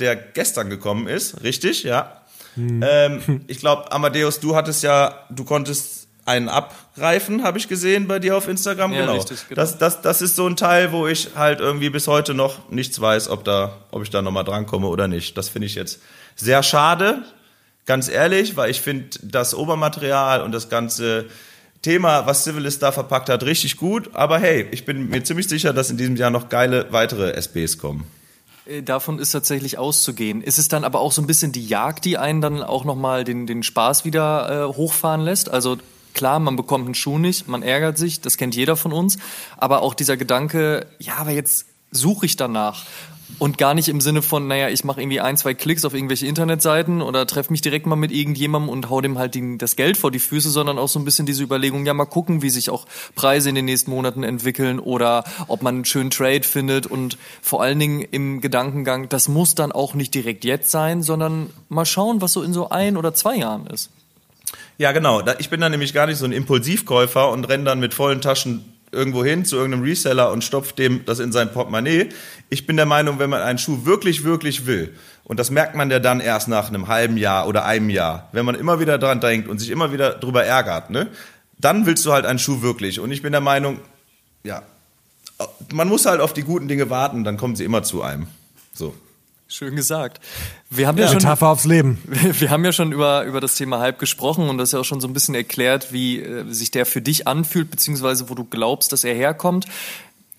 der 0.00 0.16
gestern 0.16 0.68
gekommen 0.70 1.06
ist, 1.06 1.44
richtig? 1.44 1.84
Ja. 1.84 2.22
Hm. 2.56 2.82
Ähm, 2.84 3.40
ich 3.46 3.60
glaube, 3.60 3.92
Amadeus, 3.92 4.40
du 4.40 4.56
hattest 4.56 4.82
ja, 4.82 5.24
du 5.30 5.44
konntest 5.44 6.08
einen 6.24 6.48
abgreifen, 6.48 7.44
habe 7.44 7.58
ich 7.58 7.68
gesehen 7.68 8.08
bei 8.08 8.18
dir 8.18 8.36
auf 8.36 8.48
Instagram. 8.48 8.92
Ja, 8.92 9.02
genau. 9.02 9.14
richtig, 9.14 9.48
genau. 9.48 9.60
Das, 9.60 9.78
das, 9.78 10.02
das 10.02 10.20
ist 10.20 10.34
so 10.34 10.48
ein 10.48 10.56
Teil, 10.56 10.90
wo 10.90 11.06
ich 11.06 11.30
halt 11.36 11.60
irgendwie 11.60 11.90
bis 11.90 12.08
heute 12.08 12.34
noch 12.34 12.70
nichts 12.70 13.00
weiß, 13.00 13.28
ob, 13.28 13.44
da, 13.44 13.78
ob 13.92 14.02
ich 14.02 14.10
da 14.10 14.20
nochmal 14.20 14.42
drankomme 14.42 14.88
oder 14.88 15.06
nicht. 15.06 15.38
Das 15.38 15.48
finde 15.48 15.66
ich 15.66 15.76
jetzt 15.76 16.00
sehr 16.34 16.64
schade, 16.64 17.22
ganz 17.86 18.08
ehrlich, 18.08 18.56
weil 18.56 18.68
ich 18.68 18.80
finde 18.80 19.10
das 19.22 19.54
Obermaterial 19.54 20.42
und 20.42 20.50
das 20.50 20.68
ganze 20.68 21.26
Thema, 21.82 22.26
was 22.26 22.44
Civilis 22.44 22.78
da 22.78 22.92
verpackt 22.92 23.28
hat, 23.28 23.42
richtig 23.42 23.76
gut. 23.76 24.10
Aber 24.12 24.38
hey, 24.38 24.66
ich 24.70 24.84
bin 24.84 25.08
mir 25.08 25.22
ziemlich 25.22 25.48
sicher, 25.48 25.72
dass 25.72 25.90
in 25.90 25.96
diesem 25.96 26.16
Jahr 26.16 26.30
noch 26.30 26.48
geile 26.48 26.92
weitere 26.92 27.32
SBs 27.32 27.78
kommen. 27.78 28.04
Äh, 28.66 28.82
Davon 28.82 29.18
ist 29.18 29.32
tatsächlich 29.32 29.78
auszugehen. 29.78 30.42
Ist 30.42 30.58
es 30.58 30.68
dann 30.68 30.84
aber 30.84 31.00
auch 31.00 31.12
so 31.12 31.22
ein 31.22 31.26
bisschen 31.26 31.52
die 31.52 31.66
Jagd, 31.66 32.04
die 32.04 32.18
einen 32.18 32.40
dann 32.40 32.62
auch 32.62 32.84
nochmal 32.84 33.24
den, 33.24 33.46
den 33.46 33.62
Spaß 33.62 34.04
wieder 34.04 34.68
äh, 34.70 34.76
hochfahren 34.76 35.22
lässt? 35.22 35.48
Also 35.48 35.78
klar, 36.12 36.38
man 36.38 36.56
bekommt 36.56 36.84
einen 36.84 36.94
Schuh 36.94 37.18
nicht, 37.18 37.48
man 37.48 37.62
ärgert 37.62 37.96
sich, 37.96 38.20
das 38.20 38.36
kennt 38.36 38.54
jeder 38.54 38.76
von 38.76 38.92
uns. 38.92 39.18
Aber 39.56 39.82
auch 39.82 39.94
dieser 39.94 40.16
Gedanke, 40.16 40.86
ja, 40.98 41.16
aber 41.16 41.30
jetzt 41.30 41.66
suche 41.90 42.26
ich 42.26 42.36
danach. 42.36 42.84
Und 43.38 43.56
gar 43.56 43.72
nicht 43.72 43.88
im 43.88 44.02
Sinne 44.02 44.20
von, 44.20 44.46
naja, 44.48 44.68
ich 44.68 44.84
mache 44.84 45.00
irgendwie 45.00 45.20
ein, 45.20 45.36
zwei 45.38 45.54
Klicks 45.54 45.84
auf 45.86 45.94
irgendwelche 45.94 46.26
Internetseiten 46.26 47.00
oder 47.00 47.26
treffe 47.26 47.50
mich 47.52 47.62
direkt 47.62 47.86
mal 47.86 47.96
mit 47.96 48.12
irgendjemandem 48.12 48.68
und 48.68 48.90
hau 48.90 49.00
dem 49.00 49.18
halt 49.18 49.34
die, 49.34 49.56
das 49.56 49.76
Geld 49.76 49.96
vor 49.96 50.10
die 50.10 50.18
Füße, 50.18 50.50
sondern 50.50 50.78
auch 50.78 50.88
so 50.88 50.98
ein 50.98 51.06
bisschen 51.06 51.24
diese 51.24 51.42
Überlegung, 51.42 51.86
ja, 51.86 51.94
mal 51.94 52.04
gucken, 52.04 52.42
wie 52.42 52.50
sich 52.50 52.68
auch 52.68 52.86
Preise 53.14 53.48
in 53.48 53.54
den 53.54 53.64
nächsten 53.64 53.90
Monaten 53.90 54.22
entwickeln 54.24 54.78
oder 54.78 55.24
ob 55.48 55.62
man 55.62 55.76
einen 55.76 55.84
schönen 55.86 56.10
Trade 56.10 56.42
findet 56.42 56.86
und 56.86 57.16
vor 57.40 57.62
allen 57.62 57.78
Dingen 57.78 58.02
im 58.10 58.42
Gedankengang, 58.42 59.08
das 59.08 59.28
muss 59.28 59.54
dann 59.54 59.72
auch 59.72 59.94
nicht 59.94 60.14
direkt 60.14 60.44
jetzt 60.44 60.70
sein, 60.70 61.02
sondern 61.02 61.48
mal 61.70 61.86
schauen, 61.86 62.20
was 62.20 62.34
so 62.34 62.42
in 62.42 62.52
so 62.52 62.68
ein 62.68 62.98
oder 62.98 63.14
zwei 63.14 63.36
Jahren 63.36 63.66
ist. 63.68 63.90
Ja, 64.76 64.92
genau. 64.92 65.22
Da- 65.22 65.36
Ich 65.38 65.48
bin 65.48 65.60
dann 65.60 65.72
nämlich 65.72 65.94
gar 65.94 66.06
nicht 66.06 66.18
so 66.18 66.24
ein 66.26 66.32
Impulsivkäufer 66.32 67.30
und 67.30 67.44
renne 67.48 67.64
dann 67.64 67.80
mit 67.80 67.94
vollen 67.94 68.20
Taschen 68.20 68.64
irgendwo 68.92 69.24
hin 69.24 69.44
zu 69.44 69.56
irgendeinem 69.56 69.84
Reseller 69.84 70.32
und 70.32 70.44
stopft 70.44 70.78
dem 70.78 71.04
das 71.04 71.18
in 71.18 71.32
sein 71.32 71.52
Portemonnaie. 71.52 72.08
Ich 72.48 72.66
bin 72.66 72.76
der 72.76 72.86
Meinung, 72.86 73.18
wenn 73.18 73.30
man 73.30 73.42
einen 73.42 73.58
Schuh 73.58 73.84
wirklich, 73.84 74.24
wirklich 74.24 74.66
will, 74.66 74.94
und 75.30 75.38
das 75.38 75.52
merkt 75.52 75.76
man 75.76 75.88
ja 75.92 76.00
dann 76.00 76.18
erst 76.18 76.48
nach 76.48 76.70
einem 76.70 76.88
halben 76.88 77.16
Jahr 77.16 77.46
oder 77.46 77.64
einem 77.64 77.88
Jahr, 77.88 78.28
wenn 78.32 78.44
man 78.44 78.56
immer 78.56 78.80
wieder 78.80 78.98
dran 78.98 79.20
denkt 79.20 79.48
und 79.48 79.58
sich 79.58 79.70
immer 79.70 79.92
wieder 79.92 80.14
drüber 80.14 80.44
ärgert, 80.44 80.90
ne, 80.90 81.06
dann 81.56 81.86
willst 81.86 82.04
du 82.04 82.12
halt 82.12 82.26
einen 82.26 82.40
Schuh 82.40 82.62
wirklich. 82.62 82.98
Und 82.98 83.12
ich 83.12 83.22
bin 83.22 83.30
der 83.30 83.40
Meinung, 83.40 83.78
ja, 84.42 84.62
man 85.72 85.86
muss 85.86 86.06
halt 86.06 86.20
auf 86.20 86.32
die 86.32 86.42
guten 86.42 86.66
Dinge 86.66 86.90
warten, 86.90 87.22
dann 87.22 87.36
kommen 87.36 87.54
sie 87.54 87.64
immer 87.64 87.84
zu 87.84 88.02
einem. 88.02 88.26
So. 88.72 88.92
Schön 89.52 89.74
gesagt. 89.74 90.22
Wir 90.70 90.86
haben 90.86 90.96
ja, 90.96 91.08
schon 91.08 91.16
Metapher 91.16 91.48
aufs 91.48 91.64
Leben. 91.64 91.98
Wir 92.06 92.50
haben 92.50 92.64
ja 92.64 92.70
schon 92.70 92.92
über, 92.92 93.24
über 93.24 93.40
das 93.40 93.56
Thema 93.56 93.80
Hype 93.80 93.98
gesprochen 93.98 94.48
und 94.48 94.58
das 94.58 94.70
ja 94.70 94.78
auch 94.78 94.84
schon 94.84 95.00
so 95.00 95.08
ein 95.08 95.12
bisschen 95.12 95.34
erklärt, 95.34 95.92
wie 95.92 96.20
äh, 96.20 96.44
sich 96.48 96.70
der 96.70 96.86
für 96.86 97.02
dich 97.02 97.26
anfühlt, 97.26 97.68
beziehungsweise 97.68 98.30
wo 98.30 98.36
du 98.36 98.44
glaubst, 98.44 98.92
dass 98.92 99.02
er 99.02 99.12
herkommt. 99.12 99.66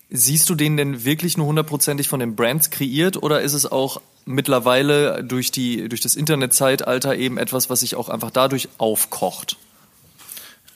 Siehst 0.08 0.48
du 0.48 0.54
den 0.54 0.78
denn 0.78 1.04
wirklich 1.04 1.36
nur 1.36 1.46
hundertprozentig 1.46 2.08
von 2.08 2.20
den 2.20 2.36
Brands 2.36 2.70
kreiert 2.70 3.22
oder 3.22 3.42
ist 3.42 3.52
es 3.52 3.70
auch 3.70 4.00
mittlerweile 4.24 5.22
durch, 5.22 5.50
die, 5.50 5.90
durch 5.90 6.00
das 6.00 6.16
Internetzeitalter 6.16 7.14
eben 7.14 7.36
etwas, 7.36 7.68
was 7.68 7.80
sich 7.80 7.96
auch 7.96 8.08
einfach 8.08 8.30
dadurch 8.30 8.70
aufkocht? 8.78 9.58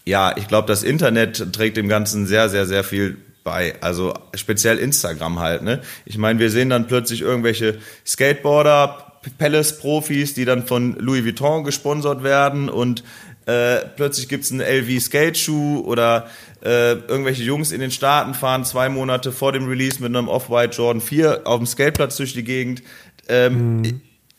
Ja, 0.05 0.37
ich 0.37 0.47
glaube, 0.47 0.69
das 0.69 0.83
Internet 0.83 1.55
trägt 1.55 1.79
dem 1.79 1.89
Ganzen 1.89 2.27
sehr, 2.27 2.51
sehr, 2.51 2.67
sehr 2.67 2.85
viel 2.85 3.17
bei. 3.47 3.81
Also 3.81 4.13
speziell 4.35 4.77
Instagram 4.79 5.39
halt. 5.39 5.63
Ne? 5.63 5.81
Ich 6.05 6.19
meine, 6.19 6.39
wir 6.39 6.51
sehen 6.51 6.69
dann 6.69 6.87
plötzlich 6.87 7.23
irgendwelche 7.23 7.79
Skateboarder, 8.05 9.13
Palace-Profis, 9.39 10.35
die 10.35 10.45
dann 10.45 10.67
von 10.67 10.97
Louis 10.99 11.25
Vuitton 11.25 11.65
gesponsert 11.65 12.23
werden 12.23 12.69
und 12.69 13.03
äh, 13.47 13.77
plötzlich 13.97 14.29
gibt's 14.29 14.51
einen 14.51 14.61
LV-Skate-Schuh 14.61 15.81
oder 15.87 16.27
äh, 16.65 16.93
irgendwelche 16.93 17.45
Jungs 17.45 17.71
in 17.73 17.81
den 17.81 17.91
Staaten 17.93 18.35
fahren 18.35 18.65
zwei 18.65 18.89
Monate 18.89 19.31
vor 19.33 19.53
dem 19.53 19.69
Release 19.69 20.03
mit 20.03 20.15
einem 20.17 20.29
Off-White 20.29 20.77
Jordan 20.77 21.01
4 21.01 21.43
auf 21.47 21.59
dem 21.59 21.67
Skateplatz 21.67 22.17
durch 22.17 22.33
die 22.35 22.45
Gegend. 22.45 22.83
Ähm, 23.29 23.83
ich- 23.85 23.95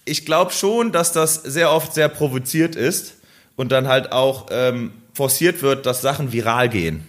Ich 0.10 0.26
glaube 0.26 0.52
schon, 0.54 0.92
dass 0.94 1.12
das 1.12 1.36
sehr 1.36 1.72
oft 1.72 1.94
sehr 1.94 2.08
provoziert 2.10 2.76
ist 2.78 3.16
und 3.58 3.72
dann 3.74 3.88
halt 3.90 4.12
auch 4.14 4.48
ähm, 4.52 4.92
forciert 5.14 5.62
wird, 5.62 5.86
dass 5.86 6.02
Sachen 6.02 6.32
viral 6.32 6.70
gehen. 6.70 7.06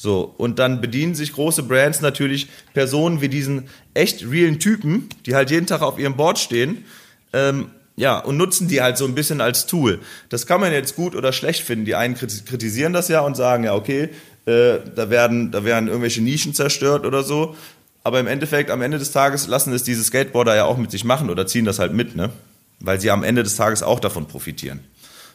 So, 0.00 0.32
und 0.38 0.60
dann 0.60 0.80
bedienen 0.80 1.16
sich 1.16 1.32
große 1.32 1.64
Brands 1.64 2.00
natürlich 2.00 2.46
Personen 2.72 3.20
wie 3.20 3.28
diesen 3.28 3.68
echt 3.94 4.24
realen 4.30 4.60
Typen, 4.60 5.08
die 5.26 5.34
halt 5.34 5.50
jeden 5.50 5.66
Tag 5.66 5.82
auf 5.82 5.98
ihrem 5.98 6.16
Board 6.16 6.38
stehen, 6.38 6.84
ähm, 7.32 7.72
ja, 7.96 8.16
und 8.20 8.36
nutzen 8.36 8.68
die 8.68 8.80
halt 8.80 8.96
so 8.96 9.06
ein 9.06 9.16
bisschen 9.16 9.40
als 9.40 9.66
Tool. 9.66 9.98
Das 10.28 10.46
kann 10.46 10.60
man 10.60 10.72
jetzt 10.72 10.94
gut 10.94 11.16
oder 11.16 11.32
schlecht 11.32 11.64
finden. 11.64 11.84
Die 11.84 11.96
einen 11.96 12.14
kriti- 12.14 12.44
kritisieren 12.44 12.92
das 12.92 13.08
ja 13.08 13.22
und 13.22 13.36
sagen, 13.36 13.64
ja, 13.64 13.74
okay, 13.74 14.10
äh, 14.46 14.78
da, 14.94 15.10
werden, 15.10 15.50
da 15.50 15.64
werden 15.64 15.88
irgendwelche 15.88 16.22
Nischen 16.22 16.54
zerstört 16.54 17.04
oder 17.04 17.24
so. 17.24 17.56
Aber 18.04 18.20
im 18.20 18.28
Endeffekt, 18.28 18.70
am 18.70 18.82
Ende 18.82 19.00
des 19.00 19.10
Tages 19.10 19.48
lassen 19.48 19.72
es 19.72 19.82
diese 19.82 20.04
Skateboarder 20.04 20.54
ja 20.54 20.64
auch 20.64 20.76
mit 20.76 20.92
sich 20.92 21.02
machen 21.02 21.28
oder 21.28 21.48
ziehen 21.48 21.64
das 21.64 21.80
halt 21.80 21.92
mit, 21.92 22.14
ne? 22.14 22.30
Weil 22.78 23.00
sie 23.00 23.10
am 23.10 23.24
Ende 23.24 23.42
des 23.42 23.56
Tages 23.56 23.82
auch 23.82 23.98
davon 23.98 24.28
profitieren. 24.28 24.78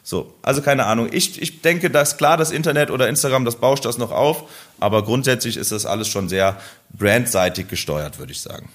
So, 0.06 0.34
also 0.42 0.60
keine 0.60 0.84
Ahnung. 0.84 1.08
Ich, 1.10 1.40
ich 1.40 1.62
denke, 1.62 1.88
dass 1.88 2.18
klar, 2.18 2.36
das 2.36 2.50
Internet 2.50 2.90
oder 2.90 3.08
Instagram, 3.08 3.46
das 3.46 3.56
bauscht 3.56 3.86
das 3.86 3.96
noch 3.96 4.12
auf, 4.12 4.44
aber 4.78 5.02
grundsätzlich 5.02 5.56
ist 5.56 5.72
das 5.72 5.86
alles 5.86 6.08
schon 6.08 6.28
sehr 6.28 6.60
brandseitig 6.90 7.68
gesteuert, 7.68 8.18
würde 8.18 8.32
ich 8.32 8.42
sagen. 8.42 8.68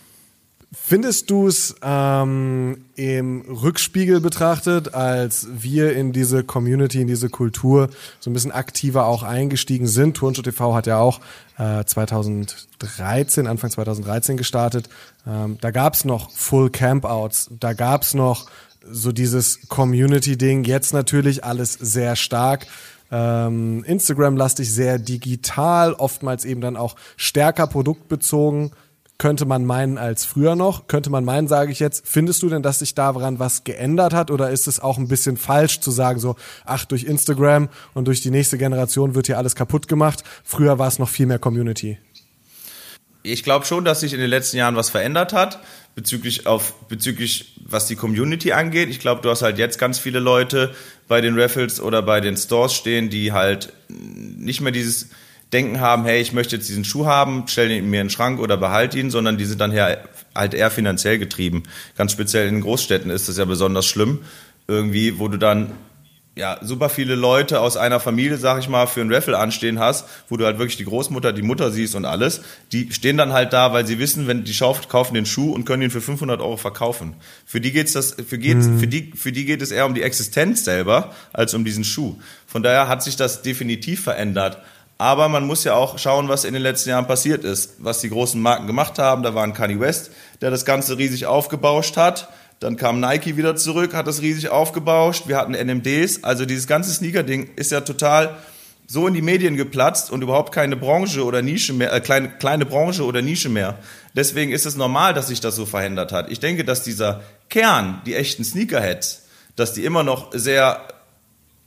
Findest 0.72 1.32
du 1.32 1.48
es 1.48 1.76
ähm, 1.82 2.86
im 2.96 3.42
Rückspiegel 3.42 4.22
betrachtet, 4.22 4.94
als 4.94 5.48
wir 5.52 5.96
in 5.96 6.14
diese 6.14 6.44
Community, 6.44 7.02
in 7.02 7.08
diese 7.08 7.30
Kultur 7.30 7.90
so 8.20 8.30
ein 8.30 8.34
bisschen 8.34 8.52
aktiver 8.52 9.06
auch 9.06 9.24
eingestiegen 9.24 9.88
sind? 9.88 10.18
Turnschuh 10.18 10.44
TV 10.44 10.76
hat 10.76 10.86
ja 10.86 10.98
auch 11.00 11.22
äh, 11.58 11.84
2013, 11.86 13.48
Anfang 13.48 13.72
2013 13.72 14.38
gestartet. 14.38 14.90
Ähm, 15.28 15.58
da 15.60 15.72
gab's 15.72 16.06
noch 16.06 16.30
Full 16.32 16.70
Campouts, 16.70 17.50
da 17.60 17.74
gab's 17.74 18.14
noch 18.14 18.48
so 18.84 19.12
dieses 19.12 19.68
Community-Ding. 19.68 20.64
Jetzt 20.64 20.94
natürlich 20.94 21.44
alles 21.44 21.74
sehr 21.74 22.16
stark 22.16 22.68
ähm, 23.12 23.84
Instagram-lastig, 23.86 24.72
sehr 24.72 25.00
digital, 25.00 25.94
oftmals 25.94 26.46
eben 26.46 26.62
dann 26.62 26.78
auch 26.78 26.96
stärker 27.18 27.68
produktbezogen 27.68 28.72
könnte 29.20 29.46
man 29.46 29.66
meinen 29.66 29.98
als 29.98 30.26
früher 30.26 30.56
noch. 30.56 30.88
Könnte 30.88 31.12
man 31.12 31.26
meinen, 31.26 31.48
sage 31.48 31.72
ich 31.72 31.80
jetzt. 31.80 32.08
Findest 32.08 32.42
du 32.42 32.50
denn, 32.50 32.64
dass 32.64 32.80
sich 32.80 32.96
daran 32.96 33.38
was 33.38 33.66
geändert 33.66 34.14
hat 34.14 34.32
oder 34.32 34.50
ist 34.50 34.66
es 34.66 34.80
auch 34.80 34.98
ein 34.98 35.10
bisschen 35.10 35.38
falsch 35.38 35.82
zu 35.82 35.92
sagen, 35.92 36.20
so, 36.20 36.36
ach, 36.66 36.86
durch 36.86 37.04
Instagram 37.04 37.68
und 37.94 38.08
durch 38.08 38.22
die 38.22 38.32
nächste 38.32 38.58
Generation 38.58 39.14
wird 39.14 39.28
hier 39.28 39.38
alles 39.38 39.56
kaputt 39.56 39.88
gemacht. 39.90 40.24
Früher 40.44 40.80
war 40.80 40.88
es 40.88 41.00
noch 41.00 41.10
viel 41.10 41.26
mehr 41.26 41.38
Community. 41.38 42.00
Ich 43.22 43.44
glaube 43.44 43.66
schon, 43.66 43.84
dass 43.84 44.00
sich 44.00 44.14
in 44.14 44.20
den 44.20 44.30
letzten 44.30 44.58
Jahren 44.58 44.76
was 44.76 44.90
verändert 44.90 45.34
hat 45.34 45.60
bezüglich 45.96 46.48
auf 46.48 46.88
bezüglich 46.88 47.56
was 47.66 47.88
die 47.88 47.96
Community 47.96 48.54
angeht. 48.54 48.90
Ich 48.90 49.00
glaube, 49.00 49.22
du 49.22 49.30
hast 49.30 49.42
halt 49.42 49.58
jetzt 49.58 49.78
ganz 49.78 50.00
viele 50.00 50.20
Leute 50.20 50.74
bei 51.08 51.20
den 51.20 51.38
Raffles 51.38 51.82
oder 51.82 52.02
bei 52.02 52.22
den 52.22 52.38
Stores 52.38 52.74
stehen, 52.74 53.10
die 53.10 53.34
halt 53.34 53.74
nicht 53.90 54.62
mehr 54.62 54.72
dieses 54.72 55.10
Denken 55.52 55.82
haben, 55.82 56.06
hey, 56.06 56.22
ich 56.22 56.32
möchte 56.32 56.56
jetzt 56.56 56.70
diesen 56.70 56.86
Schuh 56.86 57.06
haben, 57.06 57.46
stell 57.48 57.72
ihn 57.72 57.90
mir 57.90 58.02
in 58.02 58.08
den 58.08 58.12
Schrank 58.12 58.40
oder 58.40 58.56
behalt 58.56 58.94
ihn, 58.96 59.10
sondern 59.10 59.38
die 59.38 59.46
sind 59.46 59.60
dann 59.60 59.74
halt 59.74 60.54
eher 60.54 60.72
finanziell 60.72 61.18
getrieben. 61.18 61.64
Ganz 61.98 62.12
speziell 62.12 62.48
in 62.48 62.62
Großstädten 62.62 63.10
ist 63.10 63.28
das 63.28 63.38
ja 63.38 63.46
besonders 63.46 63.86
schlimm, 63.86 64.20
irgendwie, 64.68 65.20
wo 65.20 65.28
du 65.28 65.38
dann 65.38 65.74
ja, 66.40 66.58
super 66.62 66.90
viele 66.90 67.16
Leute 67.16 67.60
aus 67.60 67.76
einer 67.76 68.00
Familie, 68.00 68.38
sag 68.38 68.60
ich 68.60 68.70
mal, 68.70 68.88
für 68.88 69.02
einen 69.02 69.14
Raffle 69.14 69.38
anstehen 69.38 69.78
hast, 69.78 70.06
wo 70.30 70.38
du 70.38 70.46
halt 70.46 70.58
wirklich 70.58 70.78
die 70.78 70.86
Großmutter, 70.86 71.34
die 71.34 71.42
Mutter 71.42 71.70
siehst 71.70 71.96
und 71.96 72.06
alles, 72.06 72.42
die 72.72 72.92
stehen 72.94 73.18
dann 73.18 73.34
halt 73.34 73.52
da, 73.52 73.74
weil 73.74 73.86
sie 73.86 74.00
wissen, 74.00 74.26
wenn 74.28 74.46
die 74.46 74.54
schauft, 74.54 74.88
kaufen 74.88 75.14
den 75.14 75.26
Schuh 75.26 75.52
und 75.52 75.66
können 75.66 75.84
ihn 75.84 75.92
für 75.92 76.02
500 76.02 76.40
Euro 76.40 76.56
verkaufen. 76.56 77.16
Für 77.46 77.60
die 77.60 77.74
geht's 77.74 77.92
das, 77.92 78.16
für 78.26 78.38
geht's, 78.38 78.68
für 78.80 78.88
die, 78.88 79.12
für 79.16 79.34
die 79.34 79.46
geht 79.46 79.62
es 79.62 79.72
eher 79.72 79.86
um 79.86 79.94
die 79.94 80.02
Existenz 80.02 80.64
selber 80.64 81.14
als 81.34 81.54
um 81.54 81.66
diesen 81.66 81.84
Schuh. 81.84 82.16
Von 82.48 82.64
daher 82.64 82.88
hat 82.88 83.04
sich 83.04 83.18
das 83.18 83.42
definitiv 83.42 84.02
verändert. 84.04 84.60
Aber 84.98 85.30
man 85.30 85.46
muss 85.46 85.64
ja 85.64 85.76
auch 85.76 85.98
schauen, 85.98 86.28
was 86.28 86.44
in 86.44 86.54
den 86.54 86.64
letzten 86.64 86.90
Jahren 86.90 87.08
passiert 87.08 87.44
ist, 87.44 87.76
was 87.80 88.02
die 88.02 88.10
großen 88.10 88.42
Marken 88.42 88.68
gemacht 88.68 88.98
haben. 88.98 89.24
Da 89.24 89.36
war 89.36 89.44
ein 89.44 89.54
Kanye 89.54 89.80
West, 89.80 90.12
der 90.42 90.52
das 90.52 90.66
Ganze 90.66 90.98
riesig 90.98 91.26
aufgebauscht 91.26 91.96
hat. 91.96 92.30
Dann 92.60 92.76
kam 92.76 93.00
Nike 93.00 93.38
wieder 93.38 93.56
zurück, 93.56 93.94
hat 93.94 94.08
das 94.08 94.22
riesig 94.22 94.50
aufgebauscht. 94.50 95.28
Wir 95.28 95.38
hatten 95.38 95.54
NMDs. 95.54 96.24
Also 96.24 96.46
dieses 96.46 96.68
ganze 96.68 96.92
Sneaker-Ding 96.92 97.52
ist 97.56 97.72
ja 97.72 97.82
total 97.82 98.38
so 98.86 99.08
in 99.08 99.14
die 99.14 99.22
Medien 99.22 99.56
geplatzt 99.56 100.12
und 100.12 100.24
überhaupt 100.24 100.52
keine 100.52 100.76
Branche 100.76 101.24
oder 101.24 101.42
Nische 101.44 101.74
mehr, 101.74 101.94
äh, 101.94 102.02
kleine, 102.02 102.30
kleine 102.30 102.66
Branche 102.66 103.06
oder 103.06 103.22
Nische 103.22 103.48
mehr. 103.48 103.78
Deswegen 104.16 104.52
ist 104.52 104.66
es 104.66 104.76
normal, 104.76 105.14
dass 105.14 105.28
sich 105.28 105.40
das 105.40 105.56
so 105.56 105.68
verändert 105.68 106.12
hat. 106.12 106.32
Ich 106.32 106.40
denke, 106.40 106.66
dass 106.66 106.82
dieser 106.84 107.22
Kern, 107.50 108.02
die 108.08 108.16
echten 108.16 108.44
Sneakerheads, 108.44 109.28
dass 109.56 109.74
die 109.74 109.86
immer 109.86 110.04
noch 110.04 110.32
sehr 110.34 110.82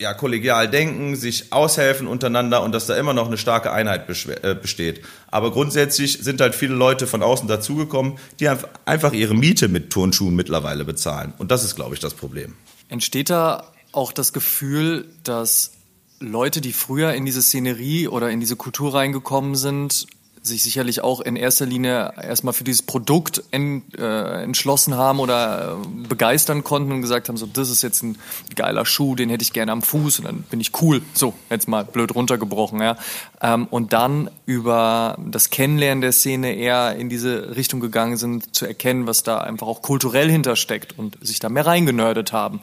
ja, 0.03 0.13
kollegial 0.15 0.69
denken, 0.69 1.17
sich 1.17 1.53
aushelfen 1.53 2.07
untereinander 2.07 2.63
und 2.63 2.73
dass 2.73 2.87
da 2.87 2.97
immer 2.97 3.15
noch 3.15 3.29
eine 3.29 3.39
starke 3.39 3.73
Einheit 3.73 4.09
äh, 4.43 4.55
besteht. 4.55 5.01
Aber 5.31 5.53
grundsätzlich 5.53 6.19
sind 6.23 6.41
halt 6.41 6.55
viele 6.55 6.75
Leute 6.75 7.07
von 7.07 7.23
außen 7.23 7.49
dazugekommen, 7.49 8.19
die 8.41 8.51
einf- 8.51 8.67
einfach 8.85 9.13
ihre 9.13 9.35
Miete 9.35 9.69
mit 9.69 9.91
Turnschuhen 9.91 10.35
mittlerweile 10.35 10.85
bezahlen. 10.85 11.33
Und 11.39 11.51
das 11.51 11.65
ist, 11.65 11.77
glaube 11.77 11.95
ich, 11.95 12.01
das 12.01 12.15
Problem. 12.15 12.55
Entsteht 12.89 13.31
da 13.31 13.71
auch 13.93 14.13
das 14.13 14.33
Gefühl, 14.33 15.07
dass 15.23 15.73
Leute, 16.19 16.61
die 16.61 16.73
früher 16.73 17.15
in 17.15 17.25
diese 17.25 17.43
Szenerie 17.43 18.09
oder 18.09 18.31
in 18.31 18.41
diese 18.41 18.57
Kultur 18.57 18.95
reingekommen 18.95 19.55
sind, 19.55 20.07
sich 20.43 20.63
sicherlich 20.65 21.03
auch 21.03 21.21
in 21.21 21.37
erster 21.37 21.67
Linie 21.67 22.15
erstmal 22.21 22.53
für 22.53 22.65
dieses 22.65 22.83
Produkt 22.83 23.45
en, 23.53 23.83
äh, 23.97 24.43
entschlossen 24.43 24.97
haben 24.97 25.21
oder 25.21 25.79
äh, 25.81 26.09
begeistern 26.09 26.65
konnten 26.65 26.91
und 26.91 27.01
gesagt 27.01 27.29
haben, 27.29 27.37
so 27.37 27.47
das 27.47 27.71
ist 27.71 27.83
jetzt 27.83 28.03
ein 28.03 28.19
geiler 28.57 28.85
Schuh, 28.85 29.15
den 29.15 29.31
hätte 29.31 29.43
ich 29.43 29.53
gerne 29.53 29.71
am 29.71 29.83
Fuß 29.83 30.19
und 30.19 30.25
dann 30.25 30.43
bin 30.43 30.61
ich 30.61 30.73
cool. 30.83 31.01
So, 31.15 31.35
jetzt 31.49 31.69
mal 31.69 31.85
blöd 31.85 32.15
runtergebrochen, 32.15 32.81
ja. 32.81 32.97
Ähm, 33.41 33.69
und 33.71 33.93
dann 33.93 34.31
über 34.45 35.17
das 35.25 35.51
Kennenlernen 35.51 36.01
der 36.03 36.13
Szene 36.13 36.55
eher 36.57 36.97
in 36.97 37.09
diese 37.09 37.55
Richtung 37.55 37.79
gegangen 37.79 38.17
sind, 38.17 38.55
zu 38.55 38.67
erkennen, 38.67 39.07
was 39.07 39.23
da 39.23 39.39
einfach 39.39 39.69
auch 39.69 39.81
kulturell 39.81 40.29
hintersteckt 40.29 40.99
und 40.99 41.19
sich 41.25 41.39
da 41.39 41.51
mehr 41.51 41.67
reingenördet 41.67 42.33
haben. 42.33 42.63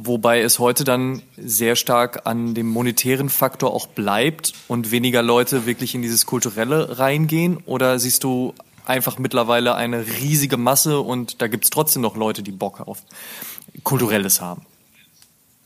Wobei 0.00 0.42
es 0.42 0.60
heute 0.60 0.84
dann 0.84 1.22
sehr 1.36 1.74
stark 1.74 2.20
an 2.24 2.54
dem 2.54 2.68
monetären 2.68 3.28
Faktor 3.28 3.72
auch 3.72 3.88
bleibt 3.88 4.52
und 4.68 4.92
weniger 4.92 5.22
Leute 5.22 5.66
wirklich 5.66 5.92
in 5.96 6.02
dieses 6.02 6.24
Kulturelle 6.24 7.00
reingehen? 7.00 7.56
Oder 7.66 7.98
siehst 7.98 8.22
du 8.22 8.54
einfach 8.86 9.18
mittlerweile 9.18 9.74
eine 9.74 10.06
riesige 10.06 10.56
Masse 10.56 11.00
und 11.00 11.42
da 11.42 11.48
gibt 11.48 11.64
es 11.64 11.70
trotzdem 11.70 12.02
noch 12.02 12.14
Leute, 12.14 12.44
die 12.44 12.52
Bock 12.52 12.78
auf 12.86 12.98
Kulturelles 13.82 14.40
haben? 14.40 14.62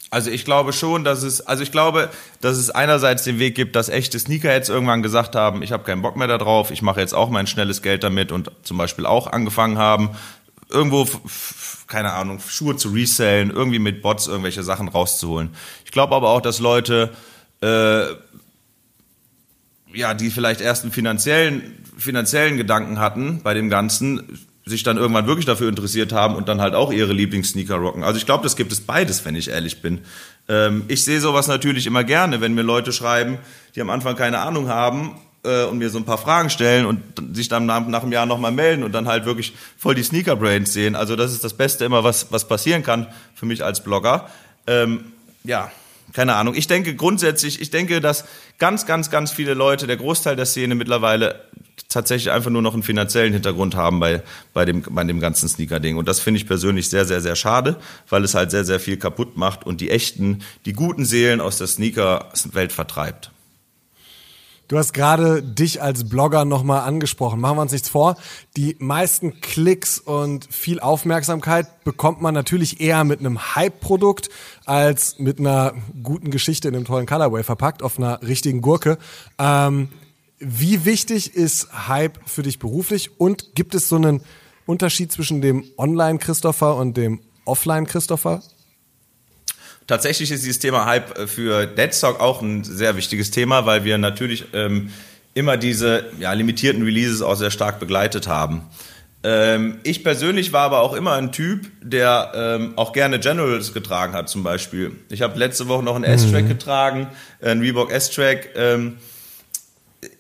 Also 0.09 0.31
ich 0.31 0.47
glaube 0.47 0.73
schon, 0.73 1.05
dass 1.05 1.23
es, 1.23 1.43
also 1.43 1.63
ich 1.63 1.71
glaube, 1.71 2.09
dass 2.41 2.57
es 2.57 2.71
einerseits 2.71 3.25
den 3.25 3.39
Weg 3.39 3.55
gibt, 3.55 3.77
dass 3.77 3.91
echte 3.91 4.19
Sneakerheads 4.19 4.71
irgendwann 4.71 5.03
gesagt 5.03 5.35
haben, 5.35 5.63
ich 5.63 5.73
habe 5.73 5.85
keinen 5.85 6.01
Bock 6.01 6.17
mehr 6.17 6.27
darauf, 6.27 6.71
ich 6.71 6.81
mache 6.81 7.01
jetzt 7.01 7.13
auch 7.15 7.29
mein 7.29 7.47
schnelles 7.47 7.83
Geld 7.83 8.03
damit 8.03 8.33
und 8.33 8.51
zum 8.63 8.79
Beispiel 8.79 9.05
auch 9.05 9.27
angefangen 9.27 9.77
haben, 9.77 10.09
irgendwo 10.71 11.07
keine 11.93 12.15
Ahnung, 12.15 12.41
Schuhe 12.41 12.75
zu 12.77 12.89
resellen, 12.89 13.51
irgendwie 13.51 13.79
mit 13.79 14.01
Bots 14.01 14.27
irgendwelche 14.27 14.63
Sachen 14.63 14.89
rauszuholen. 14.89 15.51
Ich 15.85 15.91
glaube 15.91 16.17
aber 16.17 16.31
auch, 16.31 16.41
dass 16.41 16.59
Leute, 16.59 17.11
äh, 17.61 18.05
ja, 19.93 20.15
die 20.15 20.31
vielleicht 20.31 20.63
erst 20.63 20.85
einen 20.85 20.93
finanziellen, 20.93 21.85
finanziellen 21.99 22.57
Gedanken 22.57 22.99
hatten 22.99 23.43
bei 23.43 23.53
dem 23.53 23.69
Ganzen, 23.69 24.41
sich 24.65 24.85
dann 24.85 24.97
irgendwann 24.97 25.27
wirklich 25.27 25.45
dafür 25.45 25.69
interessiert 25.69 26.13
haben 26.13 26.35
und 26.35 26.49
dann 26.49 26.63
halt 26.63 26.75
auch 26.75 26.93
ihre 26.93 27.13
Lieblingssneaker 27.13 27.75
rocken. 27.75 28.05
Also 28.05 28.17
ich 28.17 28.25
glaube, 28.25 28.43
das 28.43 28.57
gibt 28.57 28.73
es 28.73 28.81
beides, 28.81 29.25
wenn 29.27 29.35
ich 29.35 29.51
ehrlich 29.51 29.83
bin. 29.83 30.01
Ähm, 30.49 30.85
ich 30.89 31.05
sehe 31.05 31.21
sowas 31.21 31.47
natürlich 31.47 31.87
immer 31.87 32.05
gerne, 32.05 32.41
wenn 32.41 32.55
mir 32.55 32.63
Leute 32.63 32.93
schreiben, 32.93 33.39
die 33.75 33.83
am 33.83 33.91
Anfang 33.91 34.17
keine 34.17 34.39
Ahnung 34.39 34.69
haben 34.69 35.17
äh, 35.45 35.65
und 35.65 35.79
mir 35.79 35.91
so 35.91 35.99
ein 35.99 36.05
paar 36.05 36.19
Fragen 36.19 36.51
stellen 36.51 36.87
und 36.87 37.03
sich 37.35 37.49
dann 37.49 37.67
nach, 37.67 37.87
nach 37.87 38.03
einem 38.03 38.13
Jahr 38.13 38.27
nochmal 38.27 38.53
melden 38.53 38.83
und 38.83 38.93
dann 38.93 39.09
halt 39.09 39.25
wirklich 39.25 39.55
voll 39.77 39.95
die 39.95 40.03
Sneaker-Brains 40.03 40.73
sehen. 40.73 40.95
Also 40.95 41.17
das 41.17 41.33
ist 41.33 41.45
das 41.45 41.55
Beste 41.55 41.85
immer, 41.85 42.05
was, 42.05 42.31
was 42.31 42.47
passieren 42.47 42.83
kann 42.83 43.07
für 43.35 43.47
mich 43.47 43.65
als 43.65 43.83
Blogger. 43.83 44.29
Ähm, 44.67 45.13
ja, 45.45 45.71
keine 46.13 46.35
Ahnung. 46.35 46.55
Ich 46.55 46.67
denke 46.67 46.95
grundsätzlich, 46.95 47.61
ich 47.61 47.71
denke, 47.71 48.01
dass 48.01 48.25
ganz, 48.59 48.87
ganz, 48.87 49.11
ganz 49.11 49.31
viele 49.31 49.55
Leute, 49.55 49.87
der 49.87 49.97
Großteil 49.97 50.37
der 50.37 50.47
Szene 50.47 50.75
mittlerweile 50.75 51.41
tatsächlich 51.89 52.31
einfach 52.33 52.51
nur 52.51 52.63
noch 52.63 52.75
einen 52.75 52.83
finanziellen 52.83 53.33
Hintergrund 53.33 53.75
haben 53.75 53.99
bei, 53.99 54.23
bei, 54.53 54.65
dem, 54.65 54.83
bei 54.83 55.05
dem 55.05 55.21
ganzen 55.21 55.49
Sneaker-Ding. 55.49 55.97
Und 55.97 56.07
das 56.09 56.21
finde 56.21 56.39
ich 56.39 56.47
persönlich 56.47 56.89
sehr, 56.89 57.07
sehr, 57.07 57.21
sehr 57.21 57.37
schade, 57.37 57.77
weil 58.09 58.25
es 58.25 58.35
halt 58.35 58.51
sehr, 58.51 58.65
sehr 58.65 58.81
viel 58.81 58.97
kaputt 58.97 59.37
macht 59.37 59.65
und 59.65 59.81
die 59.81 59.91
echten, 59.91 60.43
die 60.67 60.73
guten 60.73 61.05
Seelen 61.05 61.41
aus 61.41 61.59
der 61.59 61.67
Sneaker-Welt 61.67 62.73
vertreibt. 62.73 63.31
Du 64.69 64.79
hast 64.79 64.95
gerade 64.95 65.43
dich 65.43 65.83
als 65.83 66.09
Blogger 66.09 66.45
nochmal 66.45 66.81
angesprochen. 66.83 67.41
Machen 67.41 67.59
wir 67.59 67.63
uns 67.63 67.73
nichts 67.73 67.89
vor. 67.89 68.17
Die 68.57 68.77
meisten 68.79 69.41
Klicks 69.41 69.99
und 69.99 70.47
viel 70.51 70.81
Aufmerksamkeit 70.81 71.85
bekommt 71.85 72.23
man 72.23 72.33
natürlich 72.33 72.81
eher 72.81 73.05
mit 73.05 73.21
einem 73.21 73.55
Hype-Produkt 73.55 74.31
als 74.65 75.19
mit 75.19 75.39
einer 75.39 75.75
guten 76.03 76.31
Geschichte 76.31 76.69
in 76.69 76.77
einem 76.77 76.85
tollen 76.85 77.07
Colorway 77.07 77.43
verpackt 77.43 77.83
auf 77.83 77.99
einer 77.99 78.23
richtigen 78.23 78.63
Gurke. 78.63 78.99
Ähm, 79.39 79.89
wie 80.39 80.85
wichtig 80.85 81.35
ist 81.35 81.89
Hype 81.89 82.19
für 82.27 82.43
dich 82.43 82.59
beruflich 82.59 83.21
und 83.21 83.55
gibt 83.55 83.75
es 83.75 83.89
so 83.89 83.97
einen 83.97 84.23
Unterschied 84.67 85.13
zwischen 85.13 85.41
dem 85.41 85.65
Online-Christopher 85.77 86.77
und 86.77 86.97
dem 86.97 87.21
Offline-Christopher? 87.45 88.43
Tatsächlich 89.93 90.31
ist 90.31 90.43
dieses 90.43 90.59
Thema 90.59 90.87
Hype 90.87 91.19
äh, 91.19 91.27
für 91.27 91.67
Deadstock 91.67 92.19
auch 92.19 92.41
ein 92.41 92.65
sehr 92.65 92.97
wichtiges 92.97 93.31
Thema, 93.31 93.67
weil 93.67 93.85
wir 93.85 93.99
natürlich 93.99 94.47
ähm, 94.55 94.91
immer 95.35 95.59
diese 95.59 96.07
ja, 96.19 96.33
limitierten 96.33 96.83
Releases 96.83 97.21
auch 97.21 97.35
sehr 97.35 97.51
stark 97.51 97.79
begleitet 97.79 98.27
haben. 98.27 98.63
Ähm, 99.23 99.81
ich 99.83 100.03
persönlich 100.03 100.55
war 100.55 100.63
aber 100.63 100.81
auch 100.81 100.95
immer 100.95 101.13
ein 101.13 101.31
Typ, 101.31 101.71
der 101.83 102.33
ähm, 102.35 102.73
auch 102.77 102.95
gerne 102.95 103.21
Generals 103.21 103.75
getragen 103.75 104.15
hat 104.15 104.31
zum 104.31 104.43
Beispiel. 104.43 104.93
Ich 105.11 105.21
habe 105.21 105.39
letzte 105.39 105.69
Woche 105.69 105.83
noch 105.83 105.97
einen 105.97 106.05
S-Track 106.05 106.45
mhm. 106.45 106.49
getragen, 106.49 107.09
einen 107.43 107.61
Reebok 107.61 107.93
S-Track. 107.93 108.49
Ähm, 108.57 108.97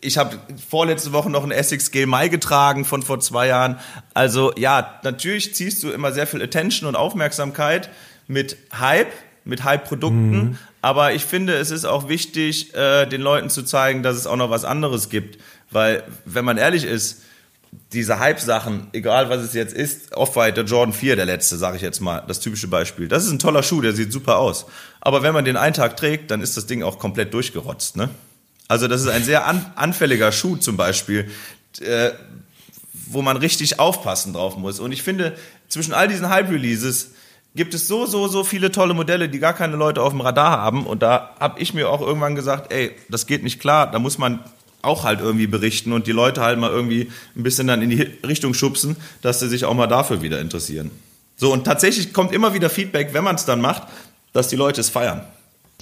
ich 0.02 0.18
habe 0.18 0.38
vorletzte 0.68 1.14
Woche 1.14 1.30
noch 1.30 1.44
einen 1.44 1.52
Essex 1.52 1.90
Gel 1.92 2.04
Mai 2.04 2.28
getragen 2.28 2.85
von 2.85 3.00
vor 3.00 3.20
zwei 3.20 3.46
Jahren. 3.46 3.78
Also 4.12 4.52
ja, 4.58 5.00
natürlich 5.02 5.54
ziehst 5.54 5.82
du 5.82 5.92
immer 5.92 6.12
sehr 6.12 6.26
viel 6.26 6.42
Attention 6.42 6.87
und 6.87 6.94
Aufmerksamkeit 6.94 7.88
mit 8.28 8.58
Hype, 8.78 9.12
mit 9.44 9.64
Hype-Produkten. 9.64 10.31
Mhm. 10.31 10.59
Aber 10.81 11.14
ich 11.14 11.24
finde, 11.24 11.55
es 11.55 11.70
ist 11.70 11.85
auch 11.85 12.09
wichtig, 12.09 12.74
äh, 12.74 13.07
den 13.07 13.20
Leuten 13.20 13.50
zu 13.50 13.62
zeigen, 13.62 14.02
dass 14.02 14.16
es 14.16 14.26
auch 14.26 14.37
noch 14.37 14.50
was 14.50 14.64
anderes 14.64 15.09
gibt. 15.09 15.38
Weil, 15.70 16.05
wenn 16.24 16.44
man 16.44 16.59
ehrlich 16.59 16.85
ist, 16.85 17.22
diese 17.92 18.18
Hype-Sachen, 18.18 18.88
egal 18.92 19.31
was 19.31 19.42
es 19.42 19.55
jetzt 19.55 19.74
ist, 19.74 20.14
Off-White, 20.14 20.55
der 20.55 20.64
Jordan 20.64 20.92
4, 20.92 21.16
der 21.16 21.24
letzte, 21.24 21.57
sage 21.57 21.76
ich 21.76 21.83
jetzt 21.83 22.00
mal, 22.00 22.22
das 22.26 22.40
typische 22.40 22.68
Beispiel. 22.68 23.09
Das 23.09 23.24
ist 23.24 23.31
ein 23.31 23.38
toller 23.38 23.62
Schuh, 23.62 23.81
der 23.81 23.92
sieht 23.92 24.12
super 24.12 24.38
aus. 24.38 24.66
Aber 25.00 25.22
wenn 25.22 25.33
man 25.33 25.44
den 25.44 25.57
einen 25.57 25.74
Tag 25.74 25.96
trägt, 25.96 26.31
dann 26.31 26.42
ist 26.42 26.57
das 26.57 26.66
Ding 26.66 26.83
auch 26.83 26.98
komplett 26.98 27.33
durchgerotzt. 27.33 27.96
Ne? 27.96 28.11
Also 28.68 28.88
das 28.88 29.00
ist 29.00 29.09
ein 29.09 29.24
sehr 29.24 29.46
an, 29.46 29.72
anfälliger 29.74 30.33
Schuh 30.33 30.57
zum 30.57 30.76
Beispiel, 30.76 31.31
äh, 31.81 32.11
wo 33.07 33.22
man 33.22 33.37
richtig 33.37 33.78
aufpassen 33.78 34.35
drauf 34.35 34.57
muss. 34.57 34.78
Und 34.78 34.92
ich 34.92 35.02
finde, 35.02 35.37
zwischen 35.68 35.94
all 35.94 36.09
diesen 36.09 36.28
Hype-Releases 36.28 37.12
gibt 37.54 37.74
es 37.74 37.86
so, 37.88 38.06
so, 38.06 38.28
so 38.28 38.44
viele 38.44 38.70
tolle 38.72 38.94
Modelle, 38.94 39.28
die 39.28 39.38
gar 39.38 39.52
keine 39.52 39.76
Leute 39.76 40.02
auf 40.02 40.12
dem 40.12 40.20
Radar 40.20 40.58
haben. 40.58 40.86
Und 40.86 41.02
da 41.02 41.34
habe 41.38 41.60
ich 41.60 41.74
mir 41.74 41.90
auch 41.90 42.00
irgendwann 42.00 42.34
gesagt, 42.34 42.72
ey, 42.72 42.92
das 43.08 43.26
geht 43.26 43.42
nicht 43.42 43.60
klar, 43.60 43.90
da 43.90 43.98
muss 43.98 44.18
man 44.18 44.40
auch 44.80 45.04
halt 45.04 45.20
irgendwie 45.20 45.46
berichten 45.46 45.92
und 45.92 46.06
die 46.06 46.12
Leute 46.12 46.40
halt 46.40 46.58
mal 46.58 46.70
irgendwie 46.70 47.10
ein 47.36 47.42
bisschen 47.42 47.68
dann 47.68 47.82
in 47.82 47.90
die 47.90 48.02
Richtung 48.26 48.52
schubsen, 48.52 48.96
dass 49.20 49.38
sie 49.38 49.48
sich 49.48 49.64
auch 49.64 49.74
mal 49.74 49.86
dafür 49.86 50.22
wieder 50.22 50.40
interessieren. 50.40 50.90
So, 51.36 51.52
und 51.52 51.64
tatsächlich 51.64 52.12
kommt 52.12 52.32
immer 52.32 52.54
wieder 52.54 52.68
Feedback, 52.68 53.14
wenn 53.14 53.24
man 53.24 53.36
es 53.36 53.44
dann 53.44 53.60
macht, 53.60 53.84
dass 54.32 54.48
die 54.48 54.56
Leute 54.56 54.80
es 54.80 54.90
feiern. 54.90 55.22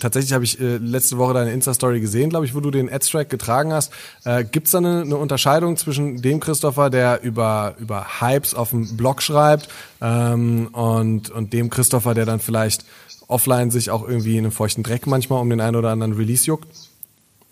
Tatsächlich 0.00 0.32
habe 0.32 0.44
ich 0.44 0.60
äh, 0.60 0.78
letzte 0.78 1.18
Woche 1.18 1.34
deine 1.34 1.52
Insta-Story 1.52 2.00
gesehen, 2.00 2.30
glaube 2.30 2.46
ich, 2.46 2.54
wo 2.54 2.60
du 2.60 2.70
den 2.70 2.92
Adstrack 2.92 3.30
getragen 3.30 3.72
hast. 3.72 3.92
Äh, 4.24 4.44
Gibt 4.44 4.66
es 4.66 4.72
da 4.72 4.78
eine, 4.78 5.02
eine, 5.02 5.16
Unterscheidung 5.16 5.76
zwischen 5.76 6.20
dem 6.22 6.40
Christopher, 6.40 6.90
der 6.90 7.22
über, 7.22 7.74
über 7.78 8.20
Hypes 8.20 8.54
auf 8.54 8.70
dem 8.70 8.96
Blog 8.96 9.22
schreibt 9.22 9.68
ähm, 10.00 10.68
und, 10.72 11.30
und 11.30 11.52
dem 11.52 11.70
Christopher, 11.70 12.14
der 12.14 12.26
dann 12.26 12.40
vielleicht 12.40 12.84
offline 13.28 13.70
sich 13.70 13.90
auch 13.90 14.06
irgendwie 14.06 14.36
in 14.36 14.44
einem 14.44 14.52
feuchten 14.52 14.82
Dreck 14.82 15.06
manchmal 15.06 15.40
um 15.40 15.48
den 15.48 15.60
einen 15.60 15.76
oder 15.76 15.90
anderen 15.90 16.14
Release 16.14 16.46
juckt? 16.46 16.66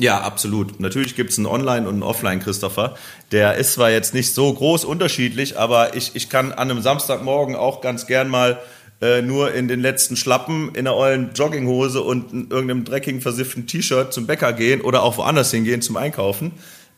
Ja, 0.01 0.21
absolut. 0.21 0.79
Natürlich 0.79 1.17
gibt 1.17 1.31
es 1.31 1.39
einen 1.39 1.47
Online- 1.47 1.89
und 1.89 1.95
einen 1.95 2.03
Offline-Christopher. 2.05 2.95
Der 3.33 3.57
ist 3.57 3.73
zwar 3.73 3.91
jetzt 3.91 4.15
nicht 4.15 4.33
so 4.33 4.53
groß 4.53 4.85
unterschiedlich, 4.85 5.59
aber 5.59 5.97
ich, 5.97 6.15
ich 6.15 6.29
kann 6.29 6.53
an 6.53 6.71
einem 6.71 6.83
Samstagmorgen 6.83 7.57
auch 7.57 7.81
ganz 7.81 8.07
gern 8.07 8.29
mal 8.29 8.61
äh, 9.01 9.23
nur 9.23 9.53
in 9.53 9.69
den 9.69 9.81
letzten 9.81 10.17
Schlappen, 10.17 10.71
in 10.71 10.87
einer 10.87 10.97
ollen 10.97 11.31
Jogginghose 11.35 12.03
und 12.03 12.33
in 12.33 12.51
irgendeinem 12.51 12.85
dreckigen, 12.85 13.21
versifften 13.21 13.67
T-Shirt 13.67 14.13
zum 14.13 14.27
Bäcker 14.27 14.53
gehen 14.53 14.81
oder 14.81 15.03
auch 15.03 15.19
woanders 15.19 15.51
hingehen 15.51 15.83
zum 15.83 15.97
Einkaufen. 15.97 16.53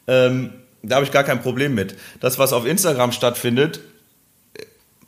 Ähm, 0.06 0.50
da 0.82 0.96
habe 0.96 1.04
ich 1.04 1.12
gar 1.12 1.24
kein 1.24 1.42
Problem 1.42 1.74
mit. 1.74 1.96
Das, 2.20 2.38
was 2.38 2.52
auf 2.52 2.66
Instagram 2.66 3.12
stattfindet, 3.12 3.80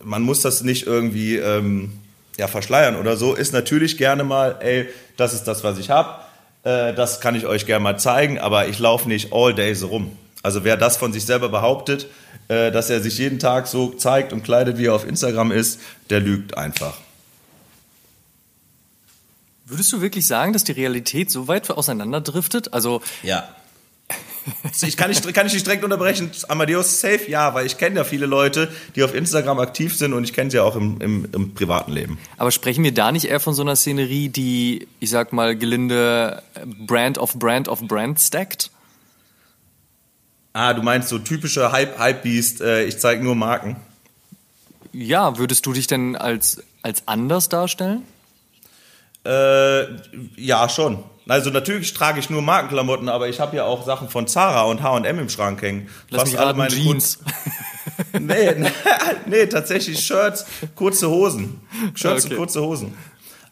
man 0.03 0.23
muss 0.23 0.43
das 0.43 0.63
nicht 0.63 0.87
irgendwie 0.87 1.37
ähm, 1.37 1.93
ja, 2.37 2.47
verschleiern 2.47 2.97
oder 2.97 3.17
so, 3.17 3.35
ist 3.35 3.53
natürlich 3.53 3.97
gerne 3.97 4.25
mal, 4.25 4.57
ey, 4.61 4.89
das 5.17 5.33
ist 5.33 5.45
das, 5.45 5.65
was 5.65 5.79
ich 5.79 5.91
habe. 5.91 6.21
Äh, 6.65 6.93
das 6.95 7.21
kann 7.21 7.35
ich 7.35 7.47
euch 7.47 7.67
gerne 7.67 7.83
mal 7.83 7.99
zeigen, 7.99 8.39
aber 8.39 8.69
ich 8.69 8.79
laufe 8.79 9.09
nicht 9.09 9.33
all 9.33 9.55
day 9.55 9.75
so 9.75 9.87
rum. 9.89 10.17
Also 10.43 10.65
wer 10.65 10.77
das 10.77 10.97
von 10.97 11.13
sich 11.13 11.25
selber 11.25 11.49
behauptet, 11.49 12.07
äh, 12.53 12.71
dass 12.71 12.91
er 12.91 13.01
sich 13.01 13.17
jeden 13.17 13.39
Tag 13.39 13.67
so 13.67 13.91
zeigt 13.91 14.33
und 14.35 14.45
kleidet, 14.45 14.77
wie 14.77 14.87
er 14.87 14.95
auf 14.95 15.07
Instagram 15.07 15.53
ist, 15.53 15.81
der 16.11 16.21
lügt 16.21 16.59
einfach. 16.59 16.99
Würdest 19.65 19.91
du 19.91 20.03
wirklich 20.03 20.27
sagen, 20.27 20.53
dass 20.53 20.63
die 20.65 20.73
Realität 20.73 21.31
so 21.31 21.49
weit 21.49 21.71
auseinanderdriftet? 21.71 22.75
Also 22.75 23.01
ja. 23.23 23.49
Ich 24.83 24.97
kann 24.97 25.09
nicht, 25.09 25.33
kann 25.33 25.47
ich 25.47 25.55
nicht 25.55 25.65
direkt 25.65 25.85
unterbrechen. 25.85 26.31
Amadeus 26.49 27.01
safe, 27.01 27.31
ja, 27.31 27.55
weil 27.55 27.65
ich 27.65 27.79
kenne 27.79 27.97
ja 27.97 28.05
viele 28.05 28.27
Leute, 28.27 28.69
die 28.97 29.05
auf 29.05 29.15
Instagram 29.15 29.61
aktiv 29.61 29.97
sind 29.97 30.13
und 30.13 30.25
ich 30.25 30.33
kenne 30.33 30.51
sie 30.51 30.57
ja 30.57 30.65
auch 30.65 30.75
im, 30.75 31.01
im, 31.01 31.29
im, 31.33 31.55
privaten 31.55 31.93
Leben. 31.93 32.19
Aber 32.37 32.51
sprechen 32.51 32.83
wir 32.83 32.93
da 32.93 33.13
nicht 33.13 33.27
eher 33.27 33.39
von 33.39 33.55
so 33.55 33.63
einer 33.63 33.77
Szenerie, 33.77 34.29
die, 34.29 34.89
ich 34.99 35.11
sag 35.11 35.33
mal, 35.33 35.57
gelinde 35.57 36.43
Brand 36.67 37.19
of 37.19 37.39
Brand 37.39 37.69
of 37.69 37.87
Brand 37.87 38.19
stackt? 38.21 38.72
Ah, 40.53 40.75
du 40.75 40.83
meinst 40.83 41.09
so 41.09 41.19
typische 41.19 41.73
Hype-Hype-Beast, 41.73 42.61
äh, 42.61 42.85
ich 42.85 42.99
zeige 42.99 43.25
nur 43.25 43.35
Marken. 43.35 43.77
Ja, 44.93 45.39
würdest 45.39 45.65
du 45.65 45.73
dich 45.73 45.87
denn 45.87 46.17
als, 46.17 46.63
als 46.83 47.03
anders 47.07 47.49
darstellen? 47.49 48.03
Äh, 49.25 49.85
ja, 50.37 50.69
schon. 50.69 51.03
Also 51.29 51.51
natürlich 51.51 51.95
trage 51.95 52.19
ich 52.19 52.29
nur 52.29 52.43
Markenklamotten, 52.43 53.09
aber 53.09 53.29
ich 53.29 53.39
habe 53.41 53.57
ja 53.57 53.65
auch 53.65 53.87
Sachen 53.87 54.09
von 54.09 54.27
Zara 54.27 54.63
und 54.63 54.83
H&M 54.83 55.19
im 55.21 55.29
Schrank 55.29 55.63
hängen. 55.63 55.89
Lass 56.11 56.31
mich 56.31 56.39
raten, 56.39 56.67
Jeans. 56.69 57.21
Kunden, 58.13 58.27
nee, 58.27 58.53
nee, 58.59 58.71
nee, 59.27 59.47
tatsächlich 59.47 60.05
Shirts, 60.05 60.45
kurze 60.75 61.09
Hosen. 61.09 61.61
Shirts 61.95 62.25
Okay. 62.25 62.35
und 62.35 62.39
kurze 62.41 62.61
Hosen. 62.63 62.95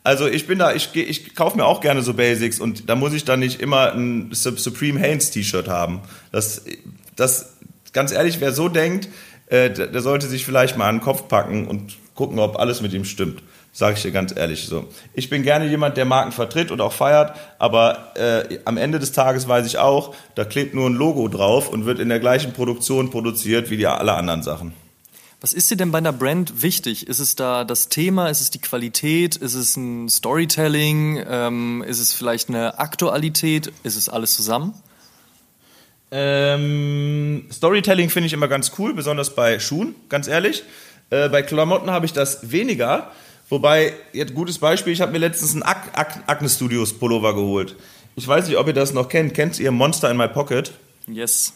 Also 0.03 0.27
ich 0.27 0.47
bin 0.47 0.59
da, 0.59 0.73
ich, 0.73 0.95
ich 0.95 1.35
kaufe 1.35 1.57
mir 1.57 1.67
auch 1.67 1.81
gerne 1.81 2.03
so 2.03 2.15
Basics 2.15 2.59
und 2.59 2.89
da 2.89 2.95
muss 2.95 3.13
ich 3.13 3.25
dann 3.25 3.41
nicht 3.41 3.61
immer 3.61 3.93
ein 3.93 4.31
Sup- 4.33 4.59
Supreme 4.59 4.99
Hanes 4.99 5.31
T-Shirt 5.31 5.69
haben. 5.69 6.01
Das, 6.33 6.63
das, 7.17 7.55
ganz 7.93 8.11
ehrlich, 8.11 8.41
wer 8.41 8.53
so 8.53 8.69
denkt, 8.69 9.09
äh, 9.47 9.71
der, 9.71 9.89
der 9.89 10.01
sollte 10.01 10.27
sich 10.27 10.47
vielleicht 10.47 10.79
mal 10.79 10.89
an 10.89 10.97
den 10.97 11.03
Kopf 11.03 11.29
packen 11.29 11.67
und 11.67 11.99
gucken, 12.15 12.39
ob 12.39 12.59
alles 12.59 12.81
mit 12.81 12.95
ihm 12.95 13.05
stimmt. 13.05 13.43
Sage 13.73 13.95
ich 13.97 14.03
dir 14.03 14.11
ganz 14.11 14.35
ehrlich 14.35 14.67
so. 14.67 14.89
Ich 15.15 15.31
bin 15.31 15.43
gerne 15.43 15.67
jemand, 15.67 15.97
der 15.97 16.05
Marken 16.05 16.33
vertritt 16.33 16.73
und 16.73 16.81
auch 16.81 16.93
feiert, 16.93 17.37
aber 17.59 18.17
äh, 18.17 18.59
am 18.65 18.77
Ende 18.77 18.99
des 18.99 19.13
Tages 19.13 19.47
weiß 19.47 19.65
ich 19.67 19.79
auch, 19.79 20.15
da 20.35 20.45
klebt 20.45 20.75
nur 20.75 20.89
ein 20.89 20.95
Logo 20.95 21.29
drauf 21.29 21.69
und 21.69 21.85
wird 21.85 22.01
in 22.01 22.09
der 22.09 22.19
gleichen 22.19 22.53
Produktion 22.53 23.11
produziert 23.11 23.71
wie 23.71 23.77
die 23.77 23.87
alle 23.87 24.15
anderen 24.15 24.43
Sachen. 24.43 24.73
Was 25.41 25.55
ist 25.55 25.71
dir 25.71 25.77
denn 25.77 25.91
bei 25.91 25.99
einer 25.99 26.13
Brand 26.13 26.63
wichtig? 26.63 27.09
Ist 27.09 27.19
es 27.19 27.35
da 27.35 27.65
das 27.65 27.89
Thema? 27.89 28.29
Ist 28.29 28.43
es 28.43 28.51
die 28.51 28.61
Qualität? 28.61 29.37
Ist 29.37 29.55
es 29.55 29.75
ein 29.75 30.11
Storytelling? 30.11 31.25
Ähm, 31.27 31.83
ist 31.87 31.99
es 31.99 32.13
vielleicht 32.13 32.51
eine 32.51 32.79
Aktualität? 32.79 33.73
Ist 33.83 33.97
es 33.97 34.11
alles 34.11 34.35
zusammen? 34.35 34.75
Ähm, 36.11 37.47
Storytelling 37.51 38.11
finde 38.11 38.27
ich 38.27 38.35
immer 38.35 38.49
ganz 38.49 38.73
cool, 38.79 38.93
besonders 38.93 39.35
bei 39.35 39.59
Schuhen, 39.61 39.95
ganz 40.11 40.29
ehrlich. 40.29 40.63
Äh, 41.09 41.31
bei 41.31 41.41
Klamotten 41.43 41.91
habe 41.91 42.05
ich 42.05 42.13
das 42.13 42.51
weniger. 42.51 43.11
Wobei, 43.49 43.95
jetzt 44.13 44.35
gutes 44.35 44.59
Beispiel, 44.59 44.93
ich 44.93 45.01
habe 45.01 45.13
mir 45.13 45.19
letztens 45.19 45.53
einen 45.53 45.63
Ac 45.63 45.91
Ac 45.95 46.23
Acne 46.27 46.51
Studios 46.51 46.93
Pullover 46.93 47.35
geholt. 47.35 47.77
Ich 48.15 48.29
weiß 48.29 48.47
nicht, 48.47 48.59
ob 48.59 48.67
ihr 48.67 48.75
das 48.75 48.93
noch 48.93 49.09
kennt. 49.09 49.33
Kennt 49.33 49.59
ihr 49.59 49.71
Monster 49.71 50.11
in 50.11 50.19
My 50.19 50.29
Pocket? 50.29 50.73
Yes. 51.07 51.55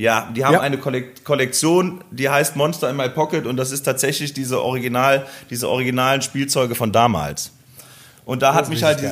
Ja, 0.00 0.30
die 0.34 0.44
haben 0.44 0.54
Ja. 0.54 0.60
eine 0.60 0.78
Kollek 0.78 1.24
Kollektion, 1.24 2.04
die 2.12 2.28
heißt 2.28 2.54
Monster 2.54 2.88
in 2.88 2.96
My 2.96 3.08
Pocket 3.08 3.46
und 3.46 3.56
das 3.56 3.72
ist 3.72 3.82
tatsächlich 3.82 4.32
diese 4.32 4.62
Original, 4.62 5.26
diese 5.50 5.68
originalen 5.68 6.22
Spielzeuge 6.22 6.74
von 6.76 6.92
damals. 6.92 7.50
Und 8.24 8.42
da 8.42 8.54
hat 8.54 8.64
ist 8.64 8.68
mich 8.70 8.84
halt, 8.84 9.00
die, 9.00 9.10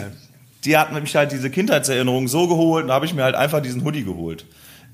die 0.64 0.76
hat 0.76 0.92
mich 0.92 1.16
halt 1.16 1.32
diese 1.32 1.50
Kindheitserinnerung 1.50 2.28
so 2.28 2.46
geholt 2.46 2.82
und 2.84 2.88
da 2.88 2.94
habe 2.94 3.06
ich 3.06 3.14
mir 3.14 3.24
halt 3.24 3.34
einfach 3.34 3.60
diesen 3.60 3.82
Hoodie 3.84 4.04
geholt. 4.04 4.44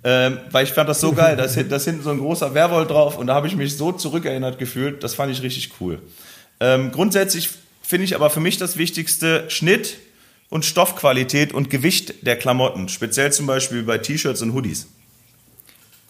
Ähm, 0.05 0.39
weil 0.51 0.65
ich 0.65 0.73
fand 0.73 0.89
das 0.89 0.99
so 1.01 1.13
geil, 1.23 1.37
da 1.37 1.45
ist, 1.45 1.55
hin- 1.57 1.69
da 1.69 1.77
ist 1.77 1.85
hinten 1.85 2.03
so 2.03 2.11
ein 2.11 2.19
großer 2.19 2.55
Werwolf 2.55 2.89
drauf 2.89 3.19
und 3.19 3.27
da 3.27 3.35
habe 3.35 3.47
ich 3.47 3.55
mich 3.57 3.77
so 3.77 3.93
zurückerinnert 3.93 4.59
gefühlt, 4.59 5.05
das 5.05 5.15
fand 5.15 5.31
ich 5.31 5.43
richtig 5.43 5.73
cool. 5.81 6.01
Ähm, 6.59 6.91
grundsätzlich 6.91 7.51
finde 7.83 8.05
ich 8.05 8.15
aber 8.17 8.31
für 8.31 8.41
mich 8.41 8.57
das 8.57 8.79
Wichtigste 8.79 9.45
Schnitt 9.49 9.99
und 10.49 10.65
Stoffqualität 10.65 11.53
und 11.53 11.69
Gewicht 11.69 12.27
der 12.27 12.37
Klamotten, 12.37 12.89
speziell 12.89 13.31
zum 13.31 13.47
Beispiel 13.47 13.83
bei 13.83 13.99
T-Shirts 13.99 14.41
und 14.41 14.55
Hoodies. 14.55 14.87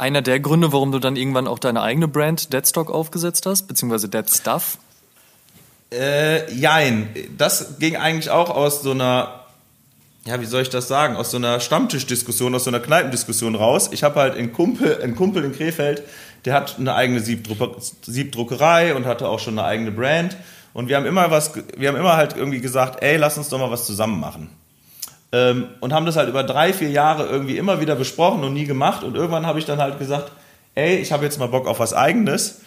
Einer 0.03 0.20
der 0.20 0.40
Gründe, 0.40 0.72
warum 0.72 0.90
du 0.90 0.98
dann 0.98 1.14
irgendwann 1.14 1.46
auch 1.46 1.61
deine 1.61 1.80
eigene 1.80 2.09
Brand 2.09 2.53
Deadstock 2.53 2.90
aufgesetzt 2.90 3.46
hast, 3.46 3.68
beziehungsweise 3.68 4.09
Dead 4.09 4.28
Stuff. 4.28 4.78
Äh, 5.92 6.53
jein. 6.53 7.09
Das 7.38 7.78
ging 7.78 7.94
eigentlich 7.94 8.28
auch 8.28 8.50
aus 8.50 8.82
so 8.82 8.90
einer, 8.90 9.44
ja, 10.24 10.40
wie 10.40 10.44
soll 10.46 10.62
ich 10.62 10.70
das 10.70 10.88
sagen, 10.88 11.14
aus 11.14 11.30
so 11.30 11.36
einer 11.36 11.61
Stammtischdiskussion, 11.61 12.53
aus 12.53 12.64
so 12.64 12.70
einer 12.70 12.80
Kneipendiskussion 12.80 13.55
raus. 13.55 13.90
Ich 13.92 14.03
habe 14.03 14.18
halt 14.18 14.34
einen 14.36 14.53
Kumpel, 14.53 15.00
einen 15.00 15.14
Kumpel 15.14 15.44
in 15.44 15.53
Krefeld, 15.53 16.03
der 16.46 16.55
hat 16.55 16.80
eine 16.80 16.96
eigene 16.96 17.20
Siebdruck 17.20 17.76
Siebdruckerei 18.05 18.96
und 18.96 19.07
hatte 19.07 19.28
auch 19.28 19.38
schon 19.38 19.57
eine 19.57 19.68
eigene 19.68 19.92
Brand. 19.92 20.36
Und 20.74 20.88
wir 20.88 20.96
haben 20.96 21.07
immer 21.07 21.30
was, 21.30 21.53
wir 21.76 21.88
haben 21.88 21.96
immer 21.96 22.16
halt 22.16 22.36
irgendwie 22.36 22.61
gesagt, 22.61 23.05
ey, 23.05 23.18
lass 23.18 23.38
uns 23.38 23.50
doch 23.50 23.59
mal 23.61 23.70
was 23.70 23.86
zusammen 23.86 24.18
machen. 24.18 24.50
Ähm, 25.33 25.68
und 25.80 25.93
haben 25.93 26.05
das 26.07 26.16
halt 26.16 26.28
über 26.28 26.45
drei, 26.45 26.72
vier 26.72 26.91
Jahre 26.91 27.26
irgendwie 27.26 27.57
immer 27.57 27.80
wieder 27.80 27.97
besprochen 27.97 28.45
und 28.45 28.53
nie 28.53 28.66
gemacht. 28.66 29.03
Und 29.03 29.16
irgendwann 29.16 29.47
habe 29.47 29.59
ich 29.59 29.64
dann 29.64 29.78
halt 29.78 29.99
gesagt, 29.99 30.30
ey, 30.74 30.97
ich 30.97 31.12
habe 31.12 31.24
jetzt 31.24 31.39
mal 31.39 31.49
Bock 31.49 31.66
auf 31.66 31.80
was 31.80 31.95
Eigenes. 31.95 32.61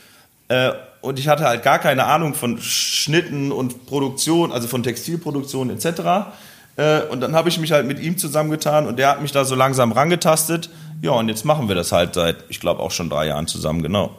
Äh, 0.47 0.71
und 1.01 1.19
ich 1.19 1.27
hatte 1.27 1.45
halt 1.45 1.61
gar 1.61 1.77
keine 1.77 2.05
Ahnung 2.05 2.33
von 2.33 2.59
Schnitten 2.59 3.51
und 3.51 3.85
Produktion, 3.85 4.51
also 4.51 4.67
von 4.67 4.81
Textilproduktion 4.81 5.69
etc. 5.69 6.31
Äh, 6.77 7.01
und 7.11 7.21
dann 7.21 7.35
habe 7.35 7.49
ich 7.49 7.59
mich 7.59 7.71
halt 7.71 7.85
mit 7.85 7.99
ihm 7.99 8.17
zusammengetan 8.17 8.87
und 8.87 8.97
der 8.97 9.09
hat 9.09 9.21
mich 9.21 9.31
da 9.31 9.45
so 9.45 9.53
langsam 9.53 9.91
rangetastet. 9.91 10.69
Ja, 11.01 11.11
und 11.11 11.29
jetzt 11.29 11.45
machen 11.45 11.67
wir 11.67 11.75
das 11.75 11.91
halt 11.91 12.15
seit, 12.15 12.37
ich 12.49 12.59
glaube, 12.59 12.81
auch 12.81 12.91
schon 12.91 13.09
drei 13.09 13.27
Jahren 13.27 13.47
zusammen, 13.47 13.83
genau. 13.83 14.17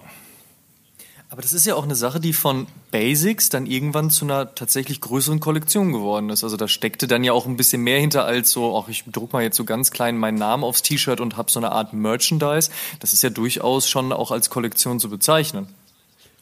Aber 1.28 1.42
das 1.42 1.52
ist 1.52 1.66
ja 1.66 1.74
auch 1.74 1.82
eine 1.82 1.96
Sache, 1.96 2.20
die 2.20 2.32
von 2.32 2.66
Basics 2.92 3.48
dann 3.48 3.66
irgendwann 3.66 4.10
zu 4.10 4.24
einer 4.24 4.54
tatsächlich 4.54 5.00
größeren 5.00 5.40
Kollektion 5.40 5.92
geworden 5.92 6.30
ist. 6.30 6.44
Also 6.44 6.56
da 6.56 6.68
steckte 6.68 7.08
dann 7.08 7.24
ja 7.24 7.32
auch 7.32 7.46
ein 7.46 7.56
bisschen 7.56 7.82
mehr 7.82 7.98
hinter 7.98 8.24
als 8.24 8.52
so, 8.52 8.78
ach, 8.78 8.88
ich 8.88 9.04
druck 9.10 9.32
mal 9.32 9.42
jetzt 9.42 9.56
so 9.56 9.64
ganz 9.64 9.90
klein 9.90 10.16
meinen 10.16 10.38
Namen 10.38 10.62
aufs 10.62 10.82
T-Shirt 10.82 11.20
und 11.20 11.36
habe 11.36 11.50
so 11.50 11.58
eine 11.58 11.72
Art 11.72 11.92
Merchandise. 11.92 12.70
Das 13.00 13.12
ist 13.12 13.22
ja 13.22 13.30
durchaus 13.30 13.88
schon 13.88 14.12
auch 14.12 14.30
als 14.30 14.50
Kollektion 14.50 15.00
zu 15.00 15.10
bezeichnen. 15.10 15.66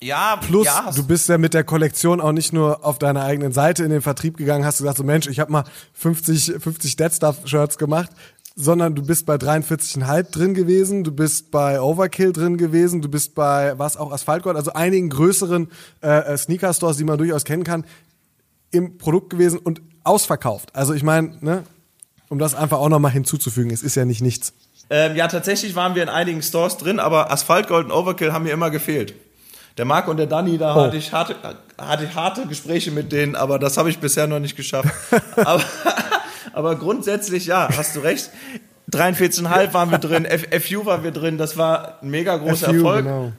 Ja, 0.02 0.36
Plus, 0.36 0.66
ja, 0.66 0.90
du 0.94 1.06
bist 1.06 1.30
ja 1.30 1.38
mit 1.38 1.54
der 1.54 1.64
Kollektion 1.64 2.20
auch 2.20 2.32
nicht 2.32 2.52
nur 2.52 2.84
auf 2.84 2.98
deiner 2.98 3.22
eigenen 3.24 3.52
Seite 3.52 3.84
in 3.84 3.90
den 3.90 4.02
Vertrieb 4.02 4.36
gegangen, 4.36 4.66
hast 4.66 4.78
gesagt, 4.78 4.98
so 4.98 5.04
Mensch, 5.04 5.26
ich 5.28 5.40
habe 5.40 5.50
mal 5.50 5.64
50, 5.94 6.62
50 6.62 6.96
Dead 6.96 7.10
Stuff 7.10 7.38
Shirts 7.46 7.78
gemacht, 7.78 8.10
sondern 8.56 8.94
du 8.94 9.02
bist 9.02 9.26
bei 9.26 9.34
43,5 9.34 10.30
drin 10.30 10.54
gewesen, 10.54 11.02
du 11.02 11.10
bist 11.10 11.50
bei 11.50 11.80
Overkill 11.80 12.32
drin 12.32 12.56
gewesen, 12.56 13.02
du 13.02 13.08
bist 13.08 13.34
bei 13.34 13.78
was 13.78 13.96
auch 13.96 14.12
Asphaltgold, 14.12 14.56
also 14.56 14.72
einigen 14.72 15.10
größeren 15.10 15.68
äh, 16.02 16.36
Sneaker 16.36 16.72
Stores, 16.72 16.96
die 16.96 17.04
man 17.04 17.18
durchaus 17.18 17.44
kennen 17.44 17.64
kann, 17.64 17.84
im 18.70 18.96
Produkt 18.98 19.30
gewesen 19.30 19.58
und 19.58 19.82
ausverkauft. 20.04 20.74
Also 20.74 20.94
ich 20.94 21.02
meine, 21.02 21.36
ne, 21.40 21.64
um 22.28 22.38
das 22.38 22.54
einfach 22.54 22.78
auch 22.78 22.88
nochmal 22.88 23.12
hinzuzufügen, 23.12 23.72
es 23.72 23.82
ist 23.82 23.96
ja 23.96 24.04
nicht 24.04 24.20
nichts. 24.20 24.52
Ähm, 24.90 25.16
ja, 25.16 25.26
tatsächlich 25.28 25.74
waren 25.74 25.94
wir 25.94 26.02
in 26.02 26.08
einigen 26.08 26.42
Stores 26.42 26.76
drin, 26.76 27.00
aber 27.00 27.32
Asphaltgold 27.32 27.86
und 27.86 27.92
Overkill 27.92 28.32
haben 28.32 28.44
mir 28.44 28.52
immer 28.52 28.70
gefehlt. 28.70 29.14
Der 29.76 29.84
Marc 29.84 30.06
und 30.06 30.18
der 30.18 30.26
Danny, 30.26 30.56
da 30.56 30.74
hatte, 30.76 30.96
ich 30.96 31.12
harte, 31.12 31.34
hatte 31.76 32.04
ich 32.04 32.14
harte 32.14 32.46
Gespräche 32.46 32.92
mit 32.92 33.10
denen, 33.10 33.34
aber 33.34 33.58
das 33.58 33.76
habe 33.76 33.90
ich 33.90 33.98
bisher 33.98 34.28
noch 34.28 34.38
nicht 34.38 34.54
geschafft. 34.54 34.88
aber, 35.36 35.64
aber 36.54 36.76
grundsätzlich, 36.76 37.46
ja, 37.46 37.68
hast 37.76 37.96
du 37.96 38.00
recht. 38.00 38.30
43,5 38.90 39.72
waren 39.72 39.90
wir 39.90 39.98
drin, 39.98 40.26
FU 40.60 40.86
waren 40.86 41.02
wir 41.02 41.10
drin, 41.10 41.38
das 41.38 41.56
war 41.56 42.02
ein 42.02 42.10
mega 42.10 42.36
großer 42.36 42.68
FU, 42.68 42.74
Erfolg. 42.74 43.04
genau. 43.04 43.32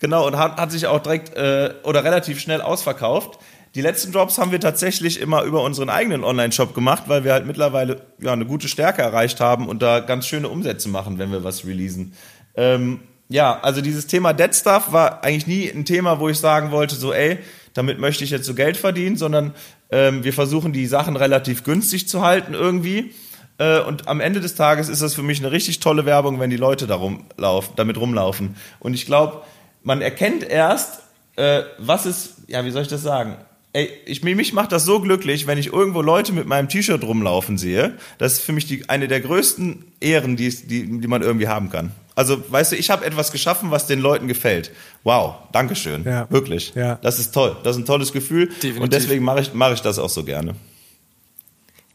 Genau, 0.00 0.26
und 0.26 0.36
hat, 0.36 0.56
hat 0.56 0.72
sich 0.72 0.88
auch 0.88 0.98
direkt 0.98 1.36
äh, 1.36 1.74
oder 1.84 2.02
relativ 2.02 2.40
schnell 2.40 2.60
ausverkauft. 2.60 3.38
Die 3.76 3.80
letzten 3.80 4.10
Drops 4.10 4.36
haben 4.36 4.50
wir 4.50 4.58
tatsächlich 4.58 5.20
immer 5.20 5.44
über 5.44 5.62
unseren 5.62 5.88
eigenen 5.88 6.24
Online-Shop 6.24 6.74
gemacht, 6.74 7.04
weil 7.06 7.22
wir 7.22 7.32
halt 7.32 7.46
mittlerweile 7.46 8.02
ja, 8.18 8.32
eine 8.32 8.44
gute 8.44 8.66
Stärke 8.66 9.00
erreicht 9.00 9.40
haben 9.40 9.68
und 9.68 9.80
da 9.80 10.00
ganz 10.00 10.26
schöne 10.26 10.48
Umsätze 10.48 10.88
machen, 10.88 11.18
wenn 11.18 11.30
wir 11.30 11.44
was 11.44 11.64
releasen. 11.64 12.14
Ähm, 12.56 13.00
ja, 13.28 13.60
also 13.60 13.80
dieses 13.80 14.08
Thema 14.08 14.32
Dead 14.34 14.54
Stuff 14.54 14.92
war 14.92 15.24
eigentlich 15.24 15.46
nie 15.46 15.70
ein 15.70 15.84
Thema, 15.84 16.18
wo 16.18 16.28
ich 16.28 16.38
sagen 16.38 16.70
wollte, 16.72 16.96
so 16.96 17.12
ey, 17.12 17.38
damit 17.72 17.98
möchte 17.98 18.24
ich 18.24 18.30
jetzt 18.30 18.44
so 18.44 18.54
Geld 18.54 18.76
verdienen, 18.76 19.16
sondern 19.16 19.54
ähm, 19.92 20.24
wir 20.24 20.32
versuchen 20.32 20.72
die 20.72 20.86
Sachen 20.86 21.16
relativ 21.16 21.62
günstig 21.62 22.08
zu 22.08 22.22
halten 22.22 22.54
irgendwie. 22.54 23.12
Äh, 23.58 23.80
und 23.80 24.08
am 24.08 24.20
Ende 24.20 24.40
des 24.40 24.54
Tages 24.56 24.88
ist 24.88 25.02
das 25.02 25.14
für 25.14 25.22
mich 25.22 25.38
eine 25.38 25.52
richtig 25.52 25.78
tolle 25.78 26.06
Werbung, 26.06 26.40
wenn 26.40 26.50
die 26.50 26.56
Leute 26.56 26.86
darum 26.86 27.26
laufen, 27.36 27.74
damit 27.76 27.98
rumlaufen. 27.98 28.56
Und 28.80 28.94
ich 28.94 29.06
glaube, 29.06 29.42
man 29.84 30.00
erkennt 30.00 30.42
erst, 30.42 31.02
äh, 31.36 31.62
was 31.78 32.06
ist, 32.06 32.36
ja, 32.48 32.64
wie 32.64 32.70
soll 32.70 32.82
ich 32.82 32.88
das 32.88 33.02
sagen? 33.02 33.36
Ey, 33.74 33.88
ich, 34.04 34.22
mich 34.22 34.52
macht 34.52 34.72
das 34.72 34.84
so 34.84 35.00
glücklich, 35.00 35.46
wenn 35.46 35.56
ich 35.56 35.72
irgendwo 35.72 36.02
Leute 36.02 36.32
mit 36.32 36.46
meinem 36.46 36.68
T-Shirt 36.68 37.02
rumlaufen 37.04 37.56
sehe. 37.56 37.96
Das 38.18 38.34
ist 38.34 38.42
für 38.42 38.52
mich 38.52 38.66
die, 38.66 38.88
eine 38.90 39.08
der 39.08 39.20
größten 39.20 39.84
Ehren, 40.00 40.36
die, 40.36 40.50
die, 40.50 41.00
die 41.00 41.08
man 41.08 41.22
irgendwie 41.22 41.48
haben 41.48 41.70
kann. 41.70 41.92
Also, 42.14 42.42
weißt 42.50 42.72
du, 42.72 42.76
ich 42.76 42.90
habe 42.90 43.06
etwas 43.06 43.32
geschaffen, 43.32 43.70
was 43.70 43.86
den 43.86 43.98
Leuten 43.98 44.28
gefällt. 44.28 44.70
Wow, 45.04 45.34
Dankeschön. 45.52 46.04
Ja. 46.04 46.30
Wirklich. 46.30 46.74
Ja. 46.74 46.96
Das 47.02 47.18
ist 47.18 47.32
toll. 47.32 47.56
Das 47.64 47.76
ist 47.76 47.82
ein 47.82 47.86
tolles 47.86 48.12
Gefühl. 48.12 48.46
Definitiv. 48.46 48.80
Und 48.80 48.92
deswegen 48.92 49.24
mache 49.24 49.40
ich, 49.40 49.54
mache 49.54 49.74
ich 49.74 49.80
das 49.80 49.98
auch 49.98 50.10
so 50.10 50.24
gerne. 50.24 50.54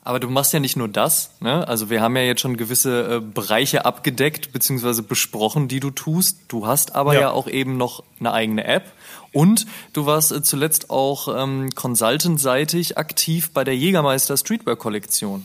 Aber 0.08 0.22
du 0.22 0.30
machst 0.30 0.54
ja 0.54 0.62
nicht 0.62 0.78
nur 0.78 0.88
das, 0.88 1.32
ne? 1.42 1.68
Also 1.68 1.90
wir 1.90 2.02
haben 2.02 2.16
ja 2.16 2.24
jetzt 2.24 2.40
schon 2.40 2.56
gewisse 2.56 3.18
äh, 3.18 3.20
Bereiche 3.20 3.84
abgedeckt 3.84 4.54
bzw. 4.54 5.02
besprochen, 5.02 5.68
die 5.68 5.82
du 5.82 5.90
tust. 5.90 6.40
Du 6.48 6.66
hast 6.66 6.96
aber 6.96 7.14
ja. 7.14 7.22
Ja. 7.22 7.32
auch 7.32 7.48
eben 7.48 7.76
noch 7.76 8.04
eine 8.18 8.32
eigene 8.32 8.64
App 8.64 8.86
und 9.34 9.66
du 9.92 10.06
warst 10.06 10.32
äh, 10.32 10.42
zuletzt 10.42 10.90
auch 10.90 11.28
ähm, 11.38 11.72
consultant-seitig 11.76 12.98
aktiv 12.98 13.52
bei 13.54 13.66
der 13.66 13.76
Jägermeister 13.76 14.38
Streetwear 14.38 14.78
Kollektion. 14.78 15.44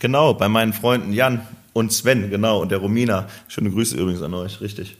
Genau, 0.00 0.34
bei 0.34 0.48
meinen 0.48 0.72
Freunden 0.72 1.12
Jan 1.12 1.46
und 1.72 1.92
Sven, 1.92 2.28
genau, 2.28 2.62
und 2.62 2.72
der 2.72 2.78
Romina. 2.78 3.28
Schöne 3.46 3.70
Grüße 3.70 3.96
übrigens 3.96 4.22
an 4.22 4.34
euch, 4.34 4.60
richtig. 4.60 4.96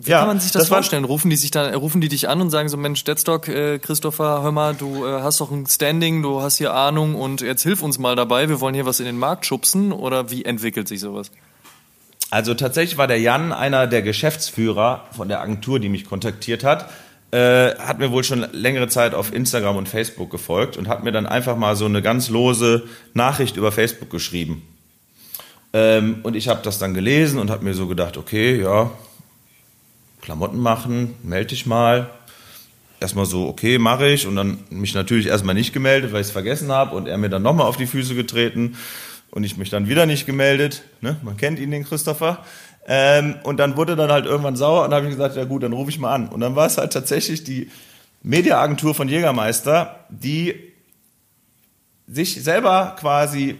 Wie 0.00 0.10
Ja, 0.10 0.20
kann 0.20 0.28
man 0.28 0.38
sich 0.38 0.52
das, 0.52 0.62
das 0.62 0.68
vorstellen? 0.68 1.02
Rufen 1.04 1.28
die 1.28 1.34
sich 1.34 1.50
dann, 1.50 1.74
rufen 1.74 2.00
die 2.00 2.08
dich 2.08 2.28
an 2.28 2.40
und 2.40 2.50
sagen 2.50 2.68
so, 2.68 2.76
Mensch, 2.76 3.02
Deadstock, 3.02 3.48
äh, 3.48 3.80
Christopher, 3.80 4.42
hör 4.44 4.52
mal, 4.52 4.74
du 4.74 5.04
äh, 5.04 5.22
hast 5.22 5.40
doch 5.40 5.50
ein 5.50 5.66
Standing, 5.66 6.22
du 6.22 6.40
hast 6.40 6.58
hier 6.58 6.72
Ahnung 6.72 7.16
und 7.16 7.40
jetzt 7.40 7.64
hilf 7.64 7.82
uns 7.82 7.98
mal 7.98 8.14
dabei, 8.14 8.48
wir 8.48 8.60
wollen 8.60 8.76
hier 8.76 8.86
was 8.86 9.00
in 9.00 9.06
den 9.06 9.18
Markt 9.18 9.44
schubsen 9.44 9.90
oder 9.90 10.30
wie 10.30 10.44
entwickelt 10.44 10.86
sich 10.86 11.00
sowas? 11.00 11.32
Also 12.30 12.54
tatsächlich 12.54 12.96
war 12.96 13.08
der 13.08 13.18
Jan 13.18 13.52
einer 13.52 13.88
der 13.88 14.02
Geschäftsführer 14.02 15.04
von 15.16 15.28
der 15.28 15.40
Agentur, 15.40 15.80
die 15.80 15.88
mich 15.88 16.04
kontaktiert 16.04 16.62
hat. 16.62 16.88
äh, 17.30 17.74
hat 17.76 17.98
mir 17.98 18.10
wohl 18.10 18.24
schon 18.24 18.46
längere 18.52 18.88
Zeit 18.88 19.14
auf 19.14 19.32
Instagram 19.32 19.76
und 19.76 19.88
Facebook 19.88 20.30
gefolgt 20.30 20.76
und 20.76 20.88
hat 20.88 21.04
mir 21.04 21.12
dann 21.12 21.26
einfach 21.26 21.56
mal 21.56 21.76
so 21.76 21.84
eine 21.84 22.02
ganz 22.02 22.28
lose 22.28 22.84
Nachricht 23.14 23.56
über 23.56 23.72
Facebook 23.72 24.10
geschrieben. 24.10 24.62
Ähm, 25.72 26.20
und 26.22 26.36
ich 26.36 26.48
habe 26.48 26.60
das 26.62 26.78
dann 26.78 26.94
gelesen 26.94 27.38
und 27.38 27.50
habe 27.50 27.64
mir 27.64 27.74
so 27.74 27.86
gedacht, 27.86 28.16
okay, 28.16 28.60
ja, 28.60 28.90
Klamotten 30.28 30.58
machen, 30.58 31.14
melde 31.22 31.46
dich 31.46 31.64
mal. 31.64 32.10
Erstmal 33.00 33.24
so, 33.24 33.48
okay, 33.48 33.78
mache 33.78 34.06
ich. 34.08 34.26
Und 34.26 34.36
dann 34.36 34.58
mich 34.68 34.92
natürlich 34.92 35.28
erstmal 35.28 35.54
nicht 35.54 35.72
gemeldet, 35.72 36.12
weil 36.12 36.20
ich 36.20 36.26
es 36.26 36.32
vergessen 36.32 36.70
habe. 36.70 36.94
Und 36.94 37.08
er 37.08 37.16
mir 37.16 37.30
dann 37.30 37.40
nochmal 37.40 37.64
auf 37.64 37.78
die 37.78 37.86
Füße 37.86 38.14
getreten. 38.14 38.76
Und 39.30 39.44
ich 39.44 39.56
mich 39.56 39.70
dann 39.70 39.88
wieder 39.88 40.04
nicht 40.04 40.26
gemeldet. 40.26 40.82
Ne? 41.00 41.16
Man 41.22 41.38
kennt 41.38 41.58
ihn, 41.58 41.70
den 41.70 41.82
Christopher. 41.82 42.44
Ähm, 42.86 43.36
und 43.42 43.56
dann 43.56 43.78
wurde 43.78 43.96
dann 43.96 44.12
halt 44.12 44.26
irgendwann 44.26 44.54
sauer 44.54 44.84
und 44.84 44.92
habe 44.92 45.06
ich 45.06 45.12
gesagt, 45.12 45.34
ja 45.34 45.44
gut, 45.44 45.62
dann 45.62 45.72
rufe 45.72 45.88
ich 45.88 45.98
mal 45.98 46.12
an. 46.12 46.28
Und 46.28 46.40
dann 46.40 46.54
war 46.54 46.66
es 46.66 46.76
halt 46.76 46.92
tatsächlich 46.92 47.42
die 47.42 47.70
Mediaagentur 48.22 48.94
von 48.94 49.08
Jägermeister, 49.08 50.04
die 50.10 50.56
sich 52.06 52.44
selber 52.44 52.96
quasi 53.00 53.56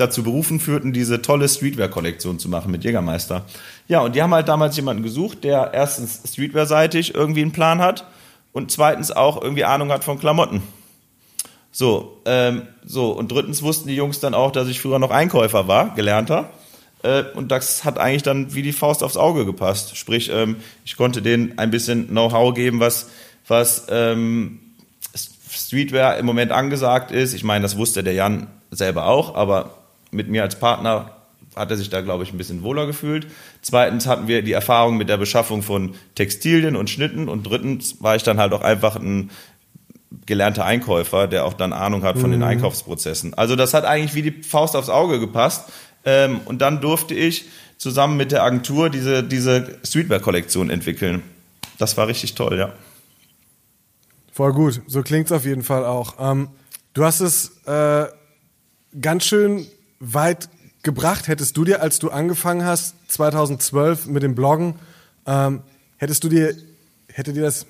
dazu 0.00 0.22
berufen 0.22 0.60
führten, 0.60 0.92
diese 0.92 1.22
tolle 1.22 1.48
Streetwear-Kollektion 1.48 2.38
zu 2.38 2.48
machen 2.48 2.70
mit 2.70 2.84
Jägermeister. 2.84 3.44
Ja, 3.88 4.00
und 4.00 4.16
die 4.16 4.22
haben 4.22 4.34
halt 4.34 4.48
damals 4.48 4.76
jemanden 4.76 5.02
gesucht, 5.02 5.44
der 5.44 5.72
erstens 5.74 6.20
Streetwear-seitig 6.26 7.14
irgendwie 7.14 7.42
einen 7.42 7.52
Plan 7.52 7.80
hat 7.80 8.06
und 8.52 8.70
zweitens 8.70 9.10
auch 9.10 9.40
irgendwie 9.42 9.64
Ahnung 9.64 9.92
hat 9.92 10.04
von 10.04 10.18
Klamotten. 10.18 10.62
So, 11.72 12.20
ähm, 12.24 12.62
so, 12.84 13.12
und 13.12 13.30
drittens 13.30 13.62
wussten 13.62 13.88
die 13.88 13.94
Jungs 13.94 14.18
dann 14.18 14.34
auch, 14.34 14.50
dass 14.50 14.68
ich 14.68 14.80
früher 14.80 14.98
noch 14.98 15.10
Einkäufer 15.10 15.68
war, 15.68 15.94
gelernter. 15.94 16.50
Äh, 17.02 17.24
und 17.34 17.52
das 17.52 17.84
hat 17.84 17.98
eigentlich 17.98 18.22
dann 18.22 18.54
wie 18.54 18.62
die 18.62 18.72
Faust 18.72 19.02
aufs 19.02 19.16
Auge 19.16 19.46
gepasst. 19.46 19.96
Sprich, 19.96 20.30
ähm, 20.32 20.56
ich 20.84 20.96
konnte 20.96 21.22
denen 21.22 21.58
ein 21.58 21.70
bisschen 21.70 22.08
Know-how 22.08 22.54
geben, 22.54 22.80
was, 22.80 23.08
was 23.46 23.86
ähm, 23.88 24.58
Streetwear 25.50 26.18
im 26.18 26.26
Moment 26.26 26.52
angesagt 26.52 27.12
ist. 27.12 27.34
Ich 27.34 27.44
meine, 27.44 27.62
das 27.62 27.76
wusste 27.76 28.02
der 28.02 28.14
Jan 28.14 28.48
selber 28.70 29.06
auch, 29.06 29.34
aber 29.34 29.79
mit 30.10 30.28
mir 30.28 30.42
als 30.42 30.58
Partner 30.58 31.16
hat 31.56 31.70
er 31.70 31.76
sich 31.76 31.90
da, 31.90 32.00
glaube 32.00 32.24
ich, 32.24 32.32
ein 32.32 32.38
bisschen 32.38 32.62
wohler 32.62 32.86
gefühlt. 32.86 33.26
Zweitens 33.60 34.06
hatten 34.06 34.28
wir 34.28 34.42
die 34.42 34.52
Erfahrung 34.52 34.96
mit 34.96 35.08
der 35.08 35.16
Beschaffung 35.16 35.62
von 35.62 35.94
Textilien 36.14 36.76
und 36.76 36.90
Schnitten. 36.90 37.28
Und 37.28 37.44
drittens 37.44 38.02
war 38.02 38.16
ich 38.16 38.22
dann 38.22 38.38
halt 38.38 38.52
auch 38.52 38.62
einfach 38.62 38.96
ein 38.96 39.30
gelernter 40.26 40.64
Einkäufer, 40.64 41.26
der 41.26 41.44
auch 41.44 41.54
dann 41.54 41.72
Ahnung 41.72 42.02
hat 42.02 42.18
von 42.18 42.30
mhm. 42.30 42.34
den 42.34 42.42
Einkaufsprozessen. 42.44 43.34
Also 43.34 43.56
das 43.56 43.74
hat 43.74 43.84
eigentlich 43.84 44.14
wie 44.14 44.30
die 44.30 44.42
Faust 44.42 44.76
aufs 44.76 44.88
Auge 44.88 45.18
gepasst. 45.18 45.70
Ähm, 46.04 46.40
und 46.44 46.62
dann 46.62 46.80
durfte 46.80 47.14
ich 47.14 47.46
zusammen 47.78 48.16
mit 48.16 48.32
der 48.32 48.42
Agentur 48.42 48.90
diese, 48.90 49.22
diese 49.22 49.78
Streetwear-Kollektion 49.84 50.70
entwickeln. 50.70 51.22
Das 51.78 51.96
war 51.96 52.06
richtig 52.08 52.34
toll, 52.34 52.58
ja. 52.58 52.72
Voll 54.32 54.52
gut, 54.52 54.82
so 54.86 55.02
klingt's 55.02 55.32
auf 55.32 55.44
jeden 55.44 55.62
Fall 55.62 55.84
auch. 55.84 56.14
Ähm, 56.18 56.48
du 56.94 57.04
hast 57.04 57.20
es 57.20 57.62
äh, 57.66 58.06
ganz 59.00 59.24
schön 59.24 59.66
weit 60.00 60.48
gebracht. 60.82 61.28
Hättest 61.28 61.56
du 61.56 61.64
dir, 61.64 61.82
als 61.82 61.98
du 61.98 62.10
angefangen 62.10 62.64
hast, 62.64 62.94
2012 63.08 64.06
mit 64.06 64.22
dem 64.22 64.34
Bloggen, 64.34 64.74
ähm, 65.26 65.60
hättest 65.98 66.24
du 66.24 66.28
dir, 66.28 66.54
hätte 67.08 67.32
dir 67.32 67.42
das, 67.42 67.66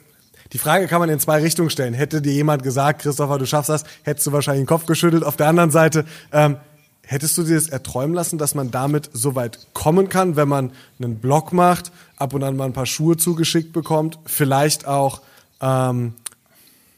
die 0.53 0.59
Frage 0.59 0.87
kann 0.87 1.01
man 1.01 1.09
in 1.11 1.20
zwei 1.20 1.41
Richtungen 1.41 1.70
stellen. 1.70 1.95
Hätte 1.95 2.22
dir 2.22 2.33
jemand 2.33 2.62
gesagt, 2.62 3.03
Christopher, 3.03 3.39
du 3.39 3.47
schaffst 3.47 3.68
das, 3.68 3.85
hättest 4.03 4.26
du 4.26 4.33
wahrscheinlich 4.33 4.62
den 4.62 4.68
Kopf 4.68 4.87
geschüttelt. 4.87 5.24
Auf 5.24 5.37
der 5.37 5.49
anderen 5.49 5.70
Seite, 5.70 6.07
ähm, 6.33 6.57
hättest 7.03 7.37
du 7.37 7.43
dir 7.43 7.57
das 7.57 7.68
erträumen 7.68 8.14
lassen, 8.14 8.39
dass 8.39 8.55
man 8.55 8.70
damit 8.70 9.11
so 9.12 9.35
weit 9.35 9.66
kommen 9.74 10.09
kann, 10.09 10.37
wenn 10.37 10.49
man 10.49 10.72
einen 11.01 11.18
Blog 11.18 11.53
macht, 11.53 11.91
ab 12.16 12.35
und 12.35 12.45
an 12.45 12.57
mal 12.57 12.66
ein 12.66 12.72
paar 12.72 12.87
Schuhe 12.87 13.16
zugeschickt 13.16 13.72
bekommt, 13.72 14.18
vielleicht 14.26 14.87
auch 14.87 15.20
ähm, 15.61 16.14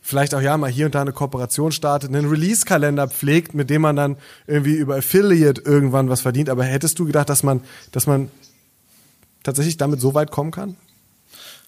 vielleicht 0.03 0.35
auch 0.35 0.43
ja 0.43 0.57
mal 0.59 0.71
hier 0.71 0.87
und 0.87 0.95
da 0.95 1.01
eine 1.01 1.13
Kooperation 1.13 1.73
startet, 1.73 2.11
einen 2.11 2.29
Release-Kalender 2.29 3.09
pflegt, 3.09 3.55
mit 3.55 3.71
dem 3.71 3.83
man 3.83 3.97
dann 3.97 4.17
irgendwie 4.47 4.75
über 4.75 4.97
Affiliate 4.97 5.63
irgendwann 5.63 6.11
was 6.11 6.21
verdient. 6.21 6.51
Aber 6.51 6.65
hättest 6.65 6.99
du 6.99 7.07
gedacht, 7.07 7.31
dass 7.31 7.43
man, 7.43 7.63
dass 7.93 8.07
man 8.07 8.29
tatsächlich 9.43 9.77
damit 9.77 10.01
so 10.01 10.13
weit 10.15 10.31
kommen 10.31 10.51
kann? 10.51 10.77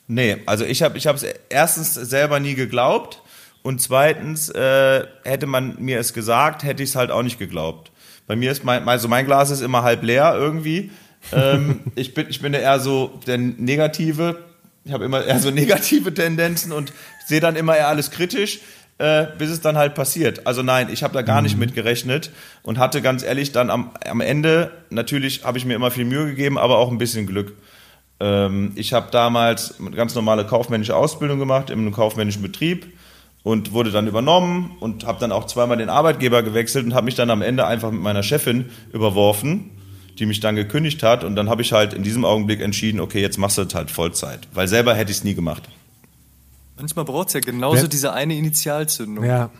Nee, 0.07 0.37
also 0.45 0.64
ich 0.64 0.82
habe 0.82 0.99
ich 0.99 1.07
es 1.07 1.24
erstens 1.49 1.95
selber 1.95 2.41
nie 2.41 2.55
geglaubt 2.55 3.22
und 3.62 3.80
zweitens 3.80 4.51
äh, 4.51 5.05
hätte 5.24 5.47
man 5.47 5.76
mir 5.80 5.99
es 5.99 6.12
gesagt, 6.12 6.62
hätte 6.62 6.82
ich 6.82 6.91
es 6.91 6.97
halt 6.97 7.11
auch 7.11 7.22
nicht 7.22 7.39
geglaubt. 7.39 7.91
Bei 8.26 8.37
mir 8.37 8.53
ist 8.53 8.64
mein, 8.64 8.87
also 8.87 9.09
mein 9.09 9.24
Glas 9.24 9.51
ist 9.51 9.62
immer 9.62 9.82
halb 9.82 10.03
leer 10.03 10.35
irgendwie. 10.37 10.91
ähm, 11.32 11.80
ich 11.95 12.12
bin 12.12 12.26
ich 12.28 12.43
bin 12.43 12.53
eher 12.53 12.80
so 12.80 13.18
der 13.26 13.39
negative. 13.39 14.45
Ich 14.85 14.93
habe 14.93 15.07
immer 15.07 15.24
eher 15.24 15.39
so 15.41 15.51
negative 15.51 16.12
Tendenzen 16.12 16.72
und 16.72 16.93
sehe 17.27 17.41
dann 17.41 17.57
immer 17.57 17.77
eher 17.77 17.89
alles 17.89 18.11
kritisch, 18.11 18.61
äh, 18.99 19.27
bis 19.39 19.51
es 19.51 19.61
dann 19.61 19.77
halt 19.77 19.95
passiert. 19.95 20.47
Also 20.47 20.62
nein, 20.62 20.89
ich 20.93 21.03
habe 21.03 21.14
da 21.14 21.22
gar 21.22 21.43
nicht 21.43 21.55
mhm. 21.55 21.61
mit 21.61 21.75
gerechnet 21.75 22.31
und 22.62 22.79
hatte 22.79 23.03
ganz 23.03 23.22
ehrlich 23.22 23.53
dann 23.53 23.70
am, 23.70 23.91
am 24.09 24.20
Ende, 24.20 24.70
natürlich 24.91 25.45
habe 25.45 25.59
ich 25.59 25.64
mir 25.64 25.75
immer 25.75 25.91
viel 25.91 26.05
Mühe 26.05 26.27
gegeben, 26.27 26.59
aber 26.59 26.79
auch 26.79 26.91
ein 26.91 26.99
bisschen 26.99 27.27
Glück. 27.27 27.55
Ähm, 28.20 28.72
ich 28.77 28.93
habe 28.93 29.11
damals 29.11 29.81
eine 29.81 29.91
ganz 29.91 30.14
normale 30.14 30.45
kaufmännische 30.45 30.95
Ausbildung 30.95 31.39
gemacht 31.39 31.70
in 31.70 31.81
einem 31.81 31.93
kaufmännischen 31.93 32.43
Betrieb 32.43 32.87
und 33.43 33.72
wurde 33.72 33.91
dann 33.91 34.07
übernommen 34.07 34.77
und 34.81 35.05
habe 35.05 35.20
dann 35.20 35.33
auch 35.33 35.47
zweimal 35.47 35.77
den 35.77 35.91
Arbeitgeber 35.91 36.43
gewechselt 36.43 36.87
und 36.87 36.95
habe 36.95 37.07
mich 37.07 37.14
dann 37.14 37.31
am 37.31 37.43
Ende 37.43 37.66
einfach 37.66 37.91
mit 37.91 38.01
meiner 38.01 38.22
Chefin 38.22 38.66
überworfen, 38.93 39.70
die 40.18 40.27
mich 40.27 40.41
dann 40.41 40.55
gekündigt 40.55 41.03
hat 41.03 41.25
und 41.25 41.35
dann 41.37 41.51
habe 41.51 41.62
ich 41.62 41.72
halt 41.72 41.93
in 41.93 42.05
diesem 42.05 42.25
Augenblick 42.25 42.61
entschieden, 42.61 43.01
okay, 43.01 43.20
jetzt 43.20 43.39
machst 43.39 43.59
du 43.59 43.64
das 43.64 43.75
halt 43.75 43.91
Vollzeit, 43.91 44.47
weil 44.55 44.68
selber 44.68 44.95
hätte 44.95 45.11
ich 45.11 45.18
es 45.18 45.25
nie 45.25 45.35
gemacht. 45.35 45.64
Manchmal 46.77 47.05
braucht 47.05 47.29
es 47.29 47.35
ja 47.35 47.41
genauso 47.41 47.83
Wer? 47.83 47.89
diese 47.89 48.12
eine 48.12 48.37
Initialzündung. 48.37 49.25
Ja. 49.25 49.51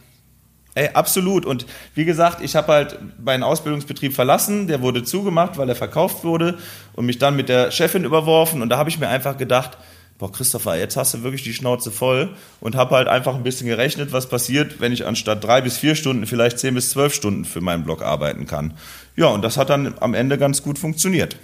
Ey, 0.74 0.88
absolut. 0.92 1.46
Und 1.46 1.66
wie 1.94 2.04
gesagt, 2.04 2.42
ich 2.42 2.56
habe 2.56 2.72
halt 2.72 2.98
meinen 3.22 3.44
Ausbildungsbetrieb 3.44 4.12
verlassen, 4.12 4.66
der 4.66 4.82
wurde 4.82 5.04
zugemacht, 5.04 5.56
weil 5.56 5.68
er 5.68 5.76
verkauft 5.76 6.24
wurde 6.24 6.58
und 6.94 7.06
mich 7.06 7.18
dann 7.18 7.36
mit 7.36 7.48
der 7.48 7.70
Chefin 7.70 8.04
überworfen. 8.04 8.60
Und 8.60 8.70
da 8.70 8.76
habe 8.76 8.90
ich 8.90 8.98
mir 8.98 9.08
einfach 9.08 9.36
gedacht, 9.36 9.78
boah, 10.18 10.32
Christopher, 10.32 10.76
jetzt 10.76 10.96
hast 10.96 11.14
du 11.14 11.22
wirklich 11.22 11.44
die 11.44 11.54
Schnauze 11.54 11.92
voll 11.92 12.34
und 12.60 12.74
habe 12.74 12.96
halt 12.96 13.06
einfach 13.06 13.36
ein 13.36 13.44
bisschen 13.44 13.68
gerechnet, 13.68 14.12
was 14.12 14.28
passiert, 14.28 14.80
wenn 14.80 14.92
ich 14.92 15.06
anstatt 15.06 15.44
drei 15.44 15.60
bis 15.60 15.78
vier 15.78 15.94
Stunden 15.94 16.26
vielleicht 16.26 16.58
zehn 16.58 16.74
bis 16.74 16.90
zwölf 16.90 17.14
Stunden 17.14 17.44
für 17.44 17.60
meinen 17.60 17.84
Blog 17.84 18.02
arbeiten 18.02 18.46
kann. 18.46 18.74
Ja, 19.14 19.26
und 19.26 19.42
das 19.42 19.56
hat 19.56 19.70
dann 19.70 19.94
am 20.00 20.14
Ende 20.14 20.38
ganz 20.38 20.64
gut 20.64 20.80
funktioniert. 20.80 21.36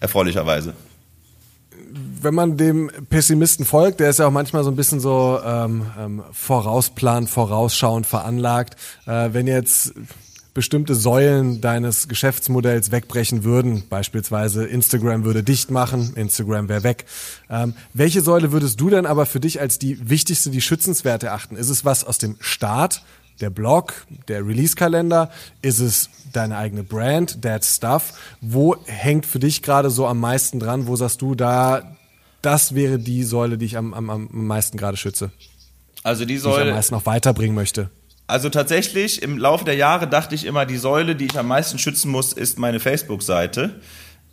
Erfreulicherweise 0.00 0.74
wenn 2.22 2.34
man 2.34 2.56
dem 2.56 2.90
Pessimisten 3.10 3.64
folgt, 3.64 4.00
der 4.00 4.10
ist 4.10 4.18
ja 4.18 4.26
auch 4.26 4.32
manchmal 4.32 4.64
so 4.64 4.70
ein 4.70 4.76
bisschen 4.76 5.00
so 5.00 5.40
ähm, 5.44 5.86
ähm, 5.98 6.22
vorausplan, 6.32 7.26
vorausschauend 7.26 8.06
veranlagt. 8.06 8.76
Äh, 9.06 9.30
wenn 9.32 9.46
jetzt 9.46 9.94
bestimmte 10.54 10.94
Säulen 10.94 11.60
deines 11.60 12.08
Geschäftsmodells 12.08 12.90
wegbrechen 12.90 13.42
würden, 13.44 13.84
beispielsweise 13.88 14.66
Instagram 14.66 15.24
würde 15.24 15.42
dicht 15.42 15.70
machen, 15.70 16.12
Instagram 16.14 16.68
wäre 16.68 16.82
weg. 16.82 17.06
Ähm, 17.48 17.74
welche 17.94 18.20
Säule 18.20 18.52
würdest 18.52 18.80
du 18.80 18.90
denn 18.90 19.06
aber 19.06 19.26
für 19.26 19.40
dich 19.40 19.60
als 19.60 19.78
die 19.78 20.10
wichtigste, 20.10 20.50
die 20.50 20.60
schützenswert 20.60 21.22
erachten? 21.22 21.56
Ist 21.56 21.70
es 21.70 21.84
was 21.84 22.04
aus 22.04 22.18
dem 22.18 22.36
Start, 22.40 23.02
der 23.40 23.50
Blog, 23.50 23.94
der 24.28 24.46
Release-Kalender? 24.46 25.30
Ist 25.62 25.80
es 25.80 26.10
deine 26.32 26.58
eigene 26.58 26.82
Brand, 26.84 27.40
That 27.42 27.64
Stuff? 27.64 28.12
Wo 28.40 28.76
hängt 28.84 29.24
für 29.24 29.38
dich 29.38 29.62
gerade 29.62 29.88
so 29.88 30.06
am 30.06 30.20
meisten 30.20 30.60
dran? 30.60 30.86
Wo 30.86 30.96
sagst 30.96 31.22
du, 31.22 31.34
da 31.34 31.96
das 32.42 32.74
wäre 32.74 32.98
die 32.98 33.24
Säule, 33.24 33.56
die 33.56 33.66
ich 33.66 33.76
am, 33.76 33.94
am, 33.94 34.10
am 34.10 34.28
meisten 34.32 34.76
gerade 34.76 34.96
schütze. 34.96 35.30
Also 36.02 36.24
die 36.24 36.38
Säule. 36.38 36.56
Die 36.56 36.62
ich 36.62 36.68
am 36.70 36.76
meisten 36.76 36.94
noch 36.94 37.06
weiterbringen 37.06 37.54
möchte. 37.54 37.90
Also 38.26 38.48
tatsächlich, 38.48 39.22
im 39.22 39.38
Laufe 39.38 39.64
der 39.64 39.74
Jahre 39.74 40.08
dachte 40.08 40.34
ich 40.34 40.44
immer, 40.44 40.64
die 40.64 40.76
Säule, 40.76 41.16
die 41.16 41.26
ich 41.26 41.38
am 41.38 41.48
meisten 41.48 41.78
schützen 41.78 42.10
muss, 42.10 42.32
ist 42.32 42.58
meine 42.58 42.80
Facebook-Seite. 42.80 43.80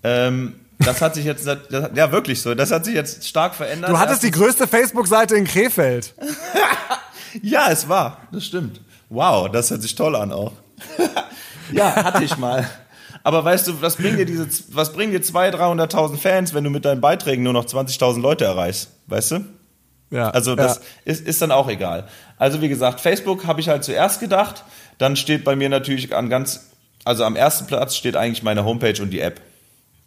Ähm, 0.03 0.55
das 0.79 1.01
hat 1.01 1.15
sich 1.15 1.25
jetzt, 1.25 1.45
das, 1.45 1.59
ja 1.93 2.11
wirklich 2.11 2.41
so, 2.41 2.55
das 2.55 2.71
hat 2.71 2.85
sich 2.85 2.93
jetzt 2.93 3.27
stark 3.27 3.53
verändert. 3.55 3.89
Du 3.89 3.99
hattest 3.99 4.23
die 4.23 4.31
größte 4.31 4.67
Facebook-Seite 4.67 5.35
in 5.35 5.45
Krefeld. 5.45 6.13
ja, 7.41 7.69
es 7.69 7.89
war, 7.89 8.21
das 8.31 8.45
stimmt. 8.45 8.79
Wow, 9.09 9.51
das 9.51 9.69
hört 9.71 9.81
sich 9.81 9.95
toll 9.95 10.15
an 10.15 10.31
auch. 10.31 10.53
ja, 11.73 11.95
hatte 11.95 12.23
ich 12.23 12.37
mal. 12.37 12.69
Aber 13.29 13.45
weißt 13.45 13.67
du, 13.67 13.79
was 13.79 13.97
bringen 13.97 14.17
dir 14.17 14.25
diese, 14.25 14.47
was 14.69 14.91
bringen 14.91 15.11
dir 15.11 15.21
200.000, 15.21 15.91
300.000 15.91 16.17
Fans, 16.17 16.53
wenn 16.55 16.63
du 16.63 16.71
mit 16.71 16.83
deinen 16.83 16.99
Beiträgen 16.99 17.43
nur 17.43 17.53
noch 17.53 17.65
20.000 17.65 18.19
Leute 18.21 18.45
erreichst? 18.45 18.89
Weißt 19.05 19.29
du? 19.29 19.45
Ja. 20.09 20.31
Also 20.31 20.55
das 20.55 20.77
ja. 20.77 20.81
Ist, 21.05 21.27
ist 21.27 21.39
dann 21.39 21.51
auch 21.51 21.69
egal. 21.69 22.07
Also 22.39 22.63
wie 22.63 22.69
gesagt, 22.69 23.01
Facebook 23.01 23.45
habe 23.45 23.61
ich 23.61 23.69
halt 23.69 23.83
zuerst 23.83 24.19
gedacht. 24.19 24.63
Dann 24.97 25.15
steht 25.15 25.43
bei 25.43 25.55
mir 25.55 25.69
natürlich 25.69 26.15
an 26.15 26.27
ganz, 26.29 26.71
also 27.05 27.23
am 27.23 27.35
ersten 27.35 27.67
Platz 27.67 27.95
steht 27.95 28.15
eigentlich 28.15 28.41
meine 28.41 28.65
Homepage 28.65 28.99
und 28.99 29.11
die 29.11 29.19
App. 29.19 29.39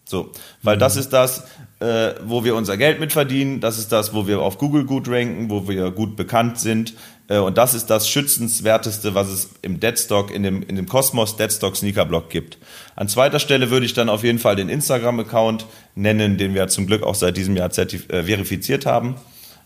So, 0.04 0.32
weil 0.64 0.74
mhm. 0.74 0.80
das 0.80 0.96
ist 0.96 1.12
das, 1.12 1.44
äh, 1.78 2.14
wo 2.24 2.42
wir 2.42 2.56
unser 2.56 2.76
Geld 2.76 2.98
mitverdienen. 2.98 3.60
Das 3.60 3.78
ist 3.78 3.92
das, 3.92 4.12
wo 4.12 4.26
wir 4.26 4.40
auf 4.40 4.58
Google 4.58 4.84
gut 4.84 5.08
ranken, 5.08 5.48
wo 5.48 5.68
wir 5.68 5.92
gut 5.92 6.16
bekannt 6.16 6.58
sind. 6.58 6.94
Äh, 7.28 7.38
und 7.38 7.58
das 7.58 7.74
ist 7.74 7.86
das 7.86 8.08
schützenswerteste, 8.08 9.14
was 9.14 9.28
es 9.28 9.50
im 9.62 9.80
Deadstock, 9.80 10.30
in 10.30 10.42
dem, 10.42 10.62
in 10.62 10.76
dem 10.76 10.86
Cosmos 10.86 11.36
Deadstock 11.36 11.76
Sneaker 11.76 12.04
Blog 12.04 12.30
gibt. 12.30 12.58
An 12.96 13.08
zweiter 13.08 13.38
Stelle 13.38 13.70
würde 13.70 13.86
ich 13.86 13.94
dann 13.94 14.08
auf 14.08 14.24
jeden 14.24 14.38
Fall 14.38 14.56
den 14.56 14.68
Instagram-Account 14.68 15.66
nennen, 15.94 16.38
den 16.38 16.54
wir 16.54 16.68
zum 16.68 16.86
Glück 16.86 17.02
auch 17.02 17.14
seit 17.14 17.36
diesem 17.36 17.56
Jahr 17.56 17.70
äh, 17.76 17.96
verifiziert 17.96 18.86
haben. 18.86 19.16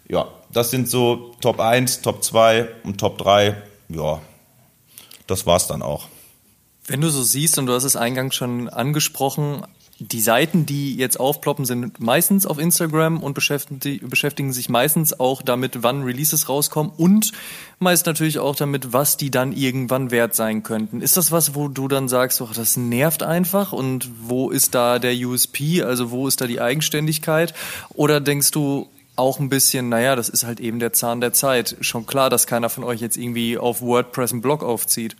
Ja, 0.08 0.28
das 0.52 0.70
sind 0.70 0.88
so 0.88 1.34
Top 1.40 1.60
1, 1.60 2.02
Top 2.02 2.22
2 2.22 2.68
und 2.84 2.98
Top 2.98 3.18
3. 3.18 3.60
Ja, 3.88 4.20
das 5.26 5.46
war's 5.46 5.66
dann 5.66 5.82
auch. 5.82 6.08
Wenn 6.86 7.00
du 7.00 7.08
so 7.08 7.22
siehst, 7.22 7.58
und 7.58 7.66
du 7.66 7.72
hast 7.72 7.82
es 7.82 7.96
eingangs 7.96 8.36
schon 8.36 8.68
angesprochen, 8.68 9.66
die 9.98 10.20
Seiten, 10.20 10.66
die 10.66 10.94
jetzt 10.96 11.18
aufploppen, 11.18 11.64
sind 11.64 12.00
meistens 12.00 12.44
auf 12.46 12.58
Instagram 12.58 13.22
und 13.22 13.32
beschäftigen, 13.32 14.52
sich 14.52 14.68
meistens 14.68 15.18
auch 15.18 15.40
damit, 15.40 15.82
wann 15.82 16.02
Releases 16.02 16.50
rauskommen 16.50 16.92
und 16.96 17.32
meist 17.78 18.04
natürlich 18.04 18.38
auch 18.38 18.56
damit, 18.56 18.92
was 18.92 19.16
die 19.16 19.30
dann 19.30 19.52
irgendwann 19.52 20.10
wert 20.10 20.34
sein 20.34 20.62
könnten. 20.62 21.00
Ist 21.00 21.16
das 21.16 21.32
was, 21.32 21.54
wo 21.54 21.68
du 21.68 21.88
dann 21.88 22.08
sagst, 22.08 22.42
oh, 22.42 22.48
das 22.54 22.76
nervt 22.76 23.22
einfach 23.22 23.72
und 23.72 24.10
wo 24.20 24.50
ist 24.50 24.74
da 24.74 24.98
der 24.98 25.14
USP, 25.14 25.82
also 25.82 26.10
wo 26.10 26.28
ist 26.28 26.42
da 26.42 26.46
die 26.46 26.60
Eigenständigkeit? 26.60 27.54
Oder 27.94 28.20
denkst 28.20 28.50
du, 28.50 28.88
auch 29.18 29.40
ein 29.40 29.48
bisschen, 29.48 29.88
naja, 29.88 30.14
das 30.14 30.28
ist 30.28 30.44
halt 30.44 30.60
eben 30.60 30.78
der 30.78 30.92
Zahn 30.92 31.22
der 31.22 31.32
Zeit. 31.32 31.76
Schon 31.80 32.04
klar, 32.04 32.28
dass 32.28 32.46
keiner 32.46 32.68
von 32.68 32.84
euch 32.84 33.00
jetzt 33.00 33.16
irgendwie 33.16 33.56
auf 33.56 33.80
WordPress 33.80 34.32
einen 34.32 34.42
Blog 34.42 34.62
aufzieht. 34.62 35.16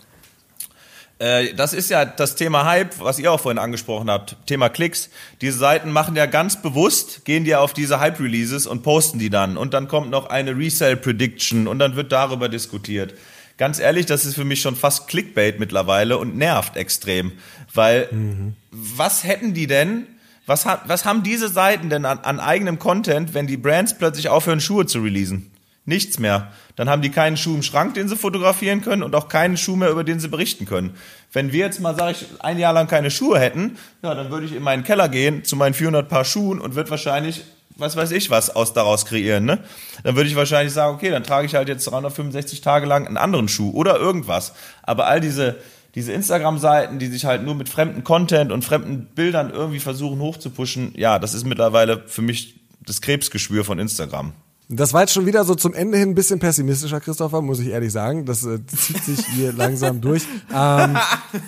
Äh, 1.19 1.55
das 1.55 1.73
ist 1.73 1.91
ja 1.91 2.05
das 2.05 2.35
Thema 2.35 2.65
Hype, 2.67 3.01
was 3.01 3.19
ihr 3.19 3.33
auch 3.33 3.41
vorhin 3.41 3.59
angesprochen 3.59 4.11
habt. 4.11 4.37
Thema 4.47 4.69
Klicks. 4.69 5.09
Diese 5.41 5.59
Seiten 5.59 5.91
machen 5.91 6.17
ja 6.17 6.27
ganz 6.27 6.61
bewusst, 6.61 7.25
gehen 7.25 7.45
die 7.45 7.55
auf 7.55 7.73
diese 7.73 8.01
Hype-Releases 8.01 8.67
und 8.67 8.83
posten 8.83 9.19
die 9.19 9.31
dann. 9.31 9.57
Und 9.57 9.75
dann 9.75 9.89
kommt 9.89 10.11
noch 10.11 10.29
eine 10.29 10.57
Resale-Prediction 10.57 11.67
und 11.67 11.79
dann 11.79 11.97
wird 11.97 12.13
darüber 12.13 12.49
diskutiert. 12.49 13.15
Ganz 13.59 13.79
ehrlich, 13.79 14.05
das 14.05 14.27
ist 14.27 14.35
für 14.35 14.45
mich 14.45 14.61
schon 14.61 14.77
fast 14.77 15.09
Clickbait 15.09 15.59
mittlerweile 15.59 16.19
und 16.19 16.37
nervt 16.37 16.77
extrem. 16.77 17.33
Weil, 17.73 18.09
mhm. 18.11 18.55
was 18.71 19.25
hätten 19.25 19.55
die 19.55 19.67
denn, 19.67 20.07
was, 20.45 20.67
was 20.67 21.07
haben 21.07 21.23
diese 21.23 21.49
Seiten 21.49 21.89
denn 21.89 22.05
an, 22.05 22.19
an 22.19 22.39
eigenem 22.39 22.79
Content, 22.79 23.33
wenn 23.33 23.47
die 23.47 23.57
Brands 23.57 23.97
plötzlich 23.97 24.29
aufhören, 24.29 24.61
Schuhe 24.61 24.85
zu 24.85 25.01
releasen? 25.01 25.51
Nichts 25.87 26.19
mehr. 26.19 26.53
Dann 26.75 26.91
haben 26.91 27.01
die 27.01 27.11
keinen 27.11 27.37
Schuh 27.37 27.55
im 27.55 27.63
Schrank, 27.63 27.95
den 27.95 28.09
sie 28.09 28.17
fotografieren 28.17 28.83
können 28.83 29.05
und 29.05 29.15
auch 29.15 29.29
keinen 29.29 29.57
Schuh 29.57 29.77
mehr, 29.77 29.89
über 29.91 30.03
den 30.03 30.19
sie 30.19 30.29
berichten 30.29 30.67
können. 30.67 30.97
Wenn 31.33 31.53
wir 31.53 31.61
jetzt 31.65 31.81
mal, 31.81 31.95
sage 31.95 32.19
ich, 32.21 32.27
ein 32.41 32.59
Jahr 32.59 32.73
lang 32.73 32.89
keine 32.89 33.11
Schuhe 33.11 33.39
hätten, 33.39 33.79
ja, 34.03 34.15
dann 34.15 34.31
würde 34.31 34.47
ich 34.47 34.53
in 34.53 34.65
meinen 34.65 34.83
Keller 34.83 35.09
gehen 35.09 35.45
zu 35.45 35.55
meinen 35.55 35.75
400 35.75 36.09
Paar 36.09 36.25
Schuhen 36.25 36.61
und 36.61 36.75
würde 36.75 36.91
wahrscheinlich, 36.91 37.45
was 37.77 37.95
weiß 37.95 38.11
ich, 38.11 38.31
was 38.31 38.55
aus 38.55 38.73
daraus 38.73 39.07
kreieren. 39.07 39.45
Ne? 39.45 39.61
Dann 40.03 40.17
würde 40.17 40.29
ich 40.29 40.35
wahrscheinlich 40.35 40.75
sagen, 40.75 40.97
okay, 40.97 41.11
dann 41.11 41.23
trage 41.23 41.47
ich 41.47 41.55
halt 41.55 41.69
jetzt 41.69 41.87
365 41.87 42.63
Tage 42.63 42.87
lang 42.87 43.07
einen 43.07 43.17
anderen 43.17 43.47
Schuh 43.47 43.71
oder 43.71 43.97
irgendwas. 43.97 44.55
Aber 44.83 45.07
all 45.07 45.21
diese 45.21 45.57
diese 45.95 46.13
Instagram-Seiten, 46.13 46.99
die 46.99 47.07
sich 47.07 47.25
halt 47.25 47.43
nur 47.43 47.55
mit 47.55 47.71
fremden 47.71 48.05
Content 48.05 48.53
und 48.53 48.63
fremden 48.67 49.07
Bildern 49.15 49.49
irgendwie 49.49 49.81
versuchen 49.81 50.21
hochzupuschen, 50.21 50.93
ja, 50.95 51.19
das 51.19 51.33
ist 51.33 51.47
mittlerweile 51.47 52.03
für 52.07 52.21
mich 52.21 52.61
das 52.85 53.01
Krebsgeschwür 53.01 53.65
von 53.65 53.79
Instagram. 53.79 54.35
Das 54.69 54.93
war 54.93 55.03
jetzt 55.03 55.13
schon 55.13 55.27
wieder 55.27 55.45
so 55.45 55.55
zum 55.55 55.75
Ende 55.75 55.97
hin 55.97 56.11
ein 56.11 56.15
bisschen 56.17 56.41
pessimistischer, 56.41 57.01
Christopher, 57.01 57.41
muss 57.41 57.61
ich 57.61 57.69
ehrlich 57.69 57.93
sagen. 57.93 58.27
Das 58.27 58.45
äh, 58.45 58.65
zieht 58.67 59.05
sich 59.05 59.25
hier 59.27 59.53
langsam 59.53 60.01
durch. 60.01 60.25
Ähm, 60.53 60.99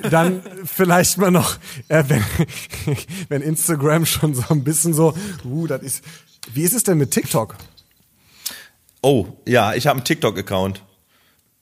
dann 0.09 0.43
vielleicht 0.65 1.19
mal 1.19 1.33
noch, 1.33 1.57
äh, 1.89 2.05
wenn, 2.07 2.25
wenn 3.29 3.43
Instagram 3.43 4.07
schon 4.07 4.35
so 4.35 4.45
ein 4.51 4.63
bisschen 4.63 4.95
so, 4.95 5.15
uh, 5.45 5.67
das 5.67 5.83
ist. 5.83 6.05
Wie 6.53 6.63
ist 6.63 6.75
es 6.75 6.85
denn 6.85 6.97
mit 6.97 7.11
TikTok? 7.11 7.57
Oh, 9.03 9.27
ja, 9.47 9.75
ich 9.75 9.87
habe 9.87 9.99
einen 9.99 10.05
TikTok-Account 10.05 10.83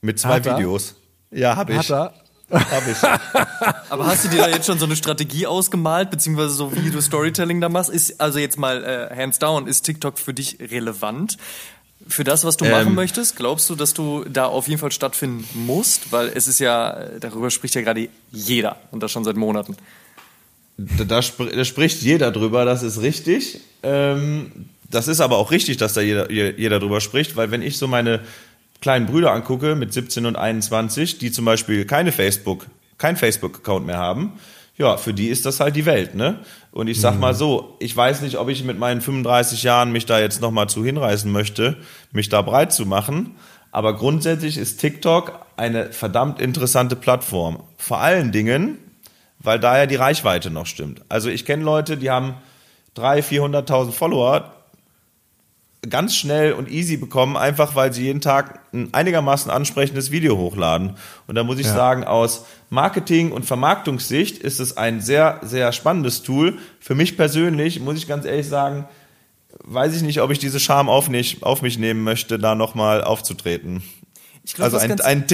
mit 0.00 0.18
zwei 0.18 0.44
Videos. 0.44 0.94
Ja, 1.30 1.56
habe 1.56 1.72
ich. 1.72 1.78
Hat 1.78 1.90
er? 1.90 2.25
Hab 2.50 2.86
ich. 2.86 2.96
Aber 3.90 4.06
hast 4.06 4.24
du 4.24 4.28
dir 4.28 4.38
da 4.38 4.48
jetzt 4.48 4.66
schon 4.66 4.78
so 4.78 4.84
eine 4.84 4.94
Strategie 4.94 5.46
ausgemalt, 5.46 6.10
beziehungsweise 6.10 6.50
so 6.50 6.72
wie 6.76 6.90
du 6.90 7.00
Storytelling 7.00 7.60
da 7.60 7.68
machst? 7.68 7.90
Ist 7.90 8.20
also 8.20 8.38
jetzt 8.38 8.58
mal 8.58 8.84
äh, 8.84 9.14
hands 9.14 9.38
down, 9.38 9.66
ist 9.66 9.82
TikTok 9.82 10.18
für 10.18 10.32
dich 10.32 10.58
relevant? 10.60 11.38
Für 12.08 12.22
das, 12.22 12.44
was 12.44 12.56
du 12.56 12.64
ähm, 12.64 12.70
machen 12.70 12.94
möchtest, 12.94 13.34
glaubst 13.36 13.68
du, 13.68 13.74
dass 13.74 13.94
du 13.94 14.24
da 14.24 14.46
auf 14.46 14.68
jeden 14.68 14.80
Fall 14.80 14.92
stattfinden 14.92 15.44
musst? 15.54 16.12
Weil 16.12 16.28
es 16.28 16.46
ist 16.46 16.60
ja, 16.60 17.08
darüber 17.18 17.50
spricht 17.50 17.74
ja 17.74 17.80
gerade 17.80 18.08
jeder 18.30 18.76
und 18.92 19.02
das 19.02 19.10
schon 19.10 19.24
seit 19.24 19.36
Monaten. 19.36 19.76
Da, 20.76 21.04
da, 21.04 21.20
da 21.20 21.64
spricht 21.64 22.02
jeder 22.02 22.30
drüber, 22.30 22.64
das 22.64 22.84
ist 22.84 23.00
richtig. 23.00 23.60
Ähm, 23.82 24.68
das 24.88 25.08
ist 25.08 25.20
aber 25.20 25.38
auch 25.38 25.50
richtig, 25.50 25.78
dass 25.78 25.94
da 25.94 26.00
jeder, 26.00 26.30
jeder 26.30 26.78
drüber 26.78 27.00
spricht, 27.00 27.34
weil 27.34 27.50
wenn 27.50 27.62
ich 27.62 27.76
so 27.78 27.88
meine 27.88 28.20
kleinen 28.86 29.06
Brüder 29.06 29.32
angucke 29.32 29.74
mit 29.74 29.92
17 29.92 30.26
und 30.26 30.36
21, 30.36 31.18
die 31.18 31.32
zum 31.32 31.44
Beispiel 31.44 31.86
keine 31.86 32.12
Facebook, 32.12 32.68
kein 32.98 33.16
Facebook-Account 33.16 33.84
mehr 33.84 33.98
haben, 33.98 34.34
ja, 34.78 34.96
für 34.96 35.12
die 35.12 35.26
ist 35.26 35.44
das 35.44 35.58
halt 35.58 35.74
die 35.74 35.86
Welt, 35.86 36.14
ne? 36.14 36.38
Und 36.70 36.86
ich 36.86 37.00
sag 37.00 37.14
mhm. 37.14 37.20
mal 37.20 37.34
so, 37.34 37.74
ich 37.80 37.96
weiß 37.96 38.20
nicht, 38.20 38.38
ob 38.38 38.48
ich 38.48 38.62
mit 38.62 38.78
meinen 38.78 39.00
35 39.00 39.64
Jahren 39.64 39.90
mich 39.90 40.06
da 40.06 40.20
jetzt 40.20 40.40
nochmal 40.40 40.68
zu 40.68 40.84
hinreißen 40.84 41.32
möchte, 41.32 41.78
mich 42.12 42.28
da 42.28 42.42
breit 42.42 42.72
zu 42.72 42.86
machen. 42.86 43.34
Aber 43.72 43.96
grundsätzlich 43.96 44.56
ist 44.56 44.76
TikTok 44.78 45.32
eine 45.56 45.92
verdammt 45.92 46.40
interessante 46.40 46.94
Plattform. 46.94 47.64
Vor 47.78 47.98
allen 47.98 48.30
Dingen, 48.30 48.78
weil 49.40 49.58
da 49.58 49.76
ja 49.78 49.86
die 49.86 49.96
Reichweite 49.96 50.52
noch 50.52 50.66
stimmt. 50.66 51.02
Also 51.08 51.28
ich 51.28 51.44
kenne 51.44 51.64
Leute, 51.64 51.96
die 51.96 52.10
haben 52.10 52.34
300.000, 52.96 53.66
400.000 53.66 53.90
Follower, 53.90 54.55
ganz 55.90 56.14
schnell 56.14 56.52
und 56.52 56.70
easy 56.70 56.96
bekommen, 56.96 57.36
einfach 57.36 57.74
weil 57.74 57.92
sie 57.92 58.04
jeden 58.04 58.20
Tag 58.20 58.60
ein 58.72 58.92
einigermaßen 58.92 59.50
ansprechendes 59.50 60.10
Video 60.10 60.36
hochladen. 60.36 60.96
Und 61.26 61.34
da 61.34 61.44
muss 61.44 61.58
ich 61.58 61.66
ja. 61.66 61.74
sagen, 61.74 62.04
aus 62.04 62.46
Marketing- 62.70 63.32
und 63.32 63.44
Vermarktungssicht 63.44 64.38
ist 64.38 64.60
es 64.60 64.76
ein 64.76 65.00
sehr, 65.00 65.40
sehr 65.42 65.72
spannendes 65.72 66.22
Tool. 66.22 66.58
Für 66.80 66.94
mich 66.94 67.16
persönlich, 67.16 67.80
muss 67.80 67.96
ich 67.96 68.08
ganz 68.08 68.24
ehrlich 68.24 68.48
sagen, 68.48 68.86
weiß 69.64 69.96
ich 69.96 70.02
nicht, 70.02 70.20
ob 70.20 70.30
ich 70.30 70.38
diese 70.38 70.60
Scham 70.60 70.88
auf, 70.88 71.08
nicht, 71.08 71.42
auf 71.42 71.62
mich 71.62 71.78
nehmen 71.78 72.02
möchte, 72.02 72.38
da 72.38 72.54
nochmal 72.54 73.02
aufzutreten. 73.02 73.82
Glaub, 74.54 74.66
also 74.66 74.78
ein, 74.78 75.00
ein, 75.00 75.24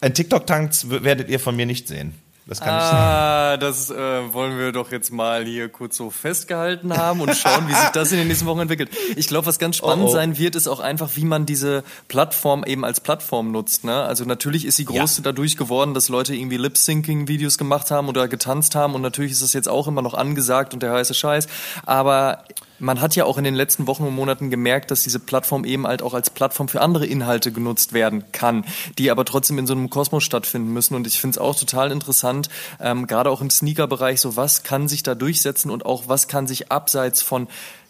ein 0.00 0.14
TikTok-Tanz 0.14 0.86
werdet 0.88 1.28
ihr 1.28 1.40
von 1.40 1.56
mir 1.56 1.66
nicht 1.66 1.88
sehen. 1.88 2.14
Das 2.46 2.60
kann 2.60 2.74
ah, 2.74 3.54
ich 3.54 3.60
das 3.60 3.88
äh, 3.90 4.34
wollen 4.34 4.58
wir 4.58 4.72
doch 4.72 4.92
jetzt 4.92 5.10
mal 5.10 5.46
hier 5.46 5.70
kurz 5.70 5.96
so 5.96 6.10
festgehalten 6.10 6.94
haben 6.94 7.22
und 7.22 7.34
schauen, 7.34 7.68
wie 7.68 7.72
sich 7.72 7.88
das 7.94 8.12
in 8.12 8.18
den 8.18 8.28
nächsten 8.28 8.44
Wochen 8.44 8.60
entwickelt. 8.60 8.90
Ich 9.16 9.28
glaube, 9.28 9.46
was 9.46 9.58
ganz 9.58 9.78
spannend 9.78 10.04
oh, 10.04 10.10
oh. 10.10 10.12
sein 10.12 10.36
wird, 10.36 10.54
ist 10.54 10.68
auch 10.68 10.80
einfach, 10.80 11.10
wie 11.14 11.24
man 11.24 11.46
diese 11.46 11.84
Plattform 12.08 12.62
eben 12.64 12.84
als 12.84 13.00
Plattform 13.00 13.50
nutzt. 13.50 13.84
Ne? 13.84 14.02
Also 14.02 14.26
natürlich 14.26 14.66
ist 14.66 14.76
sie 14.76 14.84
groß 14.84 15.18
ja. 15.18 15.22
dadurch 15.22 15.56
geworden, 15.56 15.94
dass 15.94 16.10
Leute 16.10 16.34
irgendwie 16.34 16.58
Lip-Syncing-Videos 16.58 17.56
gemacht 17.56 17.90
haben 17.90 18.08
oder 18.08 18.28
getanzt 18.28 18.74
haben 18.74 18.94
und 18.94 19.00
natürlich 19.00 19.32
ist 19.32 19.42
das 19.42 19.54
jetzt 19.54 19.68
auch 19.68 19.88
immer 19.88 20.02
noch 20.02 20.12
angesagt 20.14 20.74
und 20.74 20.82
der 20.82 20.92
heiße 20.92 21.14
Scheiß. 21.14 21.46
Aber 21.86 22.44
man 22.78 23.00
hat 23.00 23.16
ja 23.16 23.24
auch 23.24 23.38
in 23.38 23.44
den 23.44 23.54
letzten 23.54 23.86
Wochen 23.86 24.04
und 24.04 24.14
Monaten 24.14 24.50
gemerkt, 24.50 24.90
dass 24.90 25.02
diese 25.02 25.18
Plattform 25.18 25.64
eben 25.64 25.86
halt 25.86 26.02
auch 26.02 26.14
als 26.14 26.30
Plattform 26.30 26.68
für 26.68 26.80
andere 26.80 27.06
Inhalte 27.06 27.52
genutzt 27.52 27.92
werden 27.92 28.24
kann, 28.32 28.64
die 28.98 29.10
aber 29.10 29.24
trotzdem 29.24 29.58
in 29.58 29.66
so 29.66 29.74
einem 29.74 29.90
Kosmos 29.90 30.24
stattfinden 30.24 30.72
müssen. 30.72 30.94
Und 30.94 31.06
ich 31.06 31.20
finde 31.20 31.34
es 31.34 31.38
auch 31.38 31.56
total 31.56 31.90
interessant, 31.92 32.48
ähm, 32.80 33.06
gerade 33.06 33.30
auch 33.30 33.40
im 33.40 33.50
Sneaker-Bereich, 33.50 34.20
so 34.20 34.36
was 34.36 34.62
kann 34.62 34.88
sich 34.88 35.02
da 35.02 35.14
durchsetzen 35.14 35.70
und 35.70 35.86
auch 35.86 36.04
was 36.08 36.28
kann 36.28 36.46
sich 36.46 36.70
abseits 36.70 37.22
von 37.22 37.48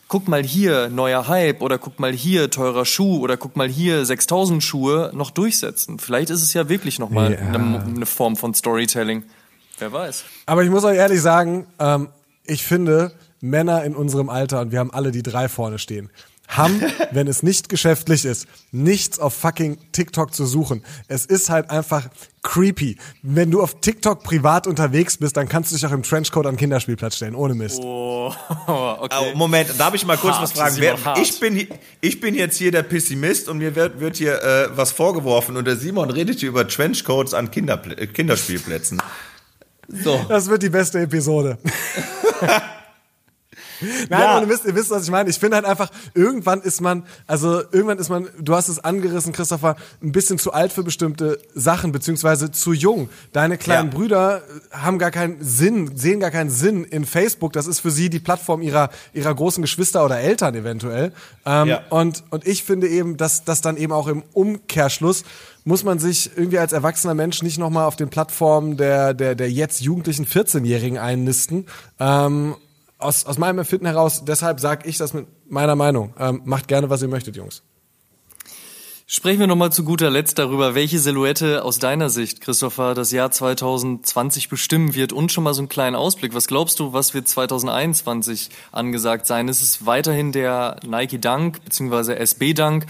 guck 0.08 0.28
mal 0.28 0.44
hier, 0.44 0.90
neuer 0.90 1.28
Hype 1.28 1.62
oder 1.62 1.78
guck 1.78 1.98
mal 1.98 2.12
hier, 2.12 2.50
teurer 2.50 2.84
Schuh 2.84 3.20
oder 3.20 3.36
guck 3.36 3.56
mal 3.56 3.68
hier, 3.68 4.04
6000 4.04 4.62
Schuhe 4.62 5.10
noch 5.14 5.30
durchsetzen. 5.30 5.98
Vielleicht 5.98 6.30
ist 6.30 6.42
es 6.42 6.52
ja 6.52 6.68
wirklich 6.68 6.98
nochmal 6.98 7.32
ja. 7.32 7.38
eine, 7.38 7.82
eine 7.82 8.06
Form 8.06 8.36
von 8.36 8.54
Storytelling. 8.54 9.24
Wer 9.78 9.92
weiß. 9.92 10.24
Aber 10.46 10.62
ich 10.62 10.70
muss 10.70 10.84
euch 10.84 10.96
ehrlich 10.96 11.20
sagen, 11.20 11.66
ähm, 11.78 12.08
ich 12.44 12.64
finde, 12.64 13.12
Männer 13.44 13.84
in 13.84 13.94
unserem 13.94 14.30
Alter, 14.30 14.60
und 14.60 14.72
wir 14.72 14.78
haben 14.78 14.92
alle 14.92 15.12
die 15.12 15.22
drei 15.22 15.48
vorne 15.48 15.78
stehen, 15.78 16.10
haben, 16.48 16.80
wenn 17.10 17.26
es 17.26 17.42
nicht 17.42 17.68
geschäftlich 17.68 18.24
ist, 18.24 18.46
nichts 18.72 19.18
auf 19.18 19.34
fucking 19.34 19.78
TikTok 19.92 20.34
zu 20.34 20.46
suchen. 20.46 20.82
Es 21.08 21.26
ist 21.26 21.50
halt 21.50 21.70
einfach 21.70 22.08
creepy. 22.42 22.96
Wenn 23.22 23.50
du 23.50 23.62
auf 23.62 23.80
TikTok 23.80 24.22
privat 24.22 24.66
unterwegs 24.66 25.18
bist, 25.18 25.36
dann 25.36 25.48
kannst 25.48 25.70
du 25.70 25.76
dich 25.76 25.86
auch 25.86 25.92
im 25.92 26.02
Trenchcoat 26.02 26.46
an 26.46 26.54
den 26.54 26.58
Kinderspielplatz 26.58 27.16
stellen, 27.16 27.34
ohne 27.34 27.54
Mist. 27.54 27.80
Oh, 27.82 28.32
okay. 28.66 29.32
Oh, 29.32 29.36
Moment, 29.36 29.78
darf 29.78 29.94
ich 29.94 30.06
mal 30.06 30.16
kurz 30.16 30.34
hart, 30.34 30.42
was 30.42 30.52
fragen? 30.52 30.76
Wer, 30.78 30.96
ich, 31.20 31.38
bin, 31.38 31.68
ich 32.00 32.20
bin 32.20 32.34
jetzt 32.34 32.56
hier 32.56 32.70
der 32.70 32.82
Pessimist 32.82 33.48
und 33.48 33.58
mir 33.58 33.74
wird, 33.74 34.00
wird 34.00 34.16
hier 34.16 34.42
äh, 34.42 34.68
was 34.74 34.92
vorgeworfen 34.92 35.56
und 35.56 35.66
der 35.66 35.76
Simon 35.76 36.10
redet 36.10 36.40
hier 36.40 36.48
über 36.48 36.66
Trenchcoats 36.66 37.34
an 37.34 37.50
Kinder, 37.50 37.76
Kinderspielplätzen. 37.76 39.02
So. 39.88 40.24
Das 40.28 40.48
wird 40.48 40.62
die 40.62 40.70
beste 40.70 41.00
Episode. 41.00 41.58
Nein, 44.08 44.20
ja. 44.20 44.40
ihr 44.40 44.48
wisst, 44.48 44.64
ihr 44.64 44.74
wisst, 44.74 44.90
was 44.90 45.04
ich 45.04 45.10
meine. 45.10 45.30
Ich 45.30 45.38
finde 45.38 45.56
halt 45.56 45.66
einfach, 45.66 45.90
irgendwann 46.14 46.60
ist 46.62 46.80
man, 46.80 47.04
also 47.26 47.60
irgendwann 47.72 47.98
ist 47.98 48.08
man, 48.08 48.28
du 48.38 48.54
hast 48.54 48.68
es 48.68 48.82
angerissen, 48.82 49.32
Christopher, 49.32 49.76
ein 50.02 50.12
bisschen 50.12 50.38
zu 50.38 50.52
alt 50.52 50.72
für 50.72 50.82
bestimmte 50.82 51.38
Sachen, 51.54 51.92
beziehungsweise 51.92 52.50
zu 52.50 52.72
jung. 52.72 53.08
Deine 53.32 53.58
kleinen 53.58 53.90
ja. 53.90 53.96
Brüder 53.96 54.42
haben 54.72 54.98
gar 54.98 55.10
keinen 55.10 55.42
Sinn, 55.42 55.96
sehen 55.96 56.20
gar 56.20 56.30
keinen 56.30 56.50
Sinn 56.50 56.84
in 56.84 57.04
Facebook. 57.04 57.52
Das 57.52 57.66
ist 57.66 57.80
für 57.80 57.90
sie 57.90 58.10
die 58.10 58.20
Plattform 58.20 58.62
ihrer, 58.62 58.90
ihrer 59.12 59.34
großen 59.34 59.62
Geschwister 59.62 60.04
oder 60.04 60.18
Eltern 60.20 60.54
eventuell. 60.54 61.12
Ähm, 61.46 61.68
ja. 61.68 61.82
und, 61.90 62.24
und 62.30 62.46
ich 62.46 62.64
finde 62.64 62.88
eben, 62.88 63.16
dass 63.16 63.44
das 63.44 63.60
dann 63.60 63.76
eben 63.76 63.92
auch 63.92 64.08
im 64.08 64.22
Umkehrschluss 64.32 65.24
muss 65.64 65.82
man 65.82 65.98
sich 65.98 66.30
irgendwie 66.36 66.58
als 66.58 66.72
erwachsener 66.72 67.14
Mensch 67.14 67.42
nicht 67.42 67.58
nochmal 67.58 67.86
auf 67.86 67.96
den 67.96 68.10
Plattformen 68.10 68.76
der, 68.76 69.14
der, 69.14 69.34
der 69.34 69.50
jetzt 69.50 69.80
jugendlichen 69.80 70.26
14-Jährigen 70.26 70.98
einnisten 70.98 71.66
ähm, 71.98 72.54
aus, 73.04 73.26
aus 73.26 73.38
meinem 73.38 73.58
Empfinden 73.58 73.86
heraus, 73.86 74.24
deshalb 74.24 74.60
sage 74.60 74.88
ich 74.88 74.96
das 74.96 75.12
mit 75.12 75.26
meiner 75.48 75.76
Meinung. 75.76 76.14
Ähm, 76.18 76.42
macht 76.44 76.68
gerne, 76.68 76.90
was 76.90 77.02
ihr 77.02 77.08
möchtet, 77.08 77.36
Jungs. 77.36 77.62
Sprechen 79.06 79.40
wir 79.40 79.46
nochmal 79.46 79.70
zu 79.70 79.84
guter 79.84 80.10
Letzt 80.10 80.38
darüber, 80.38 80.74
welche 80.74 80.98
Silhouette 80.98 81.62
aus 81.62 81.78
deiner 81.78 82.08
Sicht, 82.08 82.40
Christopher, 82.40 82.94
das 82.94 83.12
Jahr 83.12 83.30
2020 83.30 84.48
bestimmen 84.48 84.94
wird 84.94 85.12
und 85.12 85.30
schon 85.30 85.44
mal 85.44 85.52
so 85.52 85.60
einen 85.60 85.68
kleinen 85.68 85.94
Ausblick. 85.94 86.32
Was 86.34 86.48
glaubst 86.48 86.80
du, 86.80 86.94
was 86.94 87.12
wird 87.12 87.28
2021 87.28 88.48
angesagt 88.72 89.26
sein? 89.26 89.48
Ist 89.48 89.60
es 89.60 89.84
weiterhin 89.84 90.32
der 90.32 90.80
Nike 90.86 91.20
Dunk 91.20 91.62
bzw. 91.64 92.14
SB 92.14 92.54
Dunk? 92.54 92.86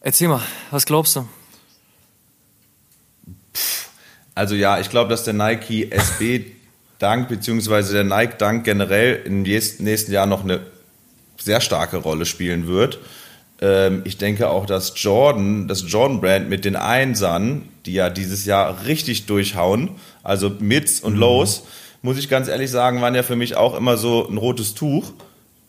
Erzähl 0.00 0.28
mal, 0.28 0.42
was 0.70 0.84
glaubst 0.84 1.16
du? 1.16 1.26
Also 4.34 4.54
ja, 4.54 4.78
ich 4.78 4.90
glaube, 4.90 5.08
dass 5.08 5.24
der 5.24 5.32
Nike 5.32 5.90
SB 5.90 6.56
Dunk 6.98 7.28
bzw. 7.28 7.92
der 7.92 8.04
Nike 8.04 8.38
Dunk 8.38 8.64
generell 8.64 9.22
im 9.24 9.42
nächsten 9.42 10.12
Jahr 10.12 10.26
noch 10.26 10.44
eine 10.44 10.60
sehr 11.38 11.60
starke 11.60 11.98
Rolle 11.98 12.24
spielen 12.24 12.66
wird. 12.66 12.98
Ähm, 13.60 14.02
ich 14.04 14.18
denke 14.18 14.48
auch, 14.48 14.66
dass 14.66 14.92
Jordan, 14.96 15.68
das 15.68 15.84
Jordan-Brand 15.86 16.48
mit 16.48 16.64
den 16.64 16.76
Einsern, 16.76 17.68
die 17.86 17.94
ja 17.94 18.10
dieses 18.10 18.44
Jahr 18.44 18.86
richtig 18.86 19.26
durchhauen, 19.26 19.90
also 20.22 20.50
Mids 20.58 21.00
und 21.00 21.14
mhm. 21.14 21.20
Lows, 21.20 21.62
muss 22.02 22.18
ich 22.18 22.28
ganz 22.28 22.48
ehrlich 22.48 22.70
sagen, 22.70 23.00
waren 23.00 23.14
ja 23.14 23.22
für 23.22 23.36
mich 23.36 23.56
auch 23.56 23.74
immer 23.74 23.96
so 23.96 24.28
ein 24.28 24.36
rotes 24.36 24.74
Tuch, 24.74 25.12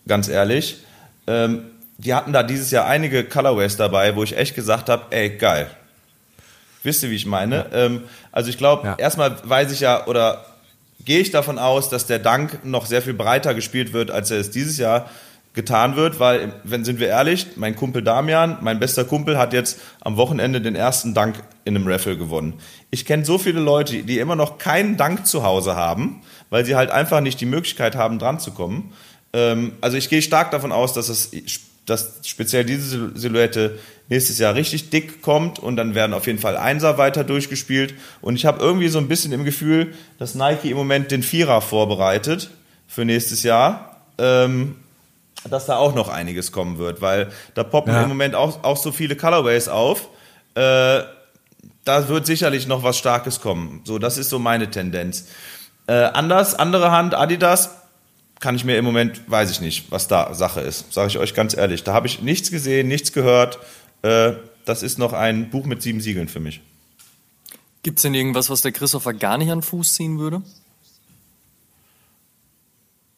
ganz 0.08 0.28
ehrlich. 0.28 0.78
Ähm, 1.26 1.64
die 1.98 2.14
hatten 2.14 2.32
da 2.32 2.44
dieses 2.44 2.72
Jahr 2.72 2.86
einige 2.86 3.24
Colorways 3.24 3.76
dabei, 3.76 4.16
wo 4.16 4.24
ich 4.24 4.38
echt 4.38 4.56
gesagt 4.56 4.90
habe, 4.90 5.06
ey, 5.10 5.30
geil. 5.32 5.70
Wisst 6.84 7.04
ihr, 7.04 7.10
wie 7.10 7.16
ich 7.16 7.26
meine? 7.26 7.66
Ja. 7.72 7.86
Ähm, 7.86 8.04
also 8.32 8.50
ich 8.50 8.58
glaube, 8.58 8.88
ja. 8.88 8.96
erstmal 8.98 9.38
weiß 9.44 9.72
ich 9.72 9.80
ja, 9.80 10.06
oder 10.06 10.46
gehe 11.08 11.22
ich 11.22 11.32
davon 11.32 11.58
aus, 11.58 11.88
dass 11.88 12.06
der 12.06 12.20
Dank 12.20 12.66
noch 12.66 12.86
sehr 12.86 13.02
viel 13.02 13.14
breiter 13.14 13.54
gespielt 13.54 13.94
wird, 13.94 14.12
als 14.12 14.30
er 14.30 14.40
es 14.40 14.52
dieses 14.52 14.78
Jahr 14.78 15.10
getan 15.54 15.96
wird, 15.96 16.20
weil, 16.20 16.54
wenn 16.66 16.84
sind 16.84 17.00
wir 17.00 17.08
ehrlich, 17.08 17.48
mein 17.56 17.78
Kumpel 17.78 18.04
Damian, 18.04 18.58
mein 18.60 18.78
bester 18.78 19.06
Kumpel, 19.06 19.38
hat 19.38 19.54
jetzt 19.54 19.80
am 20.02 20.18
Wochenende 20.18 20.60
den 20.60 20.76
ersten 20.76 21.14
Dank 21.14 21.42
in 21.64 21.78
einem 21.78 21.88
Raffle 21.88 22.18
gewonnen. 22.18 22.56
Ich 22.92 23.06
kenne 23.06 23.24
so 23.24 23.38
viele 23.38 23.62
Leute, 23.62 24.04
die 24.04 24.20
immer 24.20 24.36
noch 24.36 24.58
keinen 24.58 24.98
Dank 24.98 25.26
zu 25.26 25.44
Hause 25.44 25.78
haben, 25.78 26.22
weil 26.50 26.66
sie 26.66 26.76
halt 26.76 26.92
einfach 26.92 27.22
nicht 27.22 27.40
die 27.40 27.46
Möglichkeit 27.46 27.96
haben, 27.96 28.20
dran 28.20 28.42
zu 28.42 28.52
kommen. 28.52 28.92
Ähm, 29.32 29.78
also 29.80 29.96
ich 29.96 30.10
gehe 30.10 30.22
stark 30.22 30.52
davon 30.52 30.74
aus, 30.74 30.92
dass 30.92 31.08
es 31.08 31.32
dass 31.88 32.20
speziell 32.24 32.66
diese 32.66 33.18
Silhouette 33.18 33.80
nächstes 34.10 34.38
Jahr 34.38 34.54
richtig 34.54 34.90
dick 34.90 35.22
kommt 35.22 35.58
und 35.58 35.78
dann 35.78 35.96
werden 35.96 36.14
auf 36.14 36.28
jeden 36.28 36.38
Fall 36.38 36.58
Einser 36.58 36.98
weiter 36.98 37.24
durchgespielt. 37.24 37.96
Und 38.22 38.36
ich 38.36 38.46
habe 38.46 38.62
irgendwie 38.62 38.90
so 38.90 39.00
ein 39.00 39.08
bisschen 39.08 39.32
im 39.32 39.46
Gefühl, 39.46 39.94
dass 40.20 40.36
Nike 40.36 40.70
im 40.70 40.78
Moment 40.78 41.12
den 41.12 41.24
Vierer 41.24 41.62
vorbereitet 41.62 42.52
für 42.88 43.06
nächstes 43.06 43.44
Jahr. 43.44 44.02
Ähm, 44.18 44.76
dass 45.50 45.66
da 45.66 45.78
auch 45.78 45.96
noch 45.96 46.10
einiges 46.10 46.52
kommen 46.52 46.78
wird, 46.78 47.02
weil 47.02 47.30
da 47.54 47.64
poppen 47.64 47.94
ja. 47.94 48.04
im 48.04 48.10
Moment 48.10 48.36
auch, 48.36 48.64
auch 48.64 48.78
so 48.78 48.92
viele 48.92 49.16
Colorways 49.16 49.70
auf. 49.70 50.10
Äh, 50.56 51.04
da 51.86 52.10
wird 52.10 52.26
sicherlich 52.26 52.68
noch 52.68 52.84
was 52.84 52.98
Starkes 52.98 53.40
kommen. 53.40 53.82
So, 53.86 53.98
das 53.98 54.18
ist 54.18 54.30
so 54.30 54.40
meine 54.40 54.70
Tendenz. 54.70 55.28
Äh, 55.88 55.94
anders, 55.94 56.54
andere 56.54 56.92
Hand, 56.92 57.14
Adidas, 57.14 57.76
kann 58.40 58.56
ich 58.56 58.64
mir 58.64 58.78
im 58.78 58.86
Moment, 58.86 59.30
weiß 59.30 59.50
ich 59.52 59.62
nicht, 59.62 59.92
was 59.92 60.08
da 60.08 60.34
Sache 60.34 60.62
ist. 60.62 60.94
Sage 60.94 61.08
ich 61.10 61.18
euch 61.18 61.34
ganz 61.34 61.56
ehrlich. 61.56 61.84
Da 61.84 61.94
habe 61.94 62.08
ich 62.08 62.22
nichts 62.22 62.52
gesehen, 62.52 62.88
nichts 62.88 63.12
gehört. 63.14 63.60
Äh, 64.04 64.34
das 64.66 64.84
ist 64.84 65.00
noch 65.00 65.14
ein 65.14 65.50
Buch 65.50 65.66
mit 65.66 65.82
sieben 65.82 66.02
Siegeln 66.02 66.28
für 66.28 66.40
mich. 66.40 66.62
Gibt 67.84 68.00
es 68.00 68.04
denn 68.04 68.14
irgendwas, 68.14 68.50
was 68.50 68.62
der 68.62 68.72
Christopher 68.72 69.14
gar 69.14 69.38
nicht 69.38 69.50
an 69.50 69.62
Fuß 69.62 69.94
ziehen 69.94 70.20
würde? 70.20 70.42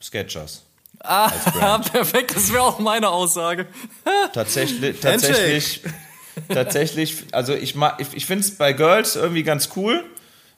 Sketchers. 0.02 0.64
Ah, 1.00 1.30
perfekt, 1.92 2.36
das 2.36 2.52
wäre 2.52 2.64
auch 2.64 2.80
meine 2.80 3.10
Aussage. 3.10 3.68
tatsächlich, 4.34 5.00
tatsächlich, 5.00 5.82
tatsächlich, 6.48 7.24
also 7.32 7.54
ich, 7.54 7.76
ich, 7.98 8.08
ich 8.14 8.26
finde 8.26 8.44
es 8.44 8.56
bei 8.56 8.74
Girls 8.74 9.16
irgendwie 9.16 9.44
ganz 9.44 9.70
cool, 9.76 10.04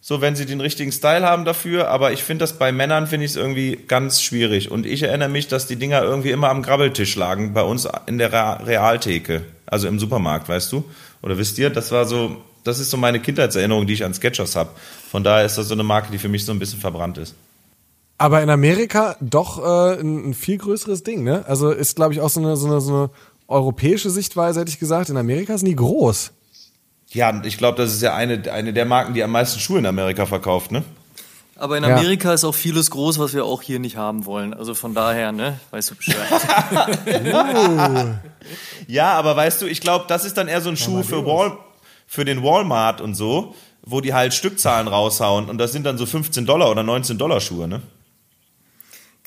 so 0.04 0.20
wenn 0.20 0.36
sie 0.36 0.48
den 0.48 0.60
richtigen 0.62 0.92
Style 0.92 1.26
haben 1.26 1.46
dafür, 1.46 1.90
aber 1.90 2.12
ich 2.12 2.24
finde 2.24 2.44
das 2.44 2.54
bei 2.54 2.72
Männern 2.72 3.06
finde 3.06 3.26
ich 3.26 3.32
es 3.32 3.38
irgendwie 3.38 3.78
ganz 3.88 4.22
schwierig 4.22 4.72
und 4.72 4.88
ich 4.88 5.04
erinnere 5.04 5.30
mich, 5.30 5.48
dass 5.48 5.68
die 5.68 5.76
Dinger 5.76 6.02
irgendwie 6.02 6.32
immer 6.32 6.50
am 6.50 6.64
Grabbeltisch 6.64 7.16
lagen 7.16 7.54
bei 7.54 7.62
uns 7.62 7.88
in 8.08 8.18
der 8.18 8.32
Realtheke, 8.34 9.44
also 9.68 9.88
im 9.88 10.00
Supermarkt, 10.00 10.50
weißt 10.50 10.72
du? 10.72 10.84
Oder 11.22 11.38
wisst 11.38 11.60
ihr, 11.60 11.70
das 11.70 11.92
war 11.92 12.06
so, 12.06 12.38
das 12.64 12.80
ist 12.80 12.90
so 12.90 12.98
meine 12.98 13.20
Kindheitserinnerung, 13.20 13.86
die 13.86 13.94
ich 13.94 14.04
an 14.04 14.16
Sketchers 14.16 14.56
habe. 14.56 14.72
Von 15.12 15.24
daher 15.24 15.46
ist 15.46 15.60
das 15.60 15.68
so 15.68 15.76
eine 15.76 15.84
Marke, 15.84 16.12
die 16.12 16.18
für 16.18 16.30
mich 16.30 16.46
so 16.46 16.52
ein 16.52 16.58
bisschen 16.58 16.80
verbrannt 16.80 17.20
ist. 17.20 17.36
Aber 18.18 18.42
in 18.42 18.50
Amerika 18.50 19.16
doch 19.20 19.60
äh, 19.60 20.00
ein, 20.00 20.30
ein, 20.30 20.34
viel 20.34 20.58
größeres 20.58 21.04
Ding, 21.04 21.24
ne? 21.24 21.44
Also 21.48 21.72
ist, 21.72 21.96
glaube 21.96 22.14
ich, 22.14 22.22
auch 22.22 22.30
so 22.30 22.40
eine, 22.40 22.56
so, 22.56 22.68
eine, 22.68 22.82
so 22.82 22.94
eine 22.94 23.10
europäische 23.48 24.10
Sichtweise, 24.10 24.60
hätte 24.60 24.70
ich 24.70 24.80
gesagt. 24.80 25.10
In 25.10 25.18
Amerika 25.18 25.54
ist 25.54 25.64
nie 25.64 25.76
groß. 25.76 26.32
Ja, 27.14 27.42
ich 27.44 27.58
glaube, 27.58 27.82
das 27.82 27.94
ist 27.94 28.02
ja 28.02 28.16
eine, 28.16 28.42
eine 28.52 28.74
der 28.74 28.86
Marken, 28.86 29.14
die 29.14 29.24
am 29.24 29.32
meisten 29.32 29.60
Schuhe 29.60 29.80
in 29.80 29.86
Amerika 29.86 30.26
verkauft, 30.26 30.72
ne? 30.72 30.84
Aber 31.58 31.78
in 31.78 31.86
Amerika 31.86 32.30
ja. 32.30 32.34
ist 32.34 32.44
auch 32.44 32.56
vieles 32.56 32.90
groß, 32.90 33.20
was 33.20 33.36
wir 33.36 33.46
auch 33.46 33.62
hier 33.62 33.78
nicht 33.78 33.96
haben 33.96 34.26
wollen. 34.26 34.56
Also 34.56 34.74
von 34.74 34.96
daher, 34.96 35.32
ne, 35.32 35.60
weißt 35.70 35.92
du 35.92 35.96
Bescheid. 35.96 36.18
Ja, 38.88 39.14
aber 39.14 39.36
weißt 39.36 39.62
du, 39.62 39.68
ich 39.68 39.80
glaube, 39.80 40.06
das 40.08 40.26
ist 40.26 40.38
dann 40.38 40.48
eher 40.48 40.60
so 40.60 40.70
ein 40.70 40.76
Schuh 40.76 41.04
für, 41.04 41.26
Wal 41.26 41.58
für 42.08 42.26
den 42.26 42.44
Walmart 42.44 43.00
und 43.00 43.14
so, 43.14 43.56
wo 43.84 44.02
die 44.02 44.14
halt 44.14 44.34
Stückzahlen 44.34 44.88
raushauen 44.88 45.50
und 45.50 45.60
das 45.60 45.72
sind 45.72 45.86
dann 45.86 45.98
so 45.98 46.06
15 46.06 46.46
Dollar 46.46 46.72
oder 46.72 46.84
19 46.84 47.18
Dollar 47.18 47.40
Schuhe, 47.40 47.68
ne? 47.68 47.82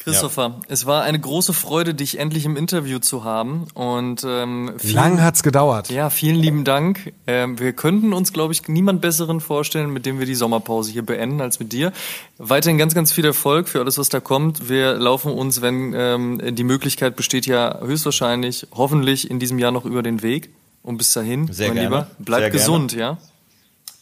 Christopher, 0.05 0.43
ja. 0.43 0.61
es 0.69 0.85
war 0.85 1.03
eine 1.03 1.19
große 1.19 1.55
Freude, 1.55 1.95
dich 1.95 2.19
endlich 2.19 2.45
im 2.45 2.57
Interview 2.57 2.99
zu 2.99 3.25
haben. 3.25 3.67
Und 3.73 4.23
ähm, 4.27 4.75
vielen, 4.77 4.95
lang 4.95 5.23
hat's 5.23 5.43
gedauert. 5.43 5.91
Ja, 5.91 6.11
vielen 6.11 6.37
lieben 6.37 6.65
Dank. 6.65 7.15
Ähm, 7.27 7.59
wir 7.59 7.73
könnten 7.73 8.13
uns, 8.13 8.35
glaube 8.35 8.53
ich, 8.53 8.69
niemand 8.69 9.01
besseren 9.01 9.41
vorstellen, 9.41 9.91
mit 9.91 10.05
dem 10.05 10.19
wir 10.19 10.27
die 10.27 10.35
Sommerpause 10.35 10.93
hier 10.93 11.05
beenden 11.07 11.41
als 11.41 11.59
mit 11.59 11.73
dir. 11.73 11.93
Weiterhin 12.37 12.77
ganz, 12.77 12.95
ganz 12.95 13.13
viel 13.13 13.25
Erfolg 13.25 13.67
für 13.69 13.81
alles, 13.81 13.97
was 13.97 14.11
da 14.11 14.21
kommt. 14.21 14.69
Wir 14.69 14.95
laufen 14.95 15.33
uns, 15.33 15.63
wenn 15.63 15.95
ähm, 15.97 16.55
die 16.55 16.65
Möglichkeit 16.65 17.17
besteht, 17.17 17.47
ja 17.47 17.81
höchstwahrscheinlich, 17.81 18.67
hoffentlich 18.73 19.31
in 19.31 19.39
diesem 19.39 19.59
Jahr 19.59 19.73
noch 19.73 19.87
über 19.87 20.03
den 20.03 20.21
Weg. 20.21 20.51
Und 20.83 20.99
bis 20.99 21.15
dahin, 21.15 21.51
Sehr 21.51 21.69
mein 21.69 21.77
gerne. 21.77 21.89
Lieber, 21.89 22.11
bleib 22.19 22.41
Sehr 22.41 22.51
gesund, 22.51 22.93
gerne. 22.93 23.19
ja. 23.19 23.34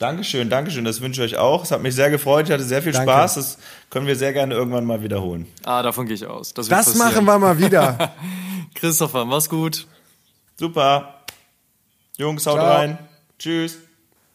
Dankeschön, 0.02 0.50
Dankeschön. 0.50 0.84
Das 0.84 1.00
wünsche 1.00 1.24
ich 1.24 1.34
euch 1.34 1.38
auch. 1.38 1.62
Es 1.62 1.70
hat 1.70 1.80
mich 1.80 1.94
sehr 1.94 2.10
gefreut. 2.10 2.46
Ich 2.46 2.52
hatte 2.52 2.64
sehr 2.64 2.82
viel 2.82 2.90
Danke. 2.90 3.12
Spaß. 3.12 3.34
Das 3.34 3.58
können 3.88 4.08
wir 4.08 4.16
sehr 4.16 4.32
gerne 4.32 4.52
irgendwann 4.52 4.84
mal 4.84 5.00
wiederholen. 5.00 5.46
Ah, 5.62 5.80
davon 5.80 6.06
gehe 6.06 6.16
ich 6.16 6.26
aus. 6.26 6.52
Das, 6.52 6.66
das 6.66 6.96
machen 6.96 7.24
wir 7.24 7.38
mal 7.38 7.56
wieder. 7.56 8.12
Christopher, 8.74 9.24
mach's 9.24 9.48
gut. 9.48 9.86
Super. 10.56 11.22
Jungs, 12.16 12.44
haut 12.46 12.54
Ciao. 12.54 12.66
rein. 12.66 12.98
Tschüss. 13.38 13.78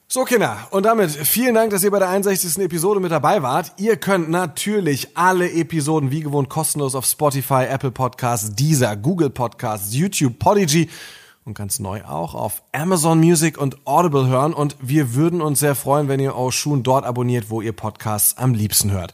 So, 0.07 0.23
Kinder, 0.23 0.69
und 0.71 0.83
damit 0.83 1.11
vielen 1.11 1.53
Dank, 1.55 1.71
dass 1.71 1.83
ihr 1.83 1.91
bei 1.91 1.99
der 1.99 2.07
61. 2.07 2.63
Episode 2.63 3.01
mit 3.01 3.11
dabei 3.11 3.43
wart. 3.43 3.73
Ihr 3.75 3.97
könnt 3.97 4.29
natürlich 4.29 5.17
alle 5.17 5.51
Episoden 5.51 6.11
wie 6.11 6.21
gewohnt 6.21 6.47
kostenlos 6.47 6.95
auf 6.95 7.05
Spotify, 7.05 7.65
Apple 7.65 7.91
Podcasts, 7.91 8.55
Deezer, 8.55 8.95
Google 8.95 9.31
Podcasts, 9.31 9.93
YouTube, 9.93 10.39
Podigy 10.39 10.87
und 11.47 11.57
ganz 11.57 11.79
neu 11.79 12.03
auch 12.03 12.35
auf 12.35 12.61
Amazon 12.73 13.19
Music 13.19 13.57
und 13.57 13.87
Audible 13.87 14.27
hören. 14.27 14.53
Und 14.53 14.75
wir 14.81 15.15
würden 15.15 15.41
uns 15.41 15.59
sehr 15.59 15.75
freuen, 15.75 16.09
wenn 16.09 16.19
ihr 16.19 16.35
Oshun 16.35 16.83
dort 16.83 17.05
abonniert, 17.05 17.49
wo 17.49 17.61
ihr 17.61 17.71
Podcasts 17.71 18.37
am 18.37 18.53
liebsten 18.53 18.91
hört. 18.91 19.13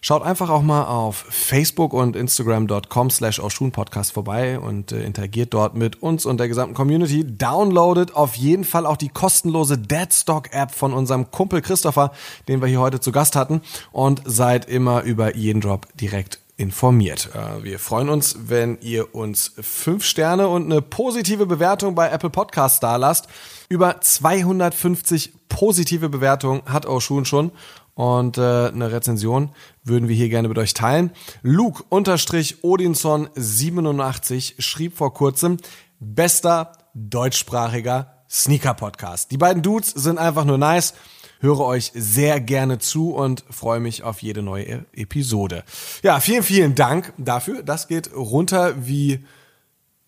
Schaut 0.00 0.22
einfach 0.22 0.50
auch 0.50 0.62
mal 0.62 0.84
auf 0.84 1.16
Facebook 1.28 1.92
und 1.92 2.16
Instagram.com 2.16 3.10
slash 3.10 3.40
Podcast 3.72 4.12
vorbei 4.12 4.58
und 4.58 4.92
äh, 4.92 5.02
interagiert 5.02 5.52
dort 5.52 5.74
mit 5.74 6.00
uns 6.00 6.26
und 6.26 6.38
der 6.38 6.48
gesamten 6.48 6.74
Community. 6.74 7.24
Downloadet 7.26 8.14
auf 8.14 8.36
jeden 8.36 8.64
Fall 8.64 8.86
auch 8.86 8.96
die 8.96 9.08
kostenlose 9.08 9.78
Deadstock 9.78 10.52
App 10.52 10.70
von 10.70 10.92
unserem 10.92 11.30
Kumpel 11.30 11.60
Christopher, 11.60 12.12
den 12.46 12.60
wir 12.60 12.68
hier 12.68 12.80
heute 12.80 13.00
zu 13.00 13.10
Gast 13.10 13.36
hatten 13.36 13.62
und 13.90 14.22
seid 14.24 14.66
immer 14.66 15.02
über 15.02 15.34
jeden 15.34 15.60
Drop 15.60 15.88
direkt 15.96 16.38
informiert. 16.56 17.30
Äh, 17.34 17.64
wir 17.64 17.78
freuen 17.78 18.08
uns, 18.08 18.36
wenn 18.48 18.78
ihr 18.80 19.14
uns 19.14 19.52
fünf 19.60 20.04
Sterne 20.04 20.48
und 20.48 20.64
eine 20.64 20.82
positive 20.82 21.46
Bewertung 21.46 21.94
bei 21.94 22.10
Apple 22.10 22.30
Podcasts 22.30 22.80
da 22.80 22.96
lasst. 22.96 23.28
Über 23.68 24.00
250 24.00 25.32
positive 25.48 26.08
Bewertungen 26.08 26.62
hat 26.66 26.86
Oshun 26.86 27.24
schon 27.24 27.52
und 27.94 28.36
äh, 28.36 28.68
eine 28.68 28.92
Rezension 28.92 29.50
würden 29.82 30.08
wir 30.08 30.16
hier 30.16 30.28
gerne 30.28 30.48
mit 30.48 30.58
euch 30.58 30.74
teilen. 30.74 31.10
Luke 31.42 31.82
unterstrich 31.88 32.62
Odinson 32.62 33.28
87 33.34 34.56
schrieb 34.58 34.96
vor 34.96 35.14
kurzem 35.14 35.56
bester 35.98 36.72
deutschsprachiger 36.94 38.12
Sneaker 38.28 38.74
Podcast. 38.74 39.30
Die 39.30 39.38
beiden 39.38 39.62
Dudes 39.62 39.90
sind 39.90 40.18
einfach 40.18 40.44
nur 40.44 40.58
nice 40.58 40.94
höre 41.40 41.60
euch 41.60 41.92
sehr 41.94 42.40
gerne 42.40 42.78
zu 42.78 43.14
und 43.14 43.44
freue 43.50 43.80
mich 43.80 44.02
auf 44.02 44.22
jede 44.22 44.42
neue 44.42 44.84
Episode. 44.92 45.64
Ja, 46.02 46.20
vielen, 46.20 46.42
vielen 46.42 46.74
Dank 46.74 47.12
dafür. 47.18 47.62
Das 47.62 47.88
geht 47.88 48.10
runter 48.14 48.74
wie 48.86 49.24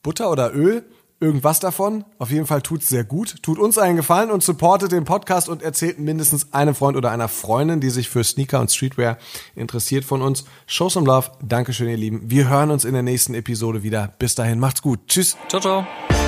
Butter 0.03 0.31
oder 0.31 0.55
Öl. 0.55 0.85
Irgendwas 1.21 1.59
davon. 1.59 2.05
Auf 2.19 2.31
jeden 2.31 2.47
Fall 2.47 2.63
tut's 2.63 2.87
sehr 2.87 3.03
gut. 3.03 3.43
Tut 3.43 3.59
uns 3.59 3.77
einen 3.77 3.97
Gefallen 3.97 4.31
und 4.31 4.45
supportet 4.45 4.93
den 4.93 5.05
Podcast 5.05 5.49
und 5.49 5.63
erzählt 5.63 5.99
mindestens 5.99 6.53
einem 6.53 6.77
Freund 6.77 6.97
oder 6.97 7.11
einer 7.11 7.27
Freundin, 7.27 7.81
die 7.81 7.91
sich 7.91 8.09
für 8.09 8.23
Sneaker 8.23 8.61
und 8.61 8.71
Streetwear 8.71 9.19
interessiert 9.57 10.05
von 10.05 10.23
uns. 10.23 10.45
Show 10.69 10.89
some 10.89 11.07
love. 11.07 11.33
Dankeschön, 11.43 11.89
ihr 11.89 11.97
Lieben. 11.97 12.31
Wir 12.31 12.49
hören 12.49 12.71
uns 12.71 12.85
in 12.85 12.93
der 12.93 13.03
nächsten 13.03 13.35
Episode 13.35 13.83
wieder. 13.83 14.15
Bis 14.21 14.37
dahin, 14.37 14.61
macht's 14.61 14.81
gut. 14.81 15.01
Tschüss. 15.09 15.37
Ciao, 15.49 15.61
ciao. 15.61 16.28